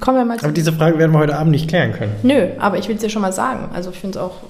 kommen 0.00 0.18
wir 0.18 0.24
mal 0.24 0.38
zu. 0.38 0.44
Aber 0.44 0.52
diese 0.52 0.72
Frage 0.72 0.98
werden 0.98 1.12
wir 1.12 1.18
heute 1.18 1.36
Abend 1.36 1.52
nicht 1.52 1.68
klären 1.68 1.92
können. 1.92 2.12
Nö, 2.22 2.48
aber 2.58 2.78
ich 2.78 2.88
will 2.88 2.96
es 2.96 3.02
dir 3.02 3.08
schon 3.08 3.22
mal 3.22 3.32
sagen. 3.32 3.70
Also 3.72 3.90
ich 3.90 3.98
finde 3.98 4.18
es 4.18 4.24
auch, 4.24 4.42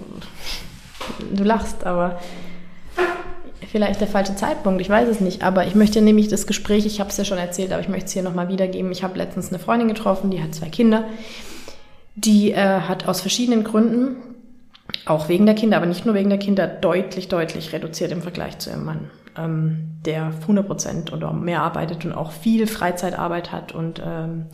du 1.35 1.45
lachst, 1.45 1.85
aber 1.85 2.19
vielleicht 3.71 4.01
der 4.01 4.09
falsche 4.09 4.37
Zeitpunkt, 4.37 4.81
ich 4.81 4.89
weiß 4.89 5.09
es 5.09 5.21
nicht. 5.21 5.43
Aber 5.43 5.67
ich 5.67 5.75
möchte 5.75 6.01
nämlich 6.01 6.29
das 6.29 6.47
Gespräch, 6.47 6.87
ich 6.87 7.01
habe 7.01 7.11
es 7.11 7.17
ja 7.17 7.25
schon 7.25 7.39
erzählt, 7.39 7.73
aber 7.73 7.81
ich 7.81 7.89
möchte 7.89 8.07
es 8.07 8.13
hier 8.13 8.23
nochmal 8.23 8.49
wiedergeben. 8.49 8.91
Ich 8.91 9.03
habe 9.03 9.19
letztens 9.19 9.51
eine 9.51 9.59
Freundin 9.59 9.89
getroffen, 9.89 10.31
die 10.31 10.43
hat 10.43 10.55
zwei 10.55 10.69
Kinder. 10.69 11.05
Die 12.17 12.53
äh, 12.53 12.57
hat 12.57 13.07
aus 13.09 13.21
verschiedenen 13.21 13.65
Gründen, 13.65 14.17
auch 15.07 15.29
wegen 15.29 15.47
der 15.47 15.55
Kinder, 15.55 15.77
aber 15.77 15.87
nicht 15.87 16.05
nur 16.05 16.15
wegen 16.15 16.31
der 16.31 16.39
Kinder, 16.39 16.67
deutlich, 16.67 17.29
deutlich 17.29 17.73
reduziert 17.73 18.13
im 18.13 18.23
Vergleich 18.23 18.59
zu 18.59 18.71
ihrem 18.71 18.85
Mann, 18.85 19.11
ähm, 19.37 19.99
der 20.05 20.33
100 20.43 20.67
Prozent 20.67 21.13
oder 21.13 21.33
mehr 21.33 21.63
arbeitet 21.63 22.05
und 22.05 22.13
auch 22.13 22.33
viel 22.33 22.67
Freizeitarbeit 22.67 23.53
hat 23.53 23.73
und 23.73 24.03
ähm, 24.05 24.47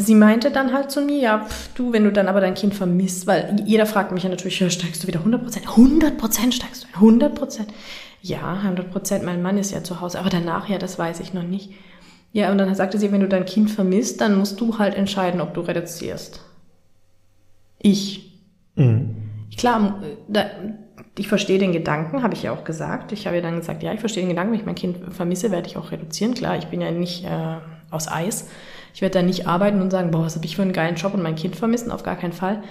Sie 0.00 0.14
meinte 0.14 0.50
dann 0.50 0.72
halt 0.72 0.90
zu 0.90 1.02
mir, 1.02 1.18
ja, 1.18 1.44
pf, 1.44 1.74
du, 1.74 1.92
wenn 1.92 2.04
du 2.04 2.12
dann 2.12 2.26
aber 2.26 2.40
dein 2.40 2.54
Kind 2.54 2.74
vermisst, 2.74 3.26
weil 3.26 3.56
jeder 3.66 3.84
fragt 3.84 4.12
mich 4.12 4.22
ja 4.22 4.30
natürlich, 4.30 4.58
ja, 4.58 4.70
steigst 4.70 5.02
du 5.02 5.06
wieder 5.06 5.18
100 5.18 5.42
Prozent? 5.42 5.68
100 5.68 6.16
Prozent 6.16 6.54
steigst 6.54 6.84
du, 6.84 6.88
100 6.94 7.34
Prozent? 7.34 7.68
Ja, 8.22 8.54
100 8.54 8.90
Prozent, 8.90 9.24
mein 9.24 9.42
Mann 9.42 9.58
ist 9.58 9.72
ja 9.72 9.84
zu 9.84 10.00
Hause, 10.00 10.18
aber 10.18 10.30
danach, 10.30 10.70
ja, 10.70 10.78
das 10.78 10.98
weiß 10.98 11.20
ich 11.20 11.34
noch 11.34 11.42
nicht. 11.42 11.72
Ja, 12.32 12.50
und 12.50 12.58
dann 12.58 12.74
sagte 12.74 12.98
sie, 12.98 13.12
wenn 13.12 13.20
du 13.20 13.28
dein 13.28 13.44
Kind 13.44 13.70
vermisst, 13.70 14.20
dann 14.20 14.38
musst 14.38 14.58
du 14.60 14.78
halt 14.78 14.94
entscheiden, 14.94 15.40
ob 15.40 15.52
du 15.52 15.60
reduzierst. 15.60 16.40
Ich. 17.78 18.29
Mhm. 18.80 19.16
Klar, 19.56 20.02
da, 20.28 20.46
ich 21.18 21.28
verstehe 21.28 21.58
den 21.58 21.72
Gedanken, 21.72 22.22
habe 22.22 22.34
ich 22.34 22.42
ja 22.42 22.52
auch 22.52 22.64
gesagt. 22.64 23.12
Ich 23.12 23.26
habe 23.26 23.36
ja 23.36 23.42
dann 23.42 23.56
gesagt, 23.56 23.82
ja, 23.82 23.92
ich 23.92 24.00
verstehe 24.00 24.22
den 24.22 24.30
Gedanken, 24.30 24.52
wenn 24.52 24.60
ich 24.60 24.66
mein 24.66 24.74
Kind 24.74 24.98
vermisse, 25.12 25.50
werde 25.50 25.68
ich 25.68 25.76
auch 25.76 25.90
reduzieren. 25.90 26.34
Klar, 26.34 26.56
ich 26.56 26.66
bin 26.66 26.80
ja 26.80 26.90
nicht 26.90 27.24
äh, 27.24 27.28
aus 27.90 28.08
Eis. 28.08 28.48
Ich 28.94 29.02
werde 29.02 29.18
da 29.18 29.22
nicht 29.22 29.46
arbeiten 29.46 29.80
und 29.80 29.90
sagen, 29.90 30.10
boah, 30.10 30.24
was 30.24 30.36
habe 30.36 30.46
ich 30.46 30.56
für 30.56 30.62
einen 30.62 30.72
geilen 30.72 30.96
Job 30.96 31.14
und 31.14 31.22
mein 31.22 31.34
Kind 31.34 31.56
vermissen, 31.56 31.92
auf 31.92 32.02
gar 32.02 32.16
keinen 32.16 32.32
Fall. 32.32 32.62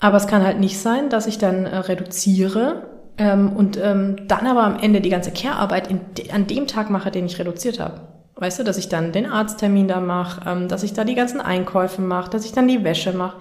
Aber 0.00 0.16
es 0.16 0.26
kann 0.26 0.44
halt 0.44 0.58
nicht 0.58 0.78
sein, 0.78 1.10
dass 1.10 1.26
ich 1.26 1.38
dann 1.38 1.66
äh, 1.66 1.76
reduziere 1.76 2.88
ähm, 3.18 3.52
und 3.52 3.78
ähm, 3.82 4.16
dann 4.26 4.46
aber 4.46 4.64
am 4.64 4.78
Ende 4.78 5.00
die 5.00 5.10
ganze 5.10 5.30
Care-Arbeit 5.30 5.90
de 6.18 6.30
an 6.32 6.46
dem 6.46 6.66
Tag 6.66 6.90
mache, 6.90 7.10
den 7.10 7.26
ich 7.26 7.38
reduziert 7.38 7.78
habe. 7.78 8.00
Weißt 8.36 8.58
du, 8.58 8.64
dass 8.64 8.78
ich 8.78 8.88
dann 8.88 9.12
den 9.12 9.26
Arzttermin 9.26 9.86
da 9.86 10.00
mache, 10.00 10.48
ähm, 10.48 10.68
dass 10.68 10.82
ich 10.82 10.94
da 10.94 11.04
die 11.04 11.14
ganzen 11.14 11.40
Einkäufe 11.40 12.00
mache, 12.00 12.30
dass 12.30 12.46
ich 12.46 12.52
dann 12.52 12.66
die 12.66 12.82
Wäsche 12.82 13.12
mache. 13.12 13.36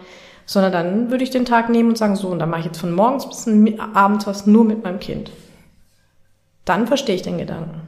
Sondern 0.49 0.71
dann 0.71 1.11
würde 1.11 1.23
ich 1.23 1.29
den 1.29 1.45
Tag 1.45 1.69
nehmen 1.69 1.89
und 1.89 1.97
sagen, 1.99 2.15
so, 2.15 2.29
und 2.29 2.39
dann 2.39 2.49
mache 2.49 2.61
ich 2.61 2.65
jetzt 2.65 2.79
von 2.79 2.91
morgens 2.91 3.29
bis 3.29 3.45
abends 3.93 4.25
was 4.25 4.47
nur 4.47 4.65
mit 4.65 4.83
meinem 4.83 4.99
Kind. 4.99 5.29
Dann 6.65 6.87
verstehe 6.87 7.13
ich 7.13 7.21
den 7.21 7.37
Gedanken. 7.37 7.81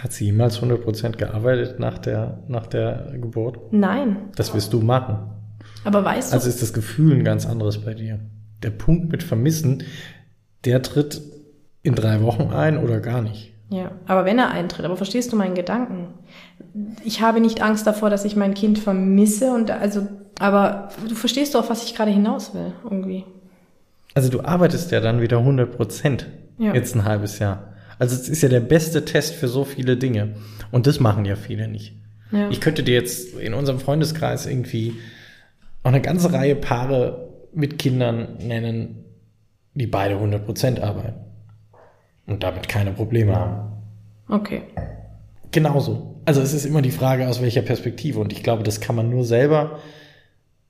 Hat 0.00 0.14
sie 0.14 0.24
jemals 0.24 0.62
100% 0.62 1.18
gearbeitet 1.18 1.78
nach 1.78 1.98
der, 1.98 2.38
nach 2.48 2.66
der 2.66 3.12
Geburt? 3.20 3.58
Nein. 3.70 4.16
Das 4.34 4.54
wirst 4.54 4.72
du 4.72 4.80
machen. 4.80 5.18
Aber 5.84 6.02
weißt 6.02 6.32
du, 6.32 6.36
Also 6.36 6.48
ist 6.48 6.62
das 6.62 6.72
Gefühl 6.72 7.12
ein 7.12 7.24
ganz 7.24 7.44
anderes 7.44 7.84
bei 7.84 7.92
dir. 7.92 8.18
Der 8.62 8.70
Punkt 8.70 9.12
mit 9.12 9.22
Vermissen, 9.22 9.82
der 10.64 10.80
tritt 10.80 11.20
in 11.82 11.94
drei 11.94 12.22
Wochen 12.22 12.44
ein 12.44 12.78
oder 12.78 13.00
gar 13.00 13.20
nicht. 13.20 13.52
Ja, 13.68 13.90
aber 14.06 14.24
wenn 14.24 14.38
er 14.38 14.50
eintritt, 14.50 14.84
aber 14.84 14.96
verstehst 14.96 15.32
du 15.32 15.36
meinen 15.36 15.54
Gedanken? 15.54 16.08
Ich 17.04 17.20
habe 17.20 17.40
nicht 17.40 17.62
Angst 17.62 17.86
davor, 17.86 18.10
dass 18.10 18.24
ich 18.24 18.36
mein 18.36 18.54
Kind 18.54 18.78
vermisse 18.78 19.52
und 19.52 19.70
also, 19.70 20.06
aber 20.38 20.90
du 21.08 21.14
verstehst 21.14 21.54
doch, 21.54 21.68
was 21.68 21.84
ich 21.84 21.94
gerade 21.94 22.10
hinaus 22.12 22.54
will, 22.54 22.72
irgendwie. 22.84 23.24
Also 24.14 24.30
du 24.30 24.40
arbeitest 24.42 24.92
ja 24.92 25.00
dann 25.00 25.20
wieder 25.20 25.38
100% 25.38 26.24
Ja. 26.58 26.74
jetzt 26.74 26.94
ein 26.94 27.04
halbes 27.04 27.38
Jahr. 27.38 27.72
Also 27.98 28.14
es 28.14 28.28
ist 28.28 28.42
ja 28.42 28.48
der 28.48 28.60
beste 28.60 29.04
Test 29.04 29.34
für 29.34 29.48
so 29.48 29.64
viele 29.64 29.96
Dinge. 29.96 30.34
Und 30.70 30.86
das 30.86 31.00
machen 31.00 31.24
ja 31.24 31.36
viele 31.36 31.66
nicht. 31.68 31.94
Ja. 32.30 32.48
Ich 32.50 32.60
könnte 32.60 32.82
dir 32.82 32.94
jetzt 32.94 33.34
in 33.34 33.54
unserem 33.54 33.78
Freundeskreis 33.80 34.46
irgendwie 34.46 34.94
auch 35.82 35.90
eine 35.90 36.00
ganze 36.00 36.32
Reihe 36.32 36.56
Paare 36.56 37.28
mit 37.52 37.78
Kindern 37.78 38.38
nennen, 38.38 39.04
die 39.74 39.86
beide 39.86 40.16
100% 40.16 40.80
arbeiten. 40.80 41.25
Und 42.26 42.42
damit 42.42 42.68
keine 42.68 42.92
Probleme 42.92 43.36
haben. 43.36 43.72
Okay. 44.28 44.62
Genauso. 45.52 46.20
Also 46.24 46.40
es 46.40 46.52
ist 46.52 46.66
immer 46.66 46.82
die 46.82 46.90
Frage, 46.90 47.28
aus 47.28 47.40
welcher 47.40 47.62
Perspektive. 47.62 48.18
Und 48.18 48.32
ich 48.32 48.42
glaube, 48.42 48.64
das 48.64 48.80
kann 48.80 48.96
man 48.96 49.08
nur 49.10 49.24
selber. 49.24 49.78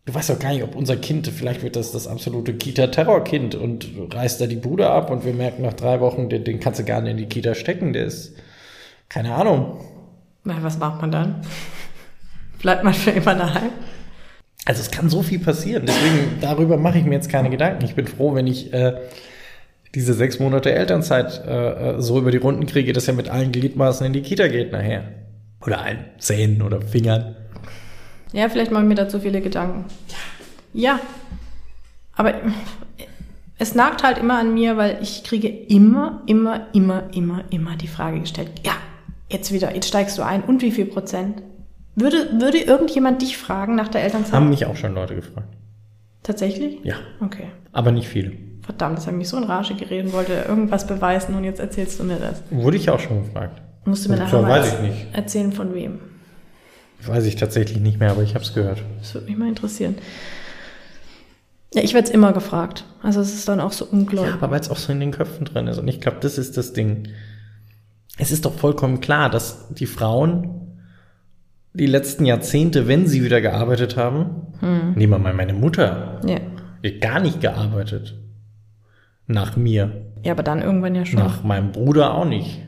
Du 0.04 0.14
weißt 0.14 0.30
doch 0.30 0.38
gar 0.38 0.52
nicht, 0.52 0.62
ob 0.62 0.76
unser 0.76 0.96
Kind, 0.96 1.26
vielleicht 1.26 1.62
wird 1.62 1.74
das 1.74 1.90
das 1.90 2.06
absolute 2.06 2.54
Kita-Terrorkind 2.54 3.56
und 3.56 3.88
reißt 4.12 4.40
da 4.40 4.46
die 4.46 4.56
Bude 4.56 4.88
ab 4.88 5.10
und 5.10 5.24
wir 5.24 5.32
merken 5.32 5.62
nach 5.62 5.72
drei 5.72 5.98
Wochen, 6.00 6.28
den, 6.28 6.44
den 6.44 6.60
kannst 6.60 6.78
du 6.78 6.84
gar 6.84 7.00
nicht 7.00 7.10
in 7.10 7.16
die 7.16 7.26
Kita 7.26 7.56
stecken. 7.56 7.92
Der 7.92 8.04
ist, 8.04 8.36
keine 9.08 9.34
Ahnung. 9.34 9.80
Na, 10.44 10.62
was 10.62 10.78
macht 10.78 11.00
man 11.00 11.10
dann? 11.10 11.40
Bleibt 12.60 12.84
man 12.84 12.94
für 12.94 13.10
immer 13.10 13.34
daheim? 13.34 13.70
Also 14.64 14.80
es 14.80 14.92
kann 14.92 15.08
so 15.08 15.22
viel 15.22 15.40
passieren. 15.40 15.84
Deswegen, 15.86 16.38
darüber 16.40 16.76
mache 16.76 16.98
ich 16.98 17.04
mir 17.04 17.14
jetzt 17.14 17.28
keine 17.28 17.50
Gedanken. 17.50 17.84
Ich 17.84 17.94
bin 17.94 18.06
froh, 18.06 18.34
wenn 18.34 18.46
ich 18.46 18.72
äh, 18.72 18.94
diese 19.96 20.12
sechs 20.14 20.38
Monate 20.38 20.72
Elternzeit 20.72 21.42
äh, 21.46 21.94
äh, 21.96 22.00
so 22.02 22.18
über 22.18 22.30
die 22.30 22.36
Runden 22.36 22.66
kriege, 22.66 22.92
dass 22.92 23.08
er 23.08 23.14
mit 23.14 23.30
allen 23.30 23.50
Gliedmaßen 23.50 24.06
in 24.06 24.12
die 24.12 24.20
Kita 24.22 24.46
geht 24.48 24.70
nachher. 24.70 25.04
Oder 25.64 25.80
allen 25.80 26.04
Zähnen 26.18 26.60
oder 26.62 26.82
Fingern. 26.82 27.34
Ja, 28.32 28.48
vielleicht 28.50 28.70
mache 28.70 28.82
ich 28.82 28.88
mir 28.88 28.94
da 28.94 29.08
zu 29.08 29.20
viele 29.20 29.40
Gedanken. 29.40 29.86
Ja. 30.74 31.00
Aber 32.14 32.34
es 33.58 33.74
nagt 33.74 34.02
halt 34.02 34.18
immer 34.18 34.38
an 34.38 34.52
mir, 34.52 34.76
weil 34.76 34.98
ich 35.00 35.24
kriege 35.24 35.48
immer, 35.48 36.22
immer, 36.26 36.66
immer, 36.74 37.04
immer, 37.14 37.44
immer 37.50 37.76
die 37.76 37.88
Frage 37.88 38.20
gestellt, 38.20 38.50
ja, 38.64 38.72
jetzt 39.30 39.50
wieder, 39.50 39.74
jetzt 39.74 39.88
steigst 39.88 40.18
du 40.18 40.22
ein 40.22 40.42
und 40.42 40.60
wie 40.60 40.70
viel 40.72 40.84
Prozent? 40.86 41.42
Würde, 41.94 42.28
würde 42.38 42.58
irgendjemand 42.58 43.22
dich 43.22 43.38
fragen 43.38 43.74
nach 43.74 43.88
der 43.88 44.02
Elternzeit? 44.04 44.34
Haben 44.34 44.50
mich 44.50 44.66
auch 44.66 44.76
schon 44.76 44.94
Leute 44.94 45.14
gefragt. 45.14 45.48
Tatsächlich? 46.22 46.80
Ja, 46.84 46.96
Okay. 47.20 47.46
aber 47.72 47.92
nicht 47.92 48.08
viele. 48.08 48.32
Verdammt, 48.66 48.98
das 48.98 49.06
habe 49.06 49.16
mich 49.16 49.28
so 49.28 49.36
in 49.36 49.44
Rage 49.44 49.74
geredet 49.74 50.06
und 50.06 50.12
wollte 50.12 50.32
irgendwas 50.48 50.86
beweisen 50.86 51.34
und 51.36 51.44
jetzt 51.44 51.60
erzählst 51.60 52.00
du 52.00 52.04
mir 52.04 52.16
das. 52.16 52.42
Wurde 52.50 52.76
ich 52.76 52.90
auch 52.90 52.98
schon 52.98 53.24
gefragt. 53.24 53.62
Musst 53.84 54.04
du 54.04 54.10
mir 54.10 54.16
nachher 54.16 54.42
mal 54.42 54.50
weiß 54.50 54.74
ich 54.74 54.80
nicht. 54.80 55.06
erzählen 55.12 55.52
von 55.52 55.72
wem. 55.72 56.00
Weiß 57.06 57.24
ich 57.26 57.36
tatsächlich 57.36 57.78
nicht 57.78 58.00
mehr, 58.00 58.10
aber 58.10 58.22
ich 58.22 58.34
habe 58.34 58.44
es 58.44 58.52
gehört. 58.52 58.82
Das 58.98 59.14
würde 59.14 59.28
mich 59.28 59.36
mal 59.36 59.48
interessieren. 59.48 59.94
Ja, 61.72 61.82
ich 61.82 61.94
werde 61.94 62.08
es 62.08 62.12
immer 62.12 62.32
gefragt. 62.32 62.84
Also 63.02 63.20
es 63.20 63.34
ist 63.34 63.48
dann 63.48 63.60
auch 63.60 63.70
so 63.70 63.84
ungläubig. 63.84 64.30
Ja, 64.30 64.36
aber 64.36 64.50
weil 64.50 64.60
es 64.60 64.70
auch 64.70 64.76
so 64.76 64.90
in 64.90 64.98
den 64.98 65.12
Köpfen 65.12 65.44
drin 65.44 65.68
ist. 65.68 65.78
Und 65.78 65.86
ich 65.86 66.00
glaube, 66.00 66.18
das 66.20 66.36
ist 66.36 66.56
das 66.56 66.72
Ding. 66.72 67.08
Es 68.18 68.32
ist 68.32 68.46
doch 68.46 68.54
vollkommen 68.54 69.00
klar, 69.00 69.30
dass 69.30 69.68
die 69.68 69.86
Frauen 69.86 70.80
die 71.74 71.86
letzten 71.86 72.24
Jahrzehnte, 72.24 72.88
wenn 72.88 73.06
sie 73.06 73.22
wieder 73.22 73.40
gearbeitet 73.40 73.96
haben, 73.96 74.54
nehmen 74.96 75.12
wir 75.12 75.18
mal 75.18 75.34
meine 75.34 75.52
Mutter, 75.52 76.20
ja. 76.26 76.38
die 76.82 76.94
hat 76.94 77.00
gar 77.02 77.20
nicht 77.20 77.40
gearbeitet. 77.40 78.14
Nach 79.26 79.56
mir. 79.56 80.06
ja, 80.22 80.32
aber 80.32 80.42
dann 80.42 80.62
irgendwann 80.62 80.94
ja 80.94 81.04
schon. 81.04 81.18
Nach 81.18 81.42
meinem 81.42 81.72
Bruder 81.72 82.14
auch 82.14 82.24
nicht. 82.24 82.62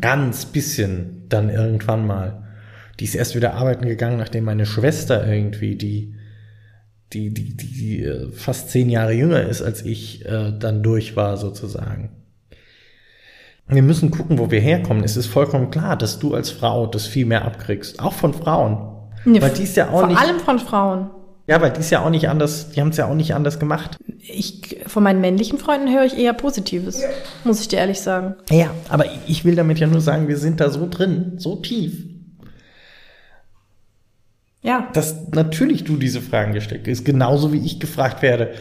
Ganz 0.00 0.46
bisschen 0.46 1.26
dann 1.28 1.50
irgendwann 1.50 2.06
mal. 2.06 2.44
Die 3.00 3.04
ist 3.04 3.16
erst 3.16 3.34
wieder 3.34 3.54
arbeiten 3.54 3.86
gegangen, 3.86 4.16
nachdem 4.16 4.44
meine 4.44 4.66
Schwester 4.66 5.26
irgendwie, 5.26 5.74
die, 5.76 6.14
die, 7.12 7.34
die, 7.34 7.56
die, 7.56 7.72
die 7.72 8.04
äh, 8.04 8.30
fast 8.30 8.70
zehn 8.70 8.88
Jahre 8.88 9.12
jünger 9.12 9.42
ist 9.42 9.62
als 9.62 9.82
ich, 9.82 10.24
äh, 10.26 10.52
dann 10.56 10.82
durch 10.82 11.16
war 11.16 11.36
sozusagen. 11.36 12.10
Wir 13.66 13.82
müssen 13.82 14.10
gucken, 14.10 14.38
wo 14.38 14.50
wir 14.50 14.60
herkommen. 14.60 15.04
Es 15.04 15.16
ist 15.16 15.26
vollkommen 15.26 15.70
klar, 15.70 15.96
dass 15.96 16.18
du 16.18 16.34
als 16.34 16.50
Frau 16.50 16.86
das 16.86 17.06
viel 17.06 17.26
mehr 17.26 17.44
abkriegst. 17.44 18.00
Auch 18.00 18.14
von 18.14 18.32
Frauen. 18.32 19.10
Nee, 19.24 19.42
weil 19.42 19.50
die 19.50 19.64
ist 19.64 19.76
ja 19.76 19.88
auch 19.88 20.00
Vor 20.00 20.06
nicht, 20.06 20.20
allem 20.20 20.38
von 20.40 20.58
Frauen. 20.58 21.10
Ja, 21.48 21.62
weil 21.62 21.72
die 21.72 21.80
ist 21.80 21.88
ja 21.88 22.04
auch 22.04 22.10
nicht 22.10 22.28
anders, 22.28 22.70
die 22.72 22.80
haben 22.80 22.90
es 22.90 22.98
ja 22.98 23.06
auch 23.06 23.14
nicht 23.14 23.34
anders 23.34 23.58
gemacht. 23.58 23.96
Ich, 24.18 24.80
von 24.86 25.02
meinen 25.02 25.22
männlichen 25.22 25.58
Freunden 25.58 25.90
höre 25.90 26.04
ich 26.04 26.18
eher 26.18 26.34
Positives, 26.34 27.02
muss 27.42 27.62
ich 27.62 27.68
dir 27.68 27.78
ehrlich 27.78 28.02
sagen. 28.02 28.34
Ja, 28.50 28.70
aber 28.90 29.06
ich 29.26 29.46
will 29.46 29.56
damit 29.56 29.78
ja 29.78 29.86
nur 29.86 30.02
sagen, 30.02 30.28
wir 30.28 30.36
sind 30.36 30.60
da 30.60 30.68
so 30.68 30.86
drin, 30.86 31.38
so 31.38 31.56
tief, 31.56 32.04
Ja, 34.60 34.90
dass 34.92 35.28
natürlich 35.30 35.84
du 35.84 35.96
diese 35.96 36.20
Fragen 36.20 36.52
gestellt 36.52 36.86
ist 36.86 37.06
genauso 37.06 37.50
wie 37.50 37.64
ich 37.64 37.80
gefragt 37.80 38.20
werde. 38.20 38.52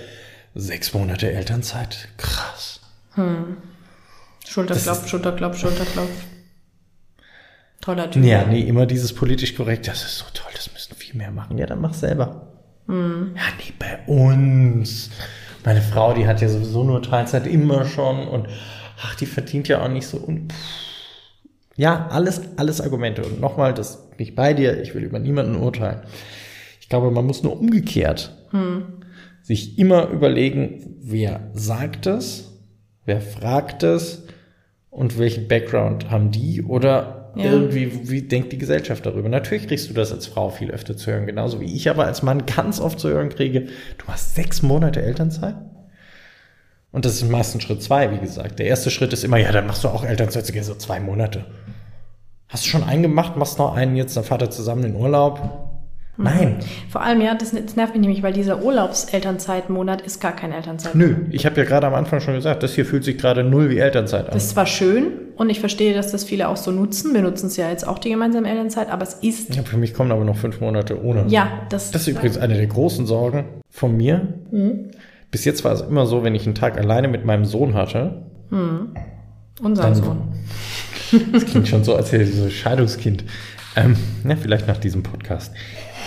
Sechs 0.55 0.93
Monate 0.93 1.29
Elternzeit, 1.29 2.07
krass. 2.15 2.79
Schulterklopf, 4.47 5.07
Schulterklopf, 5.09 5.57
Schulterklopf. 5.57 6.09
Toller 7.81 8.09
Typ. 8.09 8.23
Ja, 8.23 8.45
nee, 8.45 8.61
immer 8.61 8.85
dieses 8.85 9.13
politisch 9.13 9.55
korrekt, 9.55 9.89
das 9.89 10.03
ist 10.03 10.19
so 10.19 10.25
toll, 10.33 10.51
das 10.55 10.71
müssen 10.71 10.95
viel 10.95 11.15
mehr 11.15 11.31
machen. 11.31 11.57
Ja, 11.57 11.65
dann 11.65 11.81
mach 11.81 11.93
selber. 11.93 12.46
Ja, 12.87 13.43
nee, 13.57 13.73
bei 13.77 13.99
uns. 14.07 15.09
Meine 15.65 15.81
Frau, 15.81 16.13
die 16.13 16.27
hat 16.27 16.41
ja 16.41 16.47
sowieso 16.47 16.83
nur 16.83 17.01
Teilzeit 17.01 17.45
immer 17.45 17.85
schon 17.85 18.27
und 18.27 18.47
ach, 19.01 19.15
die 19.15 19.25
verdient 19.25 19.67
ja 19.67 19.83
auch 19.83 19.89
nicht 19.89 20.07
so. 20.07 20.17
Und 20.17 20.53
pff. 20.53 20.57
ja, 21.75 22.07
alles, 22.07 22.41
alles 22.55 22.79
Argumente. 22.79 23.23
Und 23.23 23.41
nochmal, 23.41 23.73
das 23.73 24.09
bin 24.11 24.25
ich 24.25 24.35
bei 24.35 24.53
dir, 24.53 24.81
ich 24.81 24.95
will 24.95 25.03
über 25.03 25.19
niemanden 25.19 25.57
urteilen. 25.57 26.01
Ich 26.79 26.87
glaube, 26.87 27.11
man 27.11 27.25
muss 27.25 27.43
nur 27.43 27.59
umgekehrt 27.59 28.33
sich 29.47 29.79
immer 29.79 30.09
überlegen, 30.09 30.97
wer 31.01 31.49
sagt 31.53 32.05
es, 32.05 32.51
wer 33.05 33.21
fragt 33.21 33.81
es 33.81 34.27
und 34.89 35.17
welchen 35.17 35.47
Background 35.47 36.11
haben 36.11 36.31
die 36.31 36.63
oder 36.63 37.16
Ja. 37.39 37.51
irgendwie, 37.51 38.09
wie 38.09 38.21
denkt 38.21 38.51
die 38.51 38.57
Gesellschaft 38.57 39.05
darüber? 39.05 39.29
Natürlich 39.29 39.67
kriegst 39.67 39.89
du 39.89 39.93
das 39.93 40.11
als 40.11 40.27
Frau 40.27 40.49
viel 40.49 40.71
öfter 40.71 40.97
zu 40.97 41.11
hören, 41.11 41.25
genauso 41.25 41.59
wie 41.59 41.75
ich 41.75 41.89
aber 41.89 42.05
als 42.05 42.23
Mann 42.23 42.45
ganz 42.45 42.79
oft 42.79 42.99
zu 42.99 43.09
hören 43.09 43.29
kriege, 43.29 43.67
du 43.97 44.07
hast 44.07 44.35
sechs 44.35 44.61
Monate 44.61 45.01
Elternzeit? 45.01 45.55
Und 46.91 47.05
das 47.05 47.13
ist 47.15 47.29
meistens 47.29 47.63
Schritt 47.63 47.83
zwei, 47.83 48.11
wie 48.11 48.19
gesagt. 48.19 48.59
Der 48.59 48.67
erste 48.67 48.89
Schritt 48.89 49.13
ist 49.13 49.23
immer, 49.23 49.37
ja, 49.37 49.51
dann 49.51 49.67
machst 49.67 49.83
du 49.83 49.89
auch 49.89 50.03
Elternzeit, 50.03 50.45
so 50.45 50.75
zwei 50.75 50.99
Monate. 50.99 51.45
Hast 52.47 52.65
du 52.65 52.69
schon 52.69 52.83
einen 52.83 53.03
gemacht, 53.03 53.35
machst 53.35 53.59
noch 53.59 53.75
einen 53.75 53.95
jetzt, 53.95 54.15
dann 54.15 54.23
fahrt 54.23 54.41
ihr 54.41 54.49
zusammen 54.49 54.85
in 54.85 54.95
Urlaub? 54.95 55.66
Nein. 56.19 56.57
Vor 56.89 57.01
allem, 57.01 57.21
ja, 57.21 57.35
das, 57.35 57.51
das 57.51 57.75
nervt 57.75 57.93
mich 57.93 58.01
nämlich, 58.01 58.23
weil 58.23 58.33
dieser 58.33 58.63
Urlaubselternzeitmonat 58.63 60.01
ist 60.01 60.19
gar 60.19 60.35
kein 60.35 60.51
Elternzeit. 60.51 60.95
Nö, 60.95 61.15
ich 61.29 61.45
habe 61.45 61.57
ja 61.57 61.63
gerade 61.65 61.85
am 61.87 61.93
Anfang 61.93 62.21
schon 62.21 62.33
gesagt, 62.33 62.63
das 62.63 62.73
hier 62.73 62.85
fühlt 62.85 63.03
sich 63.03 63.17
gerade 63.17 63.43
null 63.43 63.69
wie 63.69 63.77
Elternzeit 63.77 64.25
an. 64.25 64.33
Das 64.33 64.45
ist 64.45 64.49
zwar 64.51 64.65
schön 64.65 65.07
und 65.35 65.49
ich 65.49 65.59
verstehe, 65.59 65.93
dass 65.93 66.11
das 66.11 66.23
viele 66.23 66.47
auch 66.47 66.57
so 66.57 66.71
nutzen. 66.71 67.13
Wir 67.13 67.21
nutzen 67.21 67.47
es 67.47 67.57
ja 67.57 67.69
jetzt 67.69 67.87
auch 67.87 67.99
die 67.99 68.09
gemeinsame 68.09 68.49
Elternzeit, 68.49 68.89
aber 68.89 69.03
es 69.03 69.13
ist, 69.15 69.55
ja, 69.55 69.61
für 69.63 69.77
mich 69.77 69.93
kommen 69.93 70.11
aber 70.11 70.25
noch 70.25 70.37
fünf 70.37 70.59
Monate 70.59 71.01
ohne. 71.03 71.25
ja, 71.27 71.49
das, 71.69 71.91
Das 71.91 72.01
ist 72.01 72.07
übrigens 72.07 72.37
eine 72.37 72.55
der 72.55 72.67
großen 72.67 73.05
Sorgen 73.05 73.45
von 73.69 73.95
mir. 73.95 74.27
Bis 75.29 75.45
jetzt 75.45 75.63
war 75.63 75.73
es 75.73 75.81
immer 75.81 76.05
so, 76.07 76.23
wenn 76.23 76.33
ich 76.33 76.45
einen 76.45 76.55
Tag 76.55 76.77
alleine 76.79 77.07
mit 77.09 77.25
meinem 77.25 77.45
Sohn 77.45 77.75
hatte, 77.75 78.23
unser 79.61 79.83
dann- 79.83 79.95
Sohn. 79.95 80.21
das 81.31 81.45
klingt 81.45 81.67
schon 81.67 81.83
so, 81.83 81.95
als 81.95 82.11
wäre 82.11 82.23
ich 82.23 82.33
so 82.35 82.43
ein 82.45 82.51
Scheidungskind. 82.51 83.23
Ähm, 83.75 83.95
ja, 84.27 84.35
vielleicht 84.35 84.67
nach 84.67 84.77
diesem 84.77 85.03
Podcast. 85.03 85.53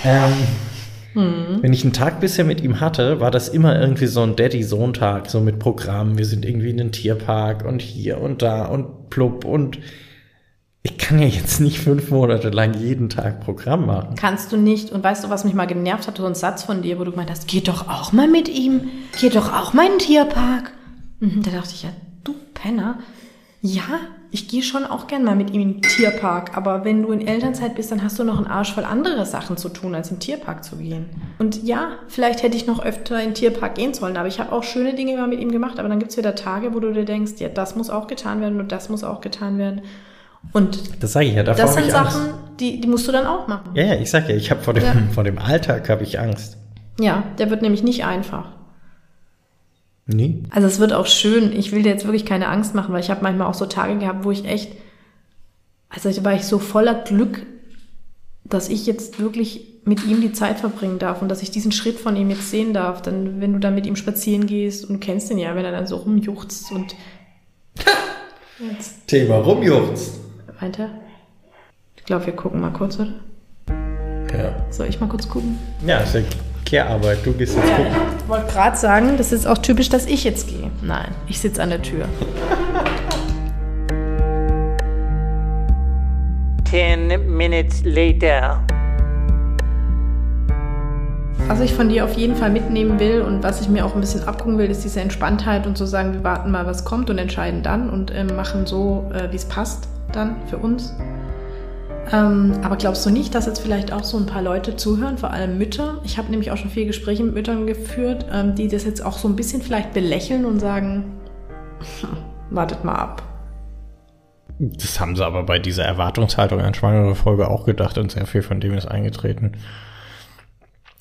Ähm, 0.05 1.61
Wenn 1.61 1.73
ich 1.73 1.83
einen 1.83 1.93
Tag 1.93 2.21
bisher 2.21 2.45
mit 2.45 2.61
ihm 2.61 2.81
hatte, 2.81 3.21
war 3.21 3.31
das 3.31 3.49
immer 3.49 3.79
irgendwie 3.81 4.07
so 4.07 4.23
ein 4.23 4.37
Daddy-Sohn-Tag, 4.37 5.29
so 5.29 5.41
mit 5.41 5.59
Programmen. 5.59 6.19
Wir 6.19 6.25
sind 6.25 6.45
irgendwie 6.45 6.71
in 6.71 6.77
den 6.77 6.93
Tierpark 6.93 7.65
und 7.65 7.83
hier 7.83 8.21
und 8.21 8.43
da 8.43 8.67
und 8.67 9.11
plupp 9.11 9.45
und 9.45 9.79
ich 10.83 10.97
kann 10.97 11.19
ja 11.19 11.27
jetzt 11.27 11.61
nicht 11.61 11.79
fünf 11.79 12.11
Monate 12.11 12.49
lang 12.49 12.73
jeden 12.75 13.11
Tag 13.11 13.41
Programm 13.41 13.85
machen. 13.85 14.15
Kannst 14.15 14.51
du 14.51 14.57
nicht. 14.57 14.91
Und 14.91 15.05
weißt 15.05 15.25
du, 15.25 15.29
was 15.29 15.45
mich 15.45 15.53
mal 15.53 15.67
genervt 15.67 16.07
hat? 16.07 16.17
So 16.17 16.25
ein 16.25 16.35
Satz 16.35 16.63
von 16.63 16.81
dir, 16.81 16.99
wo 16.99 17.05
du 17.05 17.11
gemeint 17.11 17.31
hast, 17.31 17.49
geh 17.49 17.61
doch 17.61 17.89
auch 17.89 18.13
mal 18.13 18.29
mit 18.29 18.49
ihm. 18.49 18.89
Geh 19.21 19.29
doch 19.29 19.53
auch 19.53 19.75
mal 19.75 19.85
in 19.85 19.93
den 19.93 19.99
Tierpark. 19.99 20.73
Mhm, 21.19 21.43
da 21.43 21.51
dachte 21.51 21.75
ich 21.75 21.83
ja, 21.83 21.91
du 22.25 22.35
Penner. 22.55 22.99
Ja, 23.61 23.83
ich 24.33 24.49
gehe 24.49 24.63
schon 24.63 24.85
auch 24.85 25.07
gern 25.09 25.25
mal 25.25 25.35
mit 25.35 25.51
ihm 25.51 25.61
in 25.61 25.73
den 25.75 25.83
Tierpark. 25.83 26.57
Aber 26.57 26.85
wenn 26.85 27.03
du 27.03 27.11
in 27.13 27.27
Elternzeit 27.27 27.75
bist, 27.75 27.91
dann 27.91 28.03
hast 28.03 28.19
du 28.19 28.25
noch 28.25 28.37
einen 28.39 28.47
Arsch 28.47 28.73
voll 28.73 28.85
andere 28.85 29.27
Sachen 29.27 29.57
zu 29.57 29.69
tun, 29.69 29.95
als 29.95 30.11
im 30.11 30.21
Tierpark 30.21 30.63
zu 30.65 30.77
gehen. 30.77 31.07
Und 31.39 31.65
ja, 31.65 31.89
vielleicht 32.09 32.43
hätte 32.43 32.57
ich 32.57 32.67
noch 32.67 32.85
öfter 32.85 33.19
in 33.21 33.31
den 33.31 33.35
Tierpark 33.35 33.75
gehen 33.75 33.93
sollen. 33.93 34.17
Aber 34.17 34.29
ich 34.29 34.39
habe 34.39 34.53
auch 34.53 34.63
schöne 34.63 34.95
Dinge 34.95 35.15
immer 35.15 35.27
mit 35.27 35.41
ihm 35.41 35.51
gemacht. 35.51 35.79
Aber 35.81 35.89
dann 35.89 35.99
gibt's 35.99 36.17
wieder 36.17 36.35
Tage, 36.35 36.75
wo 36.75 36.81
du 36.81 36.93
dir 36.93 37.05
denkst, 37.05 37.33
ja, 37.39 37.49
das 37.49 37.75
muss 37.77 37.91
auch 37.91 38.07
getan 38.07 38.41
werden 38.41 38.61
und 38.61 38.71
das 38.71 38.89
muss 38.89 39.03
auch 39.05 39.21
getan 39.21 39.59
werden. 39.59 39.83
Und 40.53 41.03
Das 41.03 41.13
sage 41.13 41.27
ich 41.27 41.35
ja, 41.35 41.43
davor 41.43 41.65
das 41.65 41.75
sind. 41.75 41.91
Sachen, 41.91 42.31
die, 42.61 42.81
die 42.81 42.89
musst 42.89 43.07
du 43.09 43.13
dann 43.13 43.27
auch 43.27 43.47
machen. 43.49 43.71
Ja, 43.75 43.85
ja, 43.85 43.95
ich 44.01 44.11
sag 44.11 44.29
ja, 44.29 44.35
ich 44.37 44.51
habe 44.51 44.63
vor 44.63 44.75
dem, 44.75 44.85
Ja. 44.85 44.95
vor 45.13 45.25
dem 45.25 45.39
Alltag 45.39 45.89
habe 45.89 46.03
ich 46.03 46.19
Angst. 46.19 46.57
Ja, 46.99 47.25
der 47.39 47.51
wird 47.51 47.63
nämlich 47.63 47.83
nicht 47.83 48.05
einfach. 48.05 48.47
Nie. 50.15 50.43
Also 50.51 50.67
es 50.67 50.79
wird 50.79 50.93
auch 50.93 51.07
schön. 51.07 51.53
Ich 51.53 51.73
will 51.73 51.83
dir 51.83 51.91
jetzt 51.91 52.05
wirklich 52.05 52.27
keine 52.27 52.49
Angst 52.49 52.75
machen, 52.75 52.93
weil 52.93 53.01
ich 53.01 53.11
habe 53.11 53.23
manchmal 53.23 53.47
auch 53.47 53.55
so 53.55 53.67
Tage 53.67 53.99
gehabt, 53.99 54.25
wo 54.25 54.31
ich 54.31 54.45
echt, 54.45 54.73
also 55.89 56.11
da 56.11 56.25
war 56.25 56.35
ich 56.35 56.45
so 56.45 56.59
voller 56.59 56.95
Glück, 56.95 57.47
dass 58.45 58.69
ich 58.69 58.87
jetzt 58.87 59.21
wirklich 59.21 59.67
mit 59.85 60.05
ihm 60.07 60.21
die 60.21 60.33
Zeit 60.33 60.59
verbringen 60.61 60.99
darf 60.99 61.23
und 61.23 61.29
dass 61.29 61.43
ich 61.43 61.51
diesen 61.51 61.73
Schritt 61.73 61.99
von 61.99 62.17
ihm 62.17 62.31
jetzt 62.31 62.51
sehen 62.51 62.75
darf. 62.75 63.03
Dann, 63.03 63.41
wenn 63.41 63.53
du 63.53 63.59
dann 63.59 63.75
mit 63.75 63.87
ihm 63.87 63.97
spazieren 63.97 64.47
gehst 64.47 64.89
und 64.89 65.01
kennst 65.01 65.31
ihn 65.31 65.39
ja, 65.39 65.55
wenn 65.55 65.65
er 65.65 65.73
dann 65.73 65.87
so 65.87 65.97
rumjuchzt 65.97 66.73
und 66.73 66.95
jetzt 68.71 68.95
Thema 69.07 69.37
rumjuchzt. 69.37 70.21
meint 70.61 70.79
er. 70.79 70.91
Ich 71.97 72.05
glaube, 72.05 72.27
wir 72.27 72.35
gucken 72.35 72.61
mal 72.61 72.73
kurz, 72.73 72.99
oder? 72.99 73.13
Ja. 74.37 74.67
Soll 74.71 74.89
ich 74.89 75.01
mal 75.01 75.09
kurz 75.09 75.29
gucken? 75.29 75.59
Ja, 75.87 75.99
ist 75.99 76.15
ja 76.71 76.85
Kehrarbeit. 76.85 77.19
Du 77.25 77.33
gehst 77.33 77.57
jetzt 77.57 77.69
gucken. 77.77 77.93
Ich 78.19 78.29
wollte 78.29 78.53
gerade 78.53 78.77
sagen, 78.77 79.17
das 79.17 79.33
ist 79.33 79.47
auch 79.47 79.59
typisch, 79.59 79.89
dass 79.89 80.07
ich 80.07 80.25
jetzt 80.25 80.49
gehe. 80.49 80.71
Nein, 80.83 81.09
ich 81.29 81.41
sitze 81.41 81.63
an 81.63 81.71
der 81.71 81.83
Tür. 81.83 82.07
Ten 86.65 87.37
minutes 87.37 87.83
later. 87.85 88.63
Was 91.49 91.61
ich 91.61 91.75
von 91.75 91.89
dir 91.89 92.05
auf 92.05 92.15
jeden 92.15 92.37
Fall 92.37 92.51
mitnehmen 92.51 93.01
will 93.01 93.23
und 93.23 93.43
was 93.43 93.61
ich 93.61 93.69
mir 93.69 93.85
auch 93.85 93.97
ein 93.97 94.01
bisschen 94.01 94.23
abgucken 94.23 94.57
will, 94.57 94.71
ist 94.71 94.85
diese 94.85 95.01
Entspanntheit 95.01 95.67
und 95.67 95.77
zu 95.77 95.85
sagen, 95.85 96.13
wir 96.13 96.23
warten 96.23 96.53
mal, 96.53 96.65
was 96.65 96.85
kommt 96.85 97.11
und 97.11 97.19
entscheiden 97.19 97.65
dann 97.65 97.91
und 97.91 98.15
ähm, 98.15 98.37
machen 98.37 98.67
so, 98.67 99.11
äh, 99.13 99.33
wie 99.33 99.37
es 99.37 99.47
passt 99.47 99.89
dann 100.13 100.37
für 100.49 100.59
uns. 100.59 100.95
Ähm, 102.13 102.59
aber 102.63 102.77
glaubst 102.77 103.07
du 103.07 103.11
nicht, 103.11 103.35
dass 103.35 103.47
jetzt 103.47 103.61
vielleicht 103.61 103.93
auch 103.93 104.03
so 104.05 104.17
ein 104.17 104.27
paar 104.27 104.43
Leute 104.43 104.77
zuhören, 104.77 105.17
vor 105.19 105.31
allem 105.31 105.59
Mütter? 105.59 106.01
Ich 106.05 106.19
habe 106.19 106.31
nämlich 106.31 106.51
auch 106.51 106.57
schon 106.57 106.71
viele 106.71 106.87
Gespräche 106.87 107.23
mit 107.23 107.35
Müttern 107.35 107.67
geführt, 107.67 108.27
ähm, 108.33 108.55
die 108.57 108.69
das 108.69 108.85
jetzt 108.85 109.05
auch 109.05 109.17
so 109.19 109.29
ein 109.29 109.37
bisschen 109.37 109.63
vielleicht 109.63 109.93
belächeln 109.93 110.45
und 110.45 110.59
sagen, 110.59 111.21
hm, 112.01 112.09
wartet 112.51 112.85
mal 112.85 112.97
ab. 112.97 113.23
Das 114.59 115.01
haben 115.01 115.17
sie 115.17 115.25
aber 115.25 115.45
bei 115.45 115.59
dieser 115.59 115.85
Erwartungshaltung 115.85 116.61
an 116.61 116.75
schwangere 116.75 117.15
Folge 117.15 117.49
auch 117.49 117.65
gedacht 117.65 117.97
und 117.97 118.11
sehr 118.11 118.27
viel 118.27 118.43
von 118.43 118.61
dem 118.61 118.75
ist 118.75 118.87
eingetreten. 118.87 119.53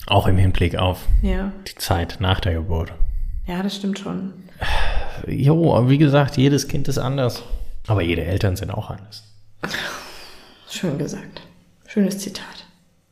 Auch 0.08 0.28
im 0.28 0.38
Hinblick 0.38 0.78
auf 0.78 1.06
Ja, 1.22 1.52
die 1.68 1.76
Zeit 1.76 2.18
nach 2.20 2.40
der 2.40 2.54
Geburt. 2.54 2.94
ja, 3.48 3.62
das 3.62 3.76
stimmt 3.76 4.00
schon. 4.00 4.34
Jo, 5.28 5.76
aber 5.76 5.90
wie 5.90 5.98
gesagt, 5.98 6.38
jedes 6.38 6.68
Kind 6.68 6.88
ist 6.88 7.00
anders. 7.00 7.44
Aber 7.88 8.02
jede 8.02 8.24
Eltern 8.24 8.56
sind 8.56 8.72
auch 8.72 8.90
anders. 8.90 9.29
Schön 10.70 10.98
gesagt. 11.00 11.42
Schönes 11.88 12.20
Zitat. 12.20 12.46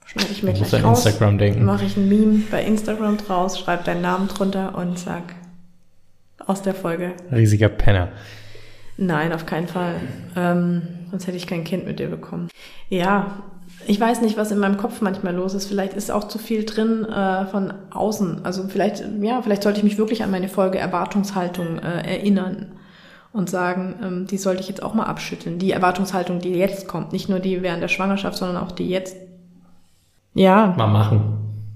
Schneide 0.05 0.31
ich 0.31 0.43
mir 0.43 0.53
gleich 0.53 0.73
an 0.75 0.83
raus. 0.83 1.05
Instagram 1.05 1.37
denken. 1.39 1.65
Mache 1.65 1.85
ich 1.85 1.97
ein 1.97 2.07
Meme 2.07 2.43
bei 2.51 2.63
Instagram 2.63 3.17
draus, 3.17 3.59
schreibe 3.59 3.83
deinen 3.83 4.01
Namen 4.01 4.27
drunter 4.27 4.77
und 4.77 4.99
sag 4.99 5.23
aus 6.45 6.61
der 6.61 6.75
Folge. 6.75 7.13
Riesiger 7.31 7.69
Penner. 7.69 8.09
Nein, 8.97 9.33
auf 9.33 9.45
keinen 9.45 9.67
Fall. 9.67 9.95
Ähm, 10.35 10.83
sonst 11.09 11.27
hätte 11.27 11.37
ich 11.37 11.47
kein 11.47 11.63
Kind 11.63 11.85
mit 11.85 11.99
dir 11.99 12.07
bekommen. 12.07 12.49
Ja, 12.89 13.43
ich 13.87 13.99
weiß 13.99 14.21
nicht, 14.21 14.37
was 14.37 14.51
in 14.51 14.59
meinem 14.59 14.77
Kopf 14.77 15.01
manchmal 15.01 15.35
los 15.35 15.53
ist. 15.53 15.65
Vielleicht 15.65 15.93
ist 15.93 16.11
auch 16.11 16.27
zu 16.27 16.37
viel 16.37 16.63
drin 16.63 17.05
äh, 17.05 17.47
von 17.47 17.73
außen. 17.89 18.45
Also 18.45 18.67
vielleicht, 18.67 19.03
ja, 19.21 19.41
vielleicht 19.41 19.63
sollte 19.63 19.79
ich 19.79 19.83
mich 19.83 19.97
wirklich 19.97 20.23
an 20.23 20.31
meine 20.31 20.47
Folge 20.47 20.77
Erwartungshaltung 20.77 21.79
äh, 21.79 22.01
erinnern 22.07 22.67
und 23.33 23.49
sagen, 23.49 23.95
ähm, 24.01 24.27
die 24.27 24.37
sollte 24.37 24.61
ich 24.61 24.69
jetzt 24.69 24.83
auch 24.83 24.93
mal 24.93 25.05
abschütteln. 25.05 25.59
Die 25.59 25.71
Erwartungshaltung, 25.71 26.39
die 26.39 26.53
jetzt 26.53 26.87
kommt, 26.87 27.13
nicht 27.13 27.29
nur 27.29 27.39
die 27.39 27.61
während 27.61 27.81
der 27.83 27.87
Schwangerschaft, 27.87 28.37
sondern 28.37 28.57
auch 28.63 28.71
die 28.71 28.89
jetzt. 28.89 29.15
Ja, 30.33 30.73
Mal 30.77 30.87
machen. 30.87 31.21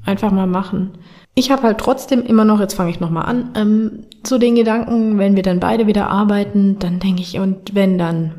einfach 0.06 0.32
mal 0.32 0.48
machen. 0.48 0.92
Ich 1.34 1.50
habe 1.50 1.64
halt 1.64 1.78
trotzdem 1.78 2.24
immer 2.24 2.46
noch, 2.46 2.60
jetzt 2.60 2.74
fange 2.74 2.92
ich 2.92 3.00
nochmal 3.00 3.26
an, 3.26 3.52
ähm, 3.56 4.04
zu 4.24 4.38
den 4.38 4.56
Gedanken, 4.56 5.18
wenn 5.18 5.36
wir 5.36 5.44
dann 5.44 5.60
beide 5.60 5.88
wieder 5.88 6.10
arbeiten, 6.10 6.78
dann 6.80 7.00
denke 7.00 7.22
ich, 7.22 7.40
und 7.40 7.74
wenn 7.74 7.98
dann 7.98 8.34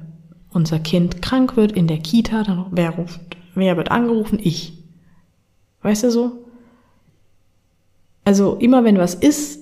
unser 0.53 0.79
Kind 0.79 1.23
krank 1.23 1.57
wird 1.57 1.73
in 1.73 1.87
der 1.87 1.99
Kita, 1.99 2.43
dann 2.43 2.67
wer 2.71 2.91
ruft, 2.91 3.21
wer 3.55 3.77
wird 3.77 3.91
angerufen? 3.91 4.39
Ich. 4.43 4.75
Weißt 5.83 6.05
du 6.05 6.11
so? 6.11 6.33
Also 8.25 8.57
immer 8.57 8.85
wenn 8.85 8.99
was 8.99 9.15
ist, 9.15 9.62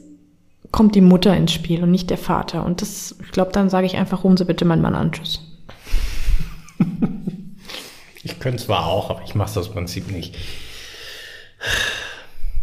kommt 0.73 0.95
die 0.95 1.01
Mutter 1.01 1.37
ins 1.37 1.53
Spiel 1.53 1.83
und 1.83 1.91
nicht 1.91 2.11
der 2.11 2.19
Vater. 2.19 2.65
Und 2.65 2.81
das, 2.83 3.17
ich 3.23 3.31
glaube, 3.33 3.53
dann 3.53 3.71
sage 3.71 3.87
ich 3.87 3.97
einfach, 3.97 4.25
rufen 4.25 4.37
Sie 4.37 4.45
bitte 4.45 4.65
meinen 4.65 4.83
Mann 4.83 4.95
an. 4.95 5.13
Tschüss. 5.13 5.41
Ich 8.23 8.39
könnte 8.39 8.63
zwar 8.63 8.87
auch, 8.87 9.09
aber 9.09 9.23
ich 9.25 9.35
mache 9.35 9.49
es 9.49 9.57
aus 9.57 9.71
Prinzip 9.71 10.11
nicht. 10.11 10.37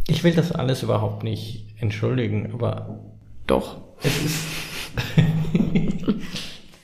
Ich 0.07 0.23
will 0.23 0.33
das 0.35 0.51
alles 0.51 0.83
überhaupt 0.83 1.23
nicht 1.23 1.65
entschuldigen, 1.79 2.51
aber 2.53 2.99
Doch. 3.47 3.77
es 4.03 4.23
ist. 4.23 4.37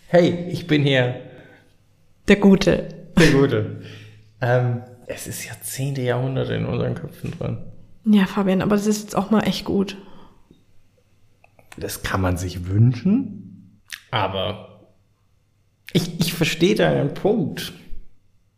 hey, 0.07 0.47
ich 0.49 0.65
bin 0.65 0.83
hier 0.83 1.21
Der 2.27 2.37
Gute. 2.37 2.87
der 3.17 3.31
Gute. 3.31 3.81
ähm, 4.41 4.81
es 5.05 5.27
ist 5.27 5.45
Jahrzehnte, 5.45 6.01
Jahrhunderte 6.01 6.55
in 6.55 6.65
unseren 6.65 6.95
Köpfen 6.95 7.31
drin. 7.37 7.59
Ja, 8.05 8.25
Fabian, 8.25 8.63
aber 8.63 8.75
das 8.75 8.87
ist 8.87 9.03
jetzt 9.03 9.15
auch 9.15 9.29
mal 9.29 9.41
echt 9.41 9.65
gut. 9.65 9.97
Das 11.77 12.03
kann 12.03 12.21
man 12.21 12.37
sich 12.37 12.67
wünschen, 12.67 13.81
aber 14.11 14.89
ich, 15.91 16.19
ich 16.19 16.33
verstehe 16.33 16.75
deinen 16.75 17.13
Punkt. 17.13 17.73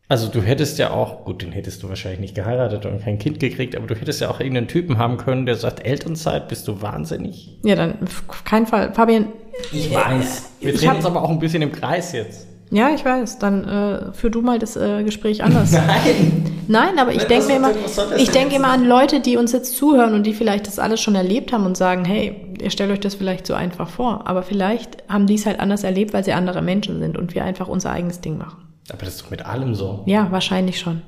Also 0.08 0.28
du 0.28 0.42
hättest 0.42 0.78
ja 0.78 0.92
auch, 0.92 1.26
gut, 1.26 1.42
den 1.42 1.52
hättest 1.52 1.82
du 1.82 1.90
wahrscheinlich 1.90 2.20
nicht 2.20 2.36
geheiratet 2.36 2.86
und 2.86 3.02
kein 3.02 3.18
Kind 3.18 3.40
gekriegt, 3.40 3.76
aber 3.76 3.88
du 3.88 3.96
hättest 3.96 4.22
ja 4.22 4.30
auch 4.30 4.40
irgendeinen 4.40 4.68
Typen 4.68 4.98
haben 5.00 5.18
können, 5.18 5.46
der 5.48 5.56
sagt, 5.56 5.84
Elternzeit, 5.86 6.48
bist 6.48 6.68
du 6.68 6.82
wahnsinnig? 6.82 7.60
Ja, 7.64 7.76
dann 7.76 7.98
auf 8.04 8.44
keinen 8.44 8.68
Fall. 8.68 8.94
Fabian, 8.94 9.30
Ich 9.72 9.92
weiß. 9.94 10.52
Wir 10.60 10.74
Ich 10.74 10.80
drehen 10.80 10.90
hab- 10.90 10.98
uns 10.98 11.06
aber 11.06 11.24
auch 11.24 11.30
ein 11.30 11.40
bisschen 11.40 11.64
im 11.64 11.72
Kreis 11.72 12.12
jetzt. 12.12 12.46
ja, 12.70 12.94
ich 12.94 13.04
weiß, 13.04 13.40
dann 13.40 13.64
äh, 13.68 14.14
führ 14.14 14.30
du 14.30 14.42
mal 14.44 14.60
das 14.60 14.76
äh, 14.76 15.04
Gespräch 15.04 15.44
anders. 15.44 15.72
Nein. 15.88 16.52
Nein, 16.68 17.00
aber 17.00 17.14
ich 17.14 17.24
denke 17.26 17.48
mir 17.48 17.56
immer, 17.58 17.72
ich 18.18 18.30
denke 18.32 18.56
immer 18.56 18.70
an 18.70 18.86
Leute, 18.86 19.20
die 19.20 19.38
uns 19.38 19.52
jetzt 19.52 19.76
zuhören 19.76 20.14
und 20.14 20.24
die 20.24 20.34
vielleicht 20.34 20.68
das 20.68 20.80
alles 20.80 21.02
schon 21.02 21.16
erlebt 21.16 21.54
haben 21.54 21.66
und 21.66 21.78
sagen, 21.78 22.06
hey, 22.06 22.36
ihr 22.62 22.70
stellt 22.70 22.92
euch 22.92 23.00
das 23.00 23.16
vielleicht 23.16 23.46
so 23.48 23.54
einfach 23.54 23.90
vor. 23.90 24.28
Aber 24.28 24.44
vielleicht 24.44 25.04
haben 25.10 25.28
die 25.28 25.36
es 25.36 25.46
halt 25.46 25.60
anders 25.60 25.84
erlebt, 25.84 26.14
weil 26.14 26.24
sie 26.24 26.34
andere 26.34 26.62
Menschen 26.62 27.00
sind 27.00 27.18
und 27.18 27.36
wir 27.36 27.44
einfach 27.44 27.68
unser 27.68 27.92
eigenes 27.92 28.22
Ding 28.22 28.38
machen. 28.38 28.64
Aber 28.90 29.06
das 29.06 29.16
ist 29.16 29.24
doch 29.24 29.32
mit 29.32 29.46
allem 29.46 29.76
so. 29.76 30.04
Ja, 30.06 30.32
wahrscheinlich 30.32 30.80
schon. 30.80 31.02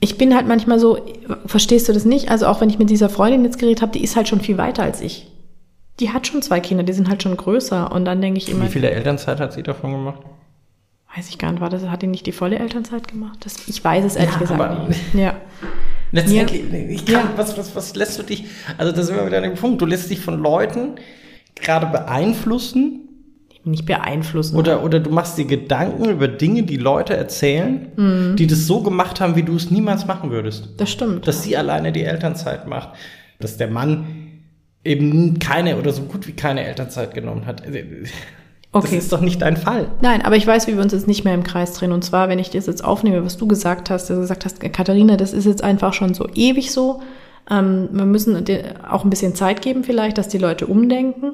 Ich 0.00 0.18
bin 0.18 0.34
halt 0.34 0.46
manchmal 0.46 0.78
so, 0.78 0.98
verstehst 1.46 1.88
du 1.88 1.92
das 1.92 2.04
nicht? 2.04 2.30
Also 2.30 2.46
auch 2.46 2.60
wenn 2.60 2.68
ich 2.68 2.78
mit 2.78 2.90
dieser 2.90 3.08
Freundin 3.08 3.44
jetzt 3.44 3.58
geredet 3.58 3.80
habe, 3.82 3.92
die 3.92 4.04
ist 4.04 4.16
halt 4.16 4.28
schon 4.28 4.40
viel 4.40 4.58
weiter 4.58 4.82
als 4.82 5.00
ich. 5.00 5.30
Die 6.00 6.10
hat 6.10 6.26
schon 6.26 6.42
zwei 6.42 6.60
Kinder, 6.60 6.84
die 6.84 6.92
sind 6.92 7.08
halt 7.08 7.22
schon 7.22 7.36
größer. 7.36 7.90
Und 7.90 8.04
dann 8.04 8.20
denke 8.20 8.38
ich 8.38 8.50
immer, 8.50 8.66
Wie 8.66 8.70
viele 8.70 8.90
Elternzeit 8.90 9.40
hat 9.40 9.54
sie 9.54 9.62
davon 9.62 9.92
gemacht? 9.92 10.20
Weiß 11.16 11.28
ich 11.30 11.38
gar 11.38 11.50
nicht, 11.52 11.60
war 11.60 11.70
das, 11.70 11.82
hat 11.88 12.02
die 12.02 12.06
nicht 12.06 12.26
die 12.26 12.32
volle 12.32 12.58
Elternzeit 12.58 13.08
gemacht? 13.08 13.38
Das, 13.44 13.68
ich 13.68 13.82
weiß 13.82 14.04
es 14.04 14.16
ehrlich 14.16 14.34
Ja, 14.34 14.38
gesagt 14.40 14.60
aber- 14.60 14.88
nicht. 14.88 15.00
Ja. 15.14 15.34
Letztendlich, 16.12 16.62
ich 16.90 17.04
kann, 17.04 17.14
Ja. 17.14 17.30
was, 17.36 17.56
was, 17.58 17.74
was 17.74 17.94
lässt 17.96 18.18
du 18.18 18.22
dich, 18.22 18.44
also 18.78 18.92
da 18.92 19.02
sind 19.02 19.16
wir 19.16 19.26
wieder 19.26 19.38
an 19.38 19.42
dem 19.42 19.54
Punkt, 19.54 19.80
du 19.82 19.86
lässt 19.86 20.08
dich 20.10 20.20
von 20.20 20.40
Leuten 20.40 20.92
gerade 21.56 21.86
beeinflussen 21.86 23.08
Nicht 23.64 23.86
beeinflussen. 23.86 24.56
oder, 24.56 24.84
oder 24.84 25.00
du 25.00 25.10
machst 25.10 25.36
dir 25.36 25.46
Gedanken 25.46 26.04
über 26.08 26.28
Dinge, 26.28 26.62
die 26.62 26.76
Leute 26.76 27.16
erzählen, 27.16 28.34
die 28.38 28.46
das 28.46 28.66
so 28.66 28.82
gemacht 28.82 29.20
haben, 29.20 29.34
wie 29.36 29.42
du 29.42 29.56
es 29.56 29.70
niemals 29.70 30.06
machen 30.06 30.30
würdest. 30.30 30.68
das 30.76 30.90
stimmt. 30.90 31.26
Dass 31.26 31.42
sie 31.42 31.56
alleine 31.56 31.90
die 31.92 32.04
Elternzeit 32.04 32.68
macht, 32.68 32.90
dass 33.40 33.56
der 33.56 33.68
Mann 33.68 34.06
eben 34.84 35.38
keine 35.40 35.76
oder 35.76 35.92
so 35.92 36.02
gut 36.02 36.28
wie 36.28 36.32
keine 36.32 36.64
Elternzeit 36.64 37.14
genommen 37.14 37.46
hat. 37.46 37.62
Das 38.82 38.90
Okay. 38.90 38.98
ist 38.98 39.12
doch 39.12 39.20
nicht 39.20 39.42
dein 39.42 39.56
Fall. 39.56 39.88
Nein, 40.02 40.22
aber 40.22 40.36
ich 40.36 40.46
weiß, 40.46 40.66
wie 40.66 40.74
wir 40.76 40.82
uns 40.82 40.92
jetzt 40.92 41.06
nicht 41.08 41.24
mehr 41.24 41.34
im 41.34 41.42
Kreis 41.44 41.72
drehen. 41.72 41.92
Und 41.92 42.04
zwar, 42.04 42.28
wenn 42.28 42.38
ich 42.38 42.50
das 42.50 42.66
jetzt 42.66 42.84
aufnehme, 42.84 43.24
was 43.24 43.36
du 43.36 43.46
gesagt 43.46 43.90
hast, 43.90 44.08
dass 44.10 44.16
du 44.16 44.20
gesagt 44.20 44.44
hast, 44.44 44.60
Katharina, 44.60 45.16
das 45.16 45.32
ist 45.32 45.44
jetzt 45.46 45.64
einfach 45.64 45.92
schon 45.94 46.14
so 46.14 46.28
ewig 46.34 46.70
so. 46.72 47.00
Ähm, 47.50 47.88
wir 47.92 48.04
müssen 48.04 48.44
dir 48.44 48.74
auch 48.90 49.04
ein 49.04 49.10
bisschen 49.10 49.34
Zeit 49.34 49.62
geben 49.62 49.84
vielleicht, 49.84 50.18
dass 50.18 50.28
die 50.28 50.38
Leute 50.38 50.66
umdenken. 50.66 51.32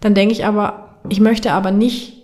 Dann 0.00 0.14
denke 0.14 0.32
ich 0.32 0.44
aber, 0.44 0.98
ich 1.08 1.20
möchte 1.20 1.52
aber 1.52 1.70
nicht 1.72 2.22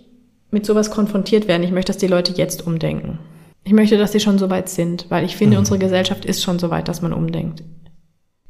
mit 0.51 0.65
sowas 0.65 0.89
konfrontiert 0.91 1.47
werden. 1.47 1.63
Ich 1.63 1.71
möchte, 1.71 1.91
dass 1.91 1.97
die 1.97 2.07
Leute 2.07 2.31
jetzt 2.33 2.65
umdenken. 2.65 3.19
Ich 3.65 3.73
möchte, 3.73 3.97
dass 3.97 4.11
sie 4.13 4.19
schon 4.19 4.37
so 4.37 4.49
weit 4.49 4.69
sind, 4.69 5.07
weil 5.09 5.25
ich 5.25 5.35
finde, 5.35 5.57
unsere 5.57 5.79
Gesellschaft 5.79 6.23
ist 6.23 6.43
schon 6.43 6.59
so 6.59 6.69
weit, 6.69 6.87
dass 6.87 7.01
man 7.01 7.13
umdenkt. 7.13 7.63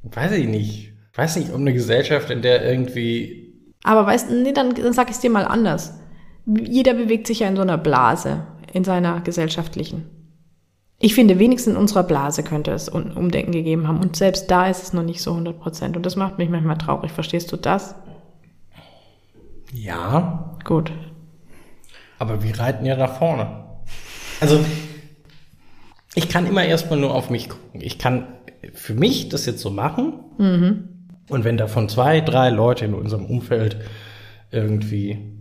Weiß 0.04 0.34
ich 0.34 0.48
nicht. 0.48 0.94
Weiß 1.16 1.38
nicht, 1.38 1.52
um 1.52 1.62
eine 1.62 1.74
Gesellschaft, 1.74 2.30
in 2.30 2.42
der 2.42 2.64
irgendwie 2.70 3.54
Aber 3.84 4.06
weißt 4.06 4.30
du, 4.30 4.36
nee, 4.44 4.52
dann, 4.52 4.76
dann 4.76 4.94
sag 4.94 5.10
ich 5.10 5.16
es 5.16 5.22
dir 5.22 5.30
mal 5.30 5.46
anders. 5.46 5.94
Jeder 6.46 6.94
bewegt 6.94 7.28
sich 7.28 7.40
ja 7.40 7.48
in 7.48 7.56
so 7.56 7.62
einer 7.62 7.78
Blase, 7.78 8.46
in 8.74 8.84
seiner 8.84 9.22
gesellschaftlichen. 9.22 10.06
Ich 11.00 11.14
finde, 11.16 11.40
wenigstens 11.40 11.74
in 11.74 11.80
unserer 11.80 12.04
Blase 12.04 12.42
könnte 12.44 12.72
es 12.72 12.88
Un- 12.94 13.12
Umdenken 13.12 13.52
gegeben 13.52 13.88
haben. 13.88 14.00
Und 14.00 14.16
selbst 14.16 14.50
da 14.50 14.68
ist 14.68 14.82
es 14.84 14.94
noch 14.94 15.04
nicht 15.04 15.22
so 15.22 15.32
100 15.32 15.60
Prozent. 15.60 15.98
Und 15.98 16.06
das 16.06 16.16
macht 16.16 16.38
mich 16.38 16.50
manchmal 16.50 16.78
traurig. 16.78 17.12
Verstehst 17.12 17.52
du 17.52 17.58
das? 17.58 17.96
ja, 19.74 20.56
Gut. 20.64 20.92
Aber 22.18 22.42
wir 22.44 22.58
reiten 22.58 22.86
ja 22.86 22.96
nach 22.96 23.18
vorne. 23.18 23.66
Also, 24.40 24.64
ich 26.16 26.30
kann 26.30 26.46
immer 26.48 26.64
erstmal 26.64 26.98
nur 26.98 27.14
auf 27.14 27.30
mich 27.30 27.50
gucken. 27.50 27.82
Ich 27.82 28.00
kann 28.00 28.26
für 28.74 28.94
mich 28.94 29.28
das 29.30 29.46
jetzt 29.46 29.60
so 29.60 29.70
machen. 29.70 30.14
Und 31.30 31.44
wenn 31.44 31.58
davon 31.58 31.90
zwei, 31.90 32.22
drei 32.22 32.50
Leute 32.52 32.86
in 32.86 32.94
unserem 32.94 33.26
Umfeld 33.26 33.78
irgendwie 34.50 35.35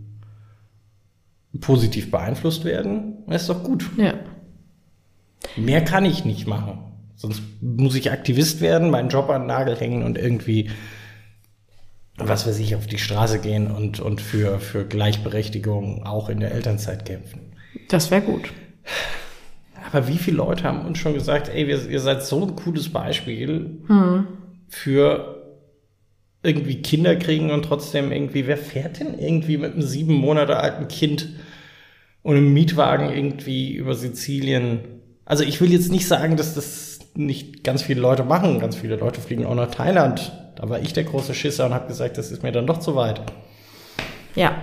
positiv 1.59 2.11
beeinflusst 2.11 2.65
werden, 2.65 3.23
ist 3.27 3.49
doch 3.49 3.63
gut. 3.63 3.89
Ja. 3.97 4.13
Mehr 5.55 5.83
kann 5.83 6.05
ich 6.05 6.25
nicht 6.25 6.47
machen. 6.47 6.79
Sonst 7.15 7.41
muss 7.61 7.95
ich 7.95 8.11
Aktivist 8.11 8.61
werden, 8.61 8.89
meinen 8.89 9.09
Job 9.09 9.29
an 9.29 9.43
den 9.43 9.47
Nagel 9.47 9.75
hängen 9.75 10.03
und 10.03 10.17
irgendwie, 10.17 10.69
was 12.17 12.45
weiß 12.45 12.59
ich, 12.59 12.75
auf 12.75 12.87
die 12.87 12.97
Straße 12.97 13.39
gehen 13.39 13.71
und, 13.71 13.99
und 13.99 14.21
für, 14.21 14.59
für 14.59 14.85
Gleichberechtigung 14.85 16.05
auch 16.05 16.29
in 16.29 16.39
der 16.39 16.51
Elternzeit 16.51 17.05
kämpfen. 17.05 17.53
Das 17.89 18.11
wäre 18.11 18.21
gut. 18.21 18.51
Aber 19.91 20.07
wie 20.07 20.17
viele 20.17 20.37
Leute 20.37 20.63
haben 20.63 20.85
uns 20.85 20.97
schon 20.97 21.13
gesagt, 21.13 21.49
ey, 21.49 21.67
wir, 21.67 21.89
ihr 21.89 21.99
seid 21.99 22.23
so 22.23 22.45
ein 22.45 22.55
cooles 22.55 22.89
Beispiel 22.89 23.81
für 24.67 25.35
irgendwie 26.43 26.81
Kinder 26.81 27.15
kriegen 27.15 27.51
und 27.51 27.63
trotzdem 27.63 28.11
irgendwie, 28.11 28.45
wer 28.45 28.57
fährt 28.57 28.99
denn 28.99 29.17
irgendwie 29.17 29.57
mit 29.57 29.73
einem 29.73 29.81
sieben 29.81 30.13
Monate 30.13 30.57
alten 30.57 30.87
Kind 30.87 31.29
und 32.25 32.35
einem 32.35 32.53
Mietwagen 32.53 33.11
irgendwie 33.11 33.71
über 33.75 33.93
Sizilien? 33.93 34.79
Also 35.25 35.43
ich 35.43 35.61
will 35.61 35.71
jetzt 35.71 35.91
nicht 35.91 36.07
sagen, 36.07 36.37
dass 36.37 36.55
das 36.55 36.99
nicht 37.13 37.63
ganz 37.63 37.83
viele 37.83 38.01
Leute 38.01 38.23
machen. 38.23 38.59
Ganz 38.59 38.75
viele 38.75 38.95
Leute 38.95 39.21
fliegen 39.21 39.45
auch 39.45 39.53
nach 39.53 39.69
Thailand. 39.69 40.33
Da 40.55 40.67
war 40.67 40.79
ich 40.79 40.91
der 40.91 41.03
große 41.03 41.35
Schisser 41.35 41.67
und 41.67 41.75
habe 41.75 41.87
gesagt, 41.87 42.17
das 42.17 42.31
ist 42.31 42.41
mir 42.41 42.51
dann 42.51 42.65
doch 42.65 42.79
zu 42.79 42.95
weit. 42.95 43.21
Ja. 44.33 44.55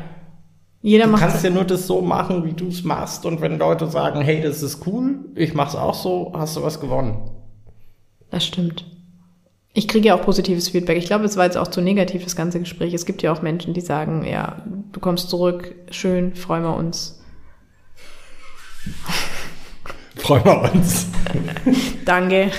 Jeder 0.81 1.05
Du 1.05 1.13
macht 1.13 1.23
kannst 1.23 1.45
ja 1.45 1.51
nur 1.51 1.63
das 1.63 1.87
so 1.87 2.01
machen, 2.03 2.45
wie 2.45 2.53
du 2.53 2.67
es 2.67 2.83
machst. 2.83 3.25
Und 3.25 3.41
wenn 3.41 3.61
Leute 3.61 3.87
sagen, 3.87 4.23
hey, 4.23 4.43
das 4.43 4.61
ist 4.65 4.85
cool, 4.89 5.21
ich 5.37 5.55
mach's 5.55 5.77
auch 5.77 5.95
so, 5.95 6.33
hast 6.35 6.57
du 6.57 6.65
was 6.65 6.81
gewonnen. 6.81 7.31
Das 8.33 8.45
stimmt. 8.45 8.85
Ich 9.73 9.87
kriege 9.87 10.09
ja 10.09 10.17
auch 10.17 10.23
positives 10.23 10.71
Feedback. 10.71 10.99
Ich 10.99 11.07
glaube, 11.07 11.27
es 11.27 11.37
war 11.37 11.45
jetzt 11.45 11.57
auch 11.57 11.69
zu 11.69 11.81
negativ, 11.81 12.25
das 12.25 12.35
ganze 12.35 12.59
Gespräch. 12.59 12.93
Es 12.93 13.07
gibt 13.07 13.23
ja 13.23 13.33
auch 13.33 13.41
Menschen, 13.41 13.73
die 13.73 13.81
sagen, 13.81 14.27
ja, 14.27 14.65
du 14.91 14.99
kommst 14.99 15.31
zurück, 15.31 15.77
schön, 15.93 16.35
freuen 16.35 16.65
wir 16.65 16.75
uns. 16.75 17.22
Freuen 20.17 20.45
wir 20.45 20.73
uns. 20.73 21.07
Danke. 22.05 22.51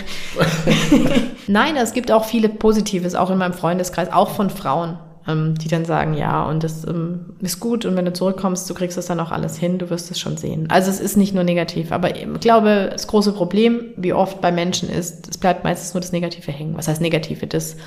Nein, 1.48 1.76
es 1.76 1.94
gibt 1.94 2.12
auch 2.12 2.26
viele 2.26 2.50
Positives, 2.50 3.16
auch 3.16 3.30
in 3.30 3.38
meinem 3.38 3.54
Freundeskreis, 3.54 4.12
auch 4.12 4.32
von 4.32 4.50
Frauen, 4.50 4.98
ähm, 5.28 5.56
die 5.56 5.68
dann 5.68 5.86
sagen, 5.86 6.14
ja, 6.14 6.44
und 6.44 6.64
das 6.64 6.86
ähm, 6.86 7.36
ist 7.42 7.60
gut 7.60 7.86
und 7.86 7.96
wenn 7.96 8.06
du 8.06 8.14
zurückkommst, 8.14 8.70
du 8.70 8.74
kriegst 8.74 8.98
das 8.98 9.06
dann 9.06 9.20
auch 9.20 9.32
alles 9.32 9.58
hin, 9.58 9.78
du 9.78 9.90
wirst 9.90 10.12
es 10.12 10.20
schon 10.20 10.38
sehen. 10.38 10.68
Also 10.70 10.90
es 10.90 11.00
ist 11.00 11.16
nicht 11.16 11.34
nur 11.34 11.44
negativ, 11.44 11.92
aber 11.92 12.16
ich 12.16 12.28
glaube, 12.40 12.90
das 12.92 13.08
große 13.08 13.34
Problem, 13.34 13.94
wie 13.98 14.14
oft 14.14 14.42
bei 14.42 14.52
Menschen 14.52 14.90
ist, 14.90 15.30
es 15.30 15.38
bleibt 15.38 15.64
meistens 15.64 15.94
nur 15.94 16.02
das 16.02 16.12
Negative 16.12 16.52
hängen. 16.52 16.76
Was 16.76 16.88
heißt 16.88 17.02
Negative? 17.02 17.48
Das, 17.48 17.78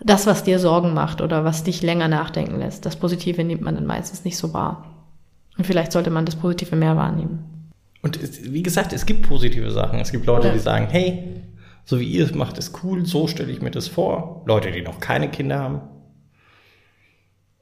das, 0.00 0.26
was 0.26 0.44
dir 0.44 0.58
Sorgen 0.58 0.92
macht 0.92 1.20
oder 1.20 1.44
was 1.44 1.62
dich 1.62 1.82
länger 1.82 2.08
nachdenken 2.08 2.58
lässt. 2.58 2.84
Das 2.84 2.96
Positive 2.96 3.44
nimmt 3.44 3.62
man 3.62 3.76
dann 3.76 3.86
meistens 3.86 4.24
nicht 4.24 4.36
so 4.36 4.52
wahr. 4.52 4.84
Und 5.58 5.66
vielleicht 5.66 5.92
sollte 5.92 6.10
man 6.10 6.24
das 6.26 6.36
Positive 6.36 6.74
mehr 6.76 6.96
wahrnehmen. 6.96 7.70
Und 8.02 8.20
es, 8.20 8.52
wie 8.52 8.62
gesagt, 8.62 8.92
es 8.92 9.06
gibt 9.06 9.28
positive 9.28 9.70
Sachen. 9.70 10.00
Es 10.00 10.10
gibt 10.12 10.26
Leute, 10.26 10.48
Ja. 10.48 10.52
die 10.54 10.58
sagen, 10.58 10.88
hey, 10.90 11.42
so 11.84 12.00
wie 12.00 12.04
ihr 12.10 12.24
es 12.24 12.34
macht, 12.34 12.58
ist 12.58 12.82
cool, 12.82 13.04
so 13.06 13.26
stelle 13.28 13.52
ich 13.52 13.60
mir 13.62 13.70
das 13.70 13.88
vor. 13.88 14.42
Leute, 14.46 14.70
die 14.72 14.82
noch 14.82 14.98
keine 15.00 15.30
Kinder 15.30 15.58
haben. 15.60 15.80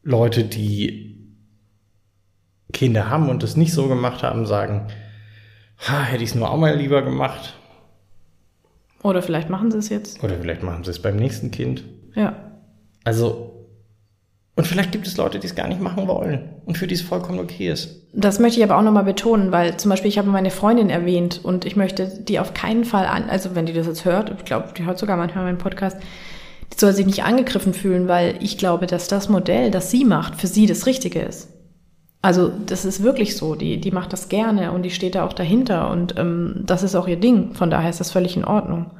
Leute, 0.03 0.45
die 0.45 1.17
Kinder 2.73 3.11
haben 3.11 3.29
und 3.29 3.43
es 3.43 3.57
nicht 3.57 3.73
so 3.73 3.89
gemacht 3.89 4.23
haben, 4.23 4.47
sagen, 4.47 4.87
ha, 5.79 6.03
hätte 6.05 6.23
ich 6.23 6.31
es 6.31 6.35
nur 6.37 6.51
auch 6.51 6.57
mal 6.57 6.75
lieber 6.77 7.03
gemacht. 7.03 7.57
Oder 9.03 9.23
vielleicht 9.23 9.51
machen 9.51 9.71
sie 9.71 9.79
es 9.79 9.89
jetzt. 9.89 10.23
Oder 10.23 10.39
vielleicht 10.39 10.63
machen 10.63 10.85
sie 10.85 10.91
es 10.91 11.01
beim 11.03 11.17
nächsten 11.17 11.51
Kind. 11.51 11.85
Ja. 12.15 12.53
Also, 13.05 13.50
und 14.61 14.67
vielleicht 14.67 14.93
gibt 14.93 15.07
es 15.07 15.17
Leute, 15.17 15.39
die 15.39 15.47
es 15.47 15.55
gar 15.55 15.69
nicht 15.69 15.81
machen 15.81 16.07
wollen 16.07 16.51
und 16.67 16.77
für 16.77 16.87
die 16.87 16.95
es 16.95 17.01
vollkommen 17.01 17.39
okay 17.39 17.71
ist. 17.71 18.03
Das 18.13 18.39
möchte 18.39 18.61
ich 18.61 18.65
aber 18.65 18.77
auch 18.77 18.83
nochmal 18.83 19.05
betonen, 19.05 19.53
weil 19.53 19.79
zum 19.79 19.89
Beispiel 19.89 20.11
ich 20.11 20.19
habe 20.19 20.29
meine 20.29 20.51
Freundin 20.51 20.91
erwähnt 20.91 21.41
und 21.43 21.65
ich 21.65 21.77
möchte 21.77 22.07
die 22.07 22.39
auf 22.39 22.53
keinen 22.53 22.85
Fall 22.85 23.07
an, 23.07 23.31
also 23.31 23.55
wenn 23.55 23.65
die 23.65 23.73
das 23.73 23.87
jetzt 23.87 24.05
hört, 24.05 24.31
ich 24.37 24.45
glaube, 24.45 24.69
die 24.77 24.85
hört 24.85 24.99
sogar 24.99 25.17
manchmal 25.17 25.45
meinen 25.45 25.57
Podcast, 25.57 25.97
die 26.75 26.79
soll 26.79 26.93
sich 26.93 27.07
nicht 27.07 27.25
angegriffen 27.25 27.73
fühlen, 27.73 28.07
weil 28.07 28.35
ich 28.41 28.59
glaube, 28.59 28.87
dass 28.87 29.09
das 29.09 29.31
Modell, 29.31 29.71
das 29.71 29.91
sie 29.91 30.05
macht, 30.05 30.39
für 30.39 30.47
sie 30.47 30.67
das 30.67 30.85
Richtige 30.85 31.21
ist. 31.21 31.49
Also 32.21 32.53
das 32.67 32.85
ist 32.85 33.03
wirklich 33.03 33.39
so, 33.39 33.55
die, 33.55 33.81
die 33.81 33.93
macht 33.93 34.13
das 34.13 34.29
gerne 34.29 34.73
und 34.73 34.83
die 34.83 34.91
steht 34.91 35.15
da 35.15 35.25
auch 35.25 35.33
dahinter 35.33 35.89
und 35.89 36.19
ähm, 36.19 36.65
das 36.67 36.83
ist 36.83 36.97
auch 36.97 37.09
ihr 37.09 37.17
Ding, 37.17 37.55
von 37.55 37.71
daher 37.71 37.89
ist 37.89 38.01
das 38.01 38.11
völlig 38.11 38.37
in 38.37 38.45
Ordnung. 38.45 38.91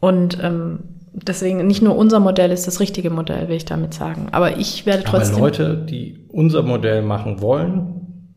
Und 0.00 0.36
ähm, 0.42 0.80
deswegen 1.26 1.66
nicht 1.66 1.82
nur 1.82 1.96
unser 1.96 2.20
Modell 2.20 2.50
ist 2.50 2.66
das 2.66 2.80
richtige 2.80 3.10
Modell, 3.10 3.48
will 3.48 3.56
ich 3.56 3.64
damit 3.64 3.94
sagen. 3.94 4.28
Aber 4.32 4.58
ich 4.58 4.86
werde 4.86 5.04
trotzdem. 5.04 5.36
Aber 5.36 5.46
Leute, 5.46 5.76
die 5.76 6.26
unser 6.28 6.62
Modell 6.62 7.02
machen 7.02 7.40
wollen, 7.40 8.34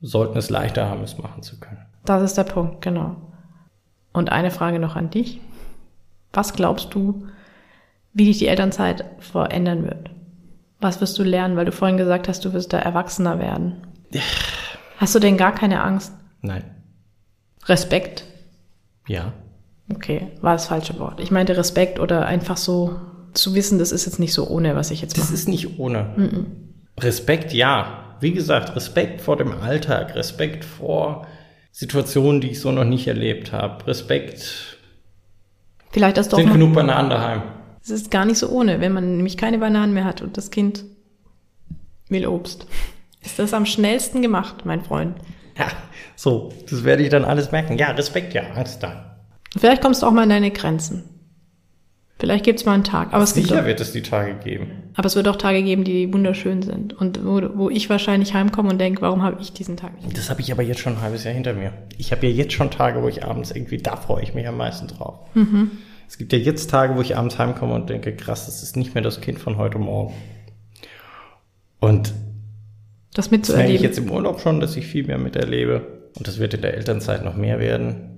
sollten 0.00 0.38
es 0.38 0.50
leichter 0.50 0.88
haben, 0.88 1.02
es 1.02 1.18
machen 1.18 1.42
zu 1.42 1.58
können. 1.58 1.84
Das 2.04 2.22
ist 2.22 2.36
der 2.36 2.44
Punkt, 2.44 2.82
genau. 2.82 3.16
Und 4.12 4.30
eine 4.30 4.50
Frage 4.50 4.78
noch 4.78 4.96
an 4.96 5.10
dich. 5.10 5.40
Was 6.32 6.52
glaubst 6.52 6.94
du, 6.94 7.26
wie 8.12 8.26
dich 8.26 8.38
die 8.38 8.46
Elternzeit 8.46 9.04
verändern 9.18 9.84
wird? 9.84 10.10
Was 10.80 11.00
wirst 11.00 11.18
du 11.18 11.22
lernen, 11.22 11.56
weil 11.56 11.64
du 11.64 11.72
vorhin 11.72 11.96
gesagt 11.96 12.28
hast, 12.28 12.44
du 12.44 12.52
wirst 12.52 12.72
da 12.72 12.78
erwachsener 12.78 13.38
werden? 13.38 13.86
Hast 14.98 15.14
du 15.14 15.18
denn 15.18 15.36
gar 15.36 15.54
keine 15.54 15.82
Angst? 15.82 16.12
Nein. 16.42 16.64
Respekt? 17.66 18.24
Ja. 19.08 19.32
Okay, 19.92 20.28
war 20.40 20.52
das 20.54 20.66
falsche 20.66 20.98
Wort. 20.98 21.20
Ich 21.20 21.30
meinte 21.30 21.56
Respekt 21.56 21.98
oder 22.00 22.26
einfach 22.26 22.56
so 22.56 22.96
zu 23.34 23.54
wissen, 23.54 23.78
das 23.78 23.92
ist 23.92 24.06
jetzt 24.06 24.18
nicht 24.18 24.32
so 24.32 24.46
ohne, 24.48 24.76
was 24.76 24.90
ich 24.90 25.02
jetzt 25.02 25.16
Das 25.18 25.24
mache. 25.24 25.34
ist 25.34 25.48
nicht 25.48 25.78
ohne. 25.78 26.46
Respekt, 27.00 27.52
ja. 27.52 28.16
Wie 28.20 28.32
gesagt, 28.32 28.74
Respekt 28.76 29.20
vor 29.20 29.36
dem 29.36 29.52
Alltag, 29.52 30.14
Respekt 30.14 30.64
vor 30.64 31.26
Situationen, 31.72 32.40
die 32.40 32.50
ich 32.52 32.60
so 32.60 32.70
noch 32.72 32.84
nicht 32.84 33.06
erlebt 33.08 33.52
habe. 33.52 33.86
Respekt. 33.86 34.78
Vielleicht 35.90 36.16
das 36.16 36.28
doch 36.28 36.38
Sind 36.38 36.46
mal- 36.48 36.52
genug 36.54 36.74
Bananen 36.74 37.10
daheim. 37.10 37.42
Es 37.82 37.90
ist 37.90 38.10
gar 38.10 38.24
nicht 38.24 38.38
so 38.38 38.48
ohne, 38.48 38.80
wenn 38.80 38.92
man 38.92 39.16
nämlich 39.16 39.36
keine 39.36 39.58
Bananen 39.58 39.92
mehr 39.92 40.04
hat 40.04 40.22
und 40.22 40.36
das 40.38 40.50
Kind 40.50 40.84
will 42.08 42.26
Obst. 42.26 42.66
Ist 43.22 43.38
das 43.38 43.52
am 43.52 43.66
schnellsten 43.66 44.22
gemacht, 44.22 44.64
mein 44.64 44.82
Freund. 44.82 45.16
Ja, 45.58 45.66
so, 46.16 46.50
das 46.70 46.84
werde 46.84 47.02
ich 47.02 47.10
dann 47.10 47.24
alles 47.24 47.52
merken. 47.52 47.76
Ja, 47.76 47.90
Respekt, 47.90 48.32
ja, 48.32 48.42
Angst 48.54 48.82
dann. 48.82 49.04
Und 49.54 49.60
vielleicht 49.60 49.82
kommst 49.82 50.02
du 50.02 50.06
auch 50.06 50.12
mal 50.12 50.22
an 50.22 50.28
deine 50.28 50.50
Grenzen. 50.50 51.04
Vielleicht 52.18 52.44
gibt's 52.44 52.64
mal 52.64 52.72
einen 52.74 52.84
Tag. 52.84 53.12
Aber 53.12 53.24
es, 53.24 53.34
gibt 53.34 53.48
Sicher 53.48 53.62
auch, 53.62 53.66
wird 53.66 53.80
es 53.80 53.92
die 53.92 54.00
Tage 54.02 54.34
geben. 54.36 54.68
aber 54.94 55.06
es 55.06 55.16
wird 55.16 55.26
auch 55.28 55.36
Tage 55.36 55.62
geben, 55.62 55.82
die 55.84 56.12
wunderschön 56.12 56.62
sind. 56.62 56.92
Und 56.94 57.24
wo, 57.24 57.40
wo 57.54 57.70
ich 57.70 57.90
wahrscheinlich 57.90 58.34
heimkomme 58.34 58.70
und 58.70 58.78
denke, 58.78 59.02
warum 59.02 59.22
habe 59.22 59.40
ich 59.42 59.52
diesen 59.52 59.76
Tag 59.76 60.00
nicht? 60.02 60.16
Das 60.16 60.30
habe 60.30 60.40
ich 60.40 60.50
aber 60.52 60.62
jetzt 60.62 60.80
schon 60.80 60.94
ein 60.94 61.00
halbes 61.02 61.24
Jahr 61.24 61.34
hinter 61.34 61.52
mir. 61.54 61.72
Ich 61.98 62.12
habe 62.12 62.26
ja 62.26 62.32
jetzt 62.32 62.52
schon 62.52 62.70
Tage, 62.70 63.02
wo 63.02 63.08
ich 63.08 63.24
abends 63.24 63.50
irgendwie, 63.50 63.78
da 63.78 63.96
freue 63.96 64.22
ich 64.22 64.32
mich 64.32 64.46
am 64.46 64.56
meisten 64.56 64.86
drauf. 64.86 65.18
Es 66.08 66.16
gibt 66.16 66.32
ja 66.32 66.38
jetzt 66.38 66.70
Tage, 66.70 66.94
wo 66.96 67.00
ich 67.00 67.16
abends 67.16 67.38
heimkomme 67.38 67.74
und 67.74 67.90
denke, 67.90 68.14
krass, 68.14 68.46
das 68.46 68.62
ist 68.62 68.76
nicht 68.76 68.94
mehr 68.94 69.02
das 69.02 69.20
Kind 69.20 69.40
von 69.40 69.56
heute 69.56 69.78
Morgen. 69.78 70.14
Und 71.80 72.14
Das 73.12 73.28
das 73.28 73.30
merke 73.30 73.34
ich 73.44 73.48
mitzuerleben. 73.50 73.82
jetzt 73.82 73.98
im 73.98 74.10
Urlaub 74.10 74.40
schon, 74.40 74.60
dass 74.60 74.76
ich 74.76 74.86
viel 74.86 75.04
mehr 75.06 75.18
miterlebe. 75.18 76.10
Und 76.16 76.28
das 76.28 76.38
wird 76.38 76.54
in 76.54 76.62
der 76.62 76.74
Elternzeit 76.74 77.24
noch 77.24 77.34
mehr 77.36 77.58
werden. 77.58 78.13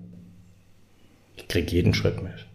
Ich 1.37 1.49
kriege 1.49 1.70
jeden 1.70 1.95
Schritt 1.95 2.22
mit. 2.22 2.47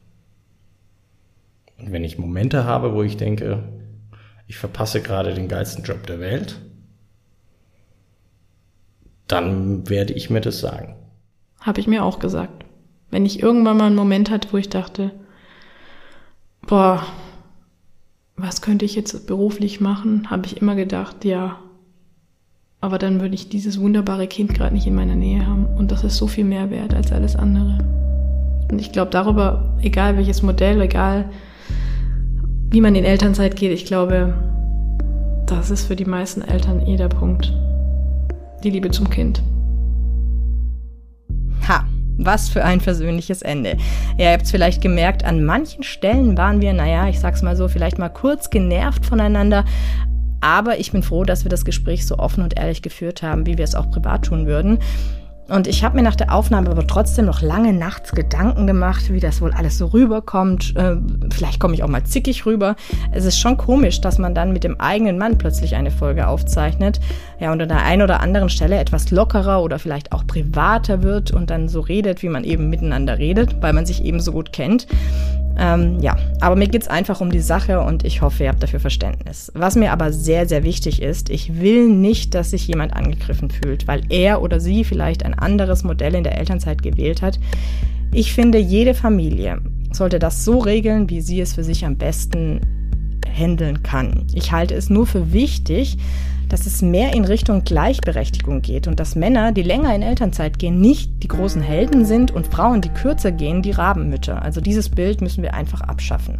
Und 1.77 1.91
wenn 1.91 2.03
ich 2.03 2.17
Momente 2.17 2.65
habe, 2.65 2.93
wo 2.93 3.03
ich 3.03 3.17
denke, 3.17 3.63
ich 4.47 4.57
verpasse 4.57 5.01
gerade 5.01 5.33
den 5.33 5.47
geilsten 5.47 5.83
Job 5.83 6.05
der 6.05 6.19
Welt, 6.19 6.59
dann 9.27 9.89
werde 9.89 10.13
ich 10.13 10.29
mir 10.29 10.41
das 10.41 10.59
sagen. 10.59 10.95
Habe 11.61 11.79
ich 11.79 11.87
mir 11.87 12.03
auch 12.03 12.19
gesagt. 12.19 12.65
Wenn 13.09 13.25
ich 13.25 13.41
irgendwann 13.41 13.77
mal 13.77 13.85
einen 13.85 13.95
Moment 13.95 14.29
hatte, 14.29 14.49
wo 14.51 14.57
ich 14.57 14.69
dachte, 14.69 15.11
boah, 16.67 17.05
was 18.35 18.61
könnte 18.61 18.85
ich 18.85 18.95
jetzt 18.95 19.27
beruflich 19.27 19.79
machen, 19.79 20.29
habe 20.29 20.47
ich 20.47 20.57
immer 20.61 20.75
gedacht, 20.75 21.23
ja, 21.25 21.59
aber 22.79 22.97
dann 22.97 23.21
würde 23.21 23.35
ich 23.35 23.49
dieses 23.49 23.79
wunderbare 23.79 24.27
Kind 24.27 24.53
gerade 24.53 24.73
nicht 24.73 24.87
in 24.87 24.95
meiner 24.95 25.15
Nähe 25.15 25.45
haben. 25.45 25.65
Und 25.77 25.91
das 25.91 26.03
ist 26.03 26.17
so 26.17 26.27
viel 26.27 26.45
mehr 26.45 26.71
wert 26.71 26.93
als 26.93 27.11
alles 27.11 27.35
andere. 27.35 27.77
Und 28.71 28.79
ich 28.79 28.93
glaube 28.93 29.11
darüber, 29.11 29.75
egal 29.81 30.17
welches 30.17 30.41
Modell, 30.41 30.79
egal 30.81 31.29
wie 32.69 32.79
man 32.79 32.95
in 32.95 33.03
Elternzeit 33.03 33.57
geht, 33.57 33.73
ich 33.73 33.83
glaube, 33.83 34.33
das 35.45 35.69
ist 35.69 35.85
für 35.85 35.97
die 35.97 36.05
meisten 36.05 36.41
Eltern 36.41 36.85
eh 36.87 36.95
der 36.95 37.09
Punkt. 37.09 37.53
Die 38.63 38.69
Liebe 38.69 38.89
zum 38.89 39.09
Kind. 39.09 39.43
Ha, 41.67 41.85
was 42.17 42.47
für 42.47 42.63
ein 42.63 42.79
versöhnliches 42.79 43.41
Ende. 43.41 43.75
Ja, 44.17 44.27
ihr 44.27 44.31
habt 44.31 44.43
es 44.43 44.51
vielleicht 44.51 44.81
gemerkt, 44.81 45.25
an 45.25 45.43
manchen 45.43 45.83
Stellen 45.83 46.37
waren 46.37 46.61
wir, 46.61 46.71
naja, 46.71 47.09
ich 47.09 47.19
sag's 47.19 47.41
mal 47.41 47.57
so, 47.57 47.67
vielleicht 47.67 47.99
mal 47.99 48.09
kurz 48.09 48.49
genervt 48.49 49.05
voneinander. 49.05 49.65
Aber 50.39 50.79
ich 50.79 50.93
bin 50.93 51.03
froh, 51.03 51.25
dass 51.25 51.43
wir 51.43 51.49
das 51.49 51.65
Gespräch 51.65 52.07
so 52.07 52.17
offen 52.17 52.41
und 52.41 52.57
ehrlich 52.57 52.81
geführt 52.81 53.21
haben, 53.21 53.45
wie 53.45 53.57
wir 53.57 53.65
es 53.65 53.75
auch 53.75 53.91
privat 53.91 54.23
tun 54.25 54.47
würden. 54.47 54.79
Und 55.47 55.67
ich 55.67 55.83
habe 55.83 55.97
mir 55.97 56.03
nach 56.03 56.15
der 56.15 56.33
Aufnahme 56.33 56.69
aber 56.69 56.87
trotzdem 56.87 57.25
noch 57.25 57.41
lange 57.41 57.73
nachts 57.73 58.13
Gedanken 58.13 58.67
gemacht, 58.67 59.11
wie 59.11 59.19
das 59.19 59.41
wohl 59.41 59.51
alles 59.51 59.77
so 59.77 59.87
rüberkommt. 59.87 60.75
Äh, 60.77 60.95
vielleicht 61.33 61.59
komme 61.59 61.73
ich 61.73 61.83
auch 61.83 61.89
mal 61.89 62.03
zickig 62.03 62.45
rüber. 62.45 62.75
Es 63.11 63.25
ist 63.25 63.37
schon 63.37 63.57
komisch, 63.57 63.99
dass 63.99 64.17
man 64.17 64.33
dann 64.33 64.53
mit 64.53 64.63
dem 64.63 64.79
eigenen 64.79 65.17
Mann 65.17 65.37
plötzlich 65.37 65.75
eine 65.75 65.91
Folge 65.91 66.27
aufzeichnet. 66.27 67.01
Ja, 67.39 67.51
und 67.51 67.61
an 67.61 67.69
der 67.69 67.83
einen 67.83 68.01
oder 68.01 68.21
anderen 68.21 68.49
Stelle 68.49 68.79
etwas 68.79 69.11
lockerer 69.11 69.61
oder 69.61 69.77
vielleicht 69.77 70.13
auch 70.13 70.25
privater 70.25 71.03
wird 71.03 71.31
und 71.31 71.49
dann 71.49 71.67
so 71.67 71.81
redet, 71.81 72.23
wie 72.23 72.29
man 72.29 72.43
eben 72.43 72.69
miteinander 72.69 73.17
redet, 73.17 73.61
weil 73.61 73.73
man 73.73 73.85
sich 73.85 74.05
eben 74.05 74.19
so 74.19 74.31
gut 74.31 74.53
kennt. 74.53 74.87
Ähm, 75.57 75.99
ja, 75.99 76.15
aber 76.39 76.55
mir 76.55 76.67
geht's 76.67 76.87
einfach 76.87 77.21
um 77.21 77.31
die 77.31 77.39
Sache 77.39 77.81
und 77.81 78.05
ich 78.05 78.21
hoffe, 78.21 78.43
ihr 78.43 78.49
habt 78.49 78.63
dafür 78.63 78.79
Verständnis. 78.79 79.51
Was 79.55 79.75
mir 79.75 79.91
aber 79.91 80.13
sehr, 80.13 80.47
sehr 80.47 80.63
wichtig 80.63 81.01
ist, 81.01 81.29
ich 81.29 81.59
will 81.59 81.89
nicht, 81.89 82.33
dass 82.33 82.51
sich 82.51 82.67
jemand 82.67 82.93
angegriffen 82.93 83.49
fühlt, 83.49 83.87
weil 83.87 84.01
er 84.09 84.41
oder 84.41 84.59
sie 84.59 84.83
vielleicht 84.83 85.23
ein 85.25 85.33
anderes 85.33 85.83
Modell 85.83 86.15
in 86.15 86.23
der 86.23 86.37
Elternzeit 86.37 86.81
gewählt 86.81 87.21
hat. 87.21 87.39
Ich 88.13 88.33
finde, 88.33 88.57
jede 88.57 88.93
Familie 88.93 89.59
sollte 89.91 90.19
das 90.19 90.43
so 90.43 90.59
regeln, 90.59 91.09
wie 91.09 91.21
sie 91.21 91.41
es 91.41 91.53
für 91.53 91.63
sich 91.63 91.85
am 91.85 91.97
besten 91.97 92.61
handeln 93.31 93.83
kann. 93.83 94.27
Ich 94.33 94.51
halte 94.51 94.75
es 94.75 94.89
nur 94.89 95.07
für 95.07 95.31
wichtig, 95.31 95.97
dass 96.51 96.65
es 96.65 96.81
mehr 96.81 97.13
in 97.13 97.23
Richtung 97.23 97.63
Gleichberechtigung 97.63 98.61
geht 98.61 98.87
und 98.87 98.99
dass 98.99 99.15
Männer, 99.15 99.53
die 99.53 99.63
länger 99.63 99.95
in 99.95 100.01
Elternzeit 100.01 100.59
gehen, 100.59 100.81
nicht 100.81 101.23
die 101.23 101.29
großen 101.29 101.61
Helden 101.61 102.05
sind 102.05 102.31
und 102.31 102.47
Frauen, 102.47 102.81
die 102.81 102.89
kürzer 102.89 103.31
gehen, 103.31 103.61
die 103.61 103.71
Rabenmütter. 103.71 104.41
Also 104.41 104.59
dieses 104.59 104.89
Bild 104.89 105.21
müssen 105.21 105.43
wir 105.43 105.53
einfach 105.53 105.81
abschaffen. 105.81 106.39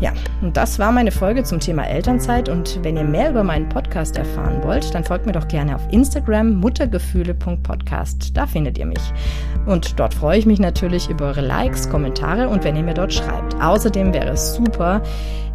Ja, 0.00 0.12
und 0.42 0.56
das 0.56 0.78
war 0.78 0.92
meine 0.92 1.12
Folge 1.12 1.44
zum 1.44 1.60
Thema 1.60 1.84
Elternzeit. 1.86 2.48
Und 2.48 2.80
wenn 2.82 2.96
ihr 2.96 3.04
mehr 3.04 3.30
über 3.30 3.44
meinen 3.44 3.68
Podcast 3.68 4.16
erfahren 4.16 4.62
wollt, 4.62 4.94
dann 4.94 5.04
folgt 5.04 5.24
mir 5.24 5.32
doch 5.32 5.48
gerne 5.48 5.74
auf 5.74 5.82
Instagram 5.90 6.54
muttergefühle.podcast. 6.56 8.36
Da 8.36 8.46
findet 8.46 8.76
ihr 8.76 8.86
mich. 8.86 9.12
Und 9.66 9.98
dort 9.98 10.12
freue 10.12 10.38
ich 10.38 10.46
mich 10.46 10.58
natürlich 10.58 11.08
über 11.08 11.26
eure 11.26 11.40
Likes, 11.40 11.88
Kommentare 11.88 12.48
und 12.48 12.64
wenn 12.64 12.76
ihr 12.76 12.82
mir 12.82 12.94
dort 12.94 13.14
schreibt. 13.14 13.54
Außerdem 13.62 14.12
wäre 14.12 14.30
es 14.30 14.54
super, 14.54 15.02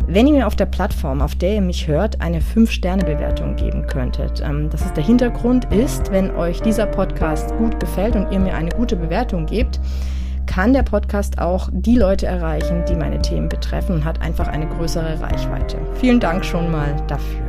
wenn 0.07 0.25
ihr 0.25 0.33
mir 0.33 0.47
auf 0.47 0.55
der 0.55 0.65
Plattform, 0.65 1.21
auf 1.21 1.35
der 1.35 1.55
ihr 1.55 1.61
mich 1.61 1.87
hört, 1.87 2.19
eine 2.21 2.39
5-Sterne-Bewertung 2.39 3.55
geben 3.55 3.85
könntet. 3.85 4.41
Ähm, 4.43 4.69
Das 4.71 4.81
ist 4.81 4.95
der 4.97 5.03
Hintergrund 5.03 5.65
ist, 5.71 6.11
wenn 6.11 6.31
euch 6.31 6.61
dieser 6.61 6.87
Podcast 6.87 7.55
gut 7.57 7.79
gefällt 7.79 8.15
und 8.15 8.31
ihr 8.31 8.39
mir 8.39 8.55
eine 8.55 8.71
gute 8.71 8.95
Bewertung 8.95 9.45
gebt, 9.45 9.79
kann 10.49 10.73
der 10.73 10.81
Podcast 10.81 11.37
auch 11.37 11.69
die 11.71 11.95
Leute 11.95 12.25
erreichen, 12.25 12.83
die 12.89 12.95
meine 12.95 13.21
Themen 13.21 13.49
betreffen 13.49 13.93
und 13.93 14.03
hat 14.03 14.19
einfach 14.19 14.47
eine 14.47 14.67
größere 14.67 15.21
Reichweite. 15.21 15.77
Vielen 15.99 16.19
Dank 16.19 16.43
schon 16.43 16.71
mal 16.71 16.95
dafür. 17.05 17.45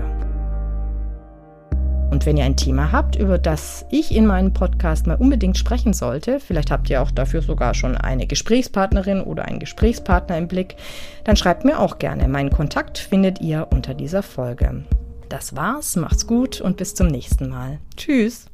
Und 2.10 2.26
wenn 2.26 2.36
ihr 2.36 2.44
ein 2.44 2.58
Thema 2.58 2.92
habt, 2.92 3.16
über 3.16 3.38
das 3.38 3.86
ich 3.90 4.14
in 4.14 4.26
meinem 4.26 4.52
Podcast 4.52 5.06
mal 5.06 5.16
unbedingt 5.16 5.56
sprechen 5.56 5.94
sollte, 5.94 6.40
vielleicht 6.40 6.70
habt 6.70 6.90
ihr 6.90 7.00
auch 7.00 7.10
dafür 7.10 7.40
sogar 7.40 7.72
schon 7.72 7.96
eine 7.96 8.26
Gesprächspartnerin 8.26 9.22
oder 9.22 9.46
einen 9.46 9.60
Gesprächspartner 9.60 10.36
im 10.36 10.46
Blick, 10.46 10.76
dann 11.24 11.36
schreibt 11.36 11.64
mir 11.64 11.78
auch 11.78 11.98
gerne. 11.98 12.28
Meinen 12.28 12.50
Kontakt 12.50 12.98
findet 12.98 13.40
ihr 13.40 13.68
unter 13.70 13.94
dieser 13.94 14.22
Folge. 14.22 14.84
Das 15.30 15.56
war's, 15.56 15.96
macht's 15.96 16.26
gut 16.26 16.60
und 16.60 16.76
bis 16.76 16.94
zum 16.94 17.06
nächsten 17.06 17.48
Mal. 17.48 17.78
Tschüss. 17.96 18.49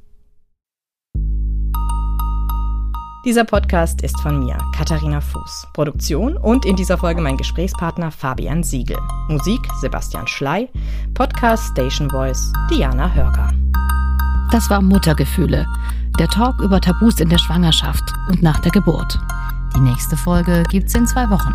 Dieser 3.26 3.42
Podcast 3.42 4.02
ist 4.02 4.20
von 4.20 4.38
mir, 4.38 4.56
Katharina 4.72 5.20
Fuß. 5.20 5.66
Produktion 5.72 6.36
und 6.36 6.64
in 6.64 6.76
dieser 6.76 6.96
Folge 6.96 7.20
mein 7.20 7.36
Gesprächspartner 7.36 8.12
Fabian 8.12 8.62
Siegel. 8.62 8.96
Musik 9.26 9.58
Sebastian 9.80 10.28
Schley. 10.28 10.68
Podcast 11.12 11.72
Station 11.72 12.08
Voice 12.08 12.52
Diana 12.70 13.12
Hörger. 13.12 13.52
Das 14.52 14.70
war 14.70 14.80
Muttergefühle, 14.80 15.66
der 16.20 16.28
Talk 16.28 16.60
über 16.60 16.80
Tabus 16.80 17.18
in 17.18 17.28
der 17.28 17.38
Schwangerschaft 17.38 18.04
und 18.28 18.44
nach 18.44 18.60
der 18.60 18.70
Geburt. 18.70 19.18
Die 19.74 19.80
nächste 19.80 20.16
Folge 20.16 20.62
gibt's 20.70 20.94
in 20.94 21.04
zwei 21.08 21.28
Wochen. 21.28 21.52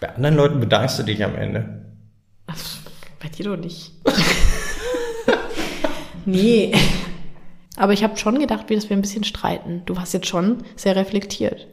Bei 0.00 0.14
anderen 0.14 0.36
Leuten 0.36 0.58
bedankst 0.58 0.98
du 0.98 1.02
dich 1.02 1.22
am 1.22 1.34
Ende. 1.34 1.81
Bei 3.22 3.28
dir 3.28 3.44
doch 3.44 3.56
nicht. 3.56 3.92
nee. 6.26 6.72
Aber 7.76 7.92
ich 7.92 8.02
habe 8.02 8.16
schon 8.16 8.40
gedacht, 8.40 8.68
wie 8.68 8.74
dass 8.74 8.90
wir 8.90 8.96
ein 8.96 9.02
bisschen 9.02 9.22
streiten. 9.22 9.82
Du 9.86 9.94
warst 9.94 10.12
jetzt 10.12 10.26
schon 10.26 10.64
sehr 10.74 10.96
reflektiert. 10.96 11.68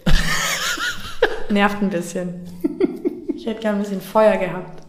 Nervt 1.49 1.81
ein 1.81 1.89
bisschen. 1.89 2.41
Ich 3.35 3.47
hätte 3.47 3.61
gern 3.61 3.75
ein 3.75 3.81
bisschen 3.81 4.01
Feuer 4.01 4.37
gehabt. 4.37 4.83